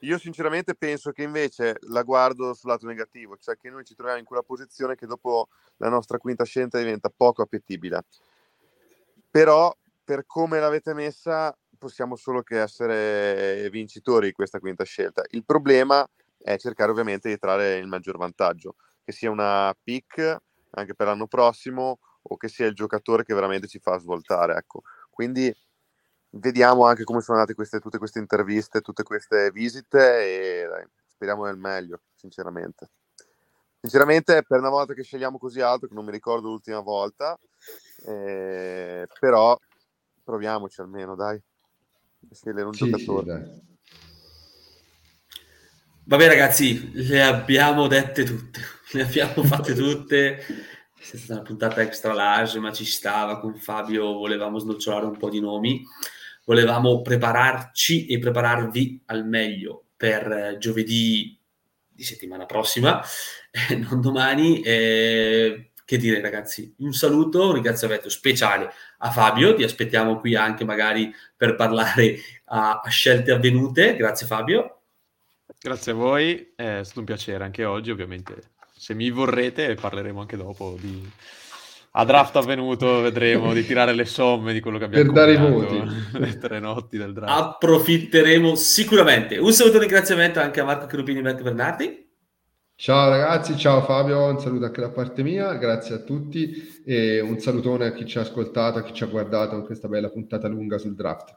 Io 0.00 0.18
sinceramente 0.18 0.76
penso 0.76 1.10
che 1.10 1.24
invece 1.24 1.78
la 1.88 2.04
guardo 2.04 2.54
sul 2.54 2.70
lato 2.70 2.86
negativo, 2.86 3.36
cioè 3.38 3.56
che 3.56 3.70
noi 3.70 3.84
ci 3.84 3.96
troviamo 3.96 4.20
in 4.20 4.24
quella 4.24 4.42
posizione 4.42 4.94
che 4.94 5.06
dopo 5.06 5.48
la 5.78 5.88
nostra 5.88 6.18
quinta 6.18 6.44
scelta 6.44 6.78
diventa 6.78 7.10
poco 7.14 7.42
appetibile. 7.42 8.04
Però 9.28 9.76
per 10.04 10.26
come 10.26 10.60
l'avete 10.60 10.94
messa 10.94 11.56
possiamo 11.76 12.14
solo 12.14 12.42
che 12.42 12.60
essere 12.60 13.68
vincitori 13.70 14.28
di 14.28 14.32
questa 14.32 14.60
quinta 14.60 14.84
scelta. 14.84 15.24
Il 15.30 15.44
problema 15.44 16.08
è 16.38 16.56
cercare 16.56 16.92
ovviamente 16.92 17.28
di 17.28 17.36
trarre 17.36 17.78
il 17.78 17.88
maggior 17.88 18.16
vantaggio, 18.16 18.76
che 19.02 19.10
sia 19.10 19.30
una 19.30 19.74
pick 19.82 20.40
anche 20.80 20.94
per 20.94 21.06
l'anno 21.06 21.26
prossimo 21.26 21.98
o 22.22 22.36
che 22.36 22.48
sia 22.48 22.66
il 22.66 22.74
giocatore 22.74 23.24
che 23.24 23.34
veramente 23.34 23.66
ci 23.68 23.78
fa 23.78 23.98
svoltare. 23.98 24.56
Ecco. 24.56 24.82
Quindi 25.10 25.54
vediamo 26.30 26.84
anche 26.86 27.04
come 27.04 27.20
sono 27.20 27.38
andate 27.38 27.54
queste, 27.54 27.78
tutte 27.80 27.98
queste 27.98 28.18
interviste, 28.18 28.80
tutte 28.80 29.02
queste 29.02 29.50
visite 29.50 30.62
e 30.62 30.66
dai, 30.68 30.86
speriamo 31.06 31.44
nel 31.44 31.56
meglio, 31.56 32.00
sinceramente. 32.14 32.90
Sinceramente, 33.80 34.42
per 34.42 34.58
una 34.58 34.70
volta 34.70 34.94
che 34.94 35.02
scegliamo 35.02 35.38
così 35.38 35.60
alto, 35.60 35.86
che 35.86 35.94
non 35.94 36.04
mi 36.04 36.10
ricordo 36.10 36.48
l'ultima 36.48 36.80
volta, 36.80 37.38
eh, 38.06 39.06
però 39.20 39.56
proviamoci 40.24 40.80
almeno, 40.80 41.14
dai, 41.14 41.40
scegliere 42.32 42.64
un 42.64 42.72
Sì, 42.72 42.84
sì, 42.84 42.90
giocatore. 42.90 43.24
dai. 43.26 43.75
Vabbè 46.08 46.28
ragazzi, 46.28 46.92
le 46.92 47.20
abbiamo 47.20 47.88
dette 47.88 48.22
tutte, 48.22 48.60
le 48.92 49.02
abbiamo 49.02 49.42
fatte 49.42 49.74
tutte. 49.74 50.36
È 50.36 51.02
stata 51.02 51.32
una 51.32 51.42
puntata 51.42 51.80
extra 51.80 52.12
large, 52.12 52.60
ma 52.60 52.72
ci 52.72 52.84
stava 52.84 53.40
con 53.40 53.56
Fabio, 53.56 54.12
volevamo 54.12 54.60
snocciolare 54.60 55.04
un 55.04 55.16
po' 55.16 55.28
di 55.28 55.40
nomi, 55.40 55.82
volevamo 56.44 57.02
prepararci 57.02 58.06
e 58.06 58.20
prepararvi 58.20 59.02
al 59.06 59.26
meglio 59.26 59.86
per 59.96 60.30
eh, 60.30 60.58
giovedì 60.58 61.36
di 61.90 62.04
settimana 62.04 62.46
prossima, 62.46 63.02
eh, 63.68 63.74
non 63.74 64.00
domani. 64.00 64.60
eh, 64.60 65.70
che 65.84 65.98
dire 65.98 66.20
ragazzi, 66.20 66.74
un 66.78 66.92
saluto, 66.92 67.46
un 67.46 67.54
ringraziamento 67.54 68.08
speciale 68.08 68.72
a 68.98 69.10
Fabio, 69.10 69.54
ti 69.54 69.62
aspettiamo 69.62 70.18
qui 70.18 70.34
anche 70.34 70.64
magari 70.64 71.12
per 71.36 71.54
parlare 71.54 72.18
a, 72.46 72.80
a 72.80 72.88
scelte 72.90 73.30
avvenute. 73.30 73.94
Grazie 73.94 74.26
Fabio. 74.26 74.75
Grazie 75.60 75.92
a 75.92 75.94
voi, 75.94 76.52
è 76.54 76.80
stato 76.82 77.00
un 77.00 77.06
piacere 77.06 77.42
anche 77.44 77.64
oggi, 77.64 77.90
ovviamente. 77.90 78.50
Se 78.76 78.94
mi 78.94 79.10
vorrete 79.10 79.74
parleremo 79.74 80.20
anche 80.20 80.36
dopo 80.36 80.76
di... 80.80 81.10
A 81.98 82.04
draft 82.04 82.36
avvenuto 82.36 83.00
vedremo 83.00 83.54
di 83.54 83.64
tirare 83.64 83.94
le 83.94 84.04
somme 84.04 84.52
di 84.52 84.60
quello 84.60 84.76
che 84.76 84.84
abbiamo 84.84 85.04
Per 85.04 85.14
dare 85.14 85.32
i 85.32 85.36
voti. 85.38 85.82
le 86.18 86.38
tre 86.38 86.60
notti 86.60 86.98
del 86.98 87.14
draft. 87.14 87.32
approfitteremo 87.32 88.54
sicuramente. 88.54 89.38
Un 89.38 89.50
saluto 89.52 89.76
e 89.76 89.78
un 89.78 89.84
ringraziamento 89.84 90.38
anche 90.38 90.60
a 90.60 90.64
Marco 90.64 90.84
Cherubini 90.86 91.20
e 91.20 91.22
Marco 91.22 91.42
Bernardi. 91.42 92.04
Ciao 92.78 93.08
ragazzi, 93.08 93.56
ciao 93.56 93.80
Fabio, 93.80 94.26
un 94.26 94.38
saluto 94.38 94.66
anche 94.66 94.82
da 94.82 94.90
parte 94.90 95.22
mia, 95.22 95.54
grazie 95.54 95.94
a 95.94 95.98
tutti 96.00 96.82
e 96.84 97.20
un 97.20 97.38
salutone 97.40 97.86
a 97.86 97.92
chi 97.92 98.04
ci 98.04 98.18
ha 98.18 98.20
ascoltato, 98.20 98.78
a 98.78 98.82
chi 98.82 98.92
ci 98.92 99.02
ha 99.02 99.06
guardato 99.06 99.56
in 99.56 99.64
questa 99.64 99.88
bella 99.88 100.10
puntata 100.10 100.46
lunga 100.46 100.76
sul 100.76 100.94
draft. 100.94 101.34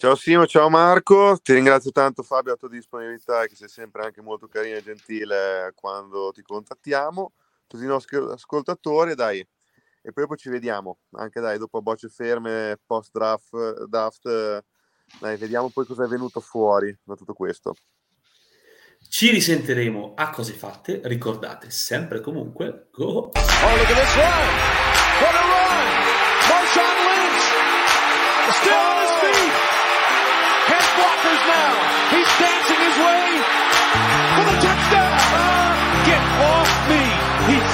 Ciao 0.00 0.14
Simo, 0.14 0.46
ciao 0.46 0.70
Marco, 0.70 1.38
ti 1.42 1.52
ringrazio 1.52 1.90
tanto 1.90 2.22
Fabio 2.22 2.54
a 2.54 2.56
tua 2.56 2.70
disponibilità 2.70 3.44
che 3.44 3.54
sei 3.54 3.68
sempre 3.68 4.02
anche 4.02 4.22
molto 4.22 4.48
carino 4.48 4.76
e 4.76 4.82
gentile 4.82 5.74
quando 5.74 6.32
ti 6.32 6.40
contattiamo, 6.40 7.32
tutti 7.66 7.84
i 7.84 7.86
nostri 7.86 8.16
ascoltatori, 8.16 9.14
dai, 9.14 9.40
e 9.40 10.10
poi 10.10 10.22
dopo 10.22 10.36
ci 10.36 10.48
vediamo, 10.48 11.00
anche 11.16 11.38
dai, 11.40 11.58
dopo 11.58 11.76
a 11.76 11.80
bocce 11.82 12.08
ferme, 12.08 12.80
post 12.86 13.10
draft, 13.12 13.84
draft, 13.88 14.64
dai, 15.20 15.36
vediamo 15.36 15.68
poi 15.68 15.84
cosa 15.84 16.04
è 16.04 16.08
venuto 16.08 16.40
fuori 16.40 16.98
da 17.04 17.14
tutto 17.14 17.34
questo. 17.34 17.74
Ci 19.06 19.28
risentiremo 19.28 20.14
a 20.16 20.30
cose 20.30 20.54
fatte. 20.54 21.02
Ricordate 21.04 21.68
sempre 21.68 22.18
e 22.18 22.20
comunque, 22.22 22.88
go! 22.90 23.04
Oh, 23.04 23.18
look 23.18 23.34
at 23.34 23.96
this 23.96 24.14
run. 24.16 24.48
What 25.20 25.34
a 25.34 25.42
run. 25.44 25.90
Marshawn 26.48 26.96
Lynch 27.04 27.44
still 28.54 28.89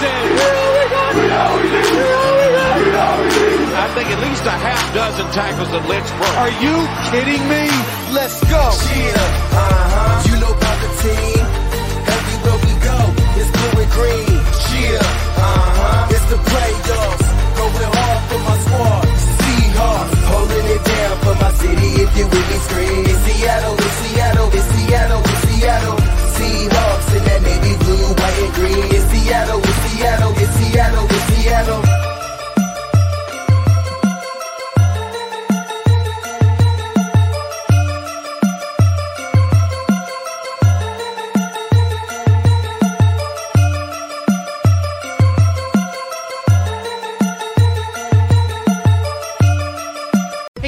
he 0.06 0.38
said. 0.38 1.96
I 3.76 3.86
think 3.94 4.08
at 4.10 4.20
least 4.20 4.44
a 4.44 4.50
half 4.50 4.82
dozen 4.94 5.26
tackles 5.32 5.70
that 5.70 5.84
Lynch 5.88 6.08
broke. 6.16 6.36
Are 6.40 6.54
you 6.64 6.74
kidding 7.10 7.42
me? 7.48 7.64
Let's 8.12 8.40
go. 8.48 8.60
uh-huh. 8.60 10.28
You 10.28 10.34
know 10.40 10.52
about 10.52 10.78
the 10.84 10.90
team. 11.04 11.44
Everywhere 12.16 12.58
we 12.66 12.72
go, 12.84 12.98
it's 13.40 13.50
blue 13.56 13.74
and 13.82 13.90
green. 13.96 14.36
Cheer, 14.68 15.00
uh-huh. 15.00 16.14
It's 16.14 16.26
the 16.32 16.38
playoffs. 16.40 17.26
Going 17.56 17.92
hard 17.96 18.20
for 18.28 18.40
my 18.46 18.56
squad. 18.64 19.06
Seahawks, 19.40 20.20
holding 20.30 20.66
it 20.76 20.82
down 20.84 21.14
for 21.24 21.34
my 21.42 21.50
city. 21.60 21.90
If 22.04 22.10
you 22.16 22.24
with 22.26 22.46
me, 22.50 22.58
scream. 22.68 23.02
It's 23.06 23.20
Seattle, 23.26 23.74
it's 23.76 23.96
Seattle, 24.02 24.48
it's 24.52 24.68
Seattle, 24.72 25.22
it's 25.24 25.42
Seattle. 25.48 26.25
Seahawks 26.36 27.16
in 27.16 27.24
that 27.24 27.42
navy 27.42 27.76
blue, 27.84 28.08
white 28.18 28.38
and 28.44 28.52
green. 28.54 28.84
It's 28.92 29.04
Seattle, 29.10 29.60
it's 29.60 29.78
Seattle, 29.88 30.32
it's 30.36 30.54
Seattle, 30.56 31.04
it's 31.04 31.24
Seattle. 31.34 32.05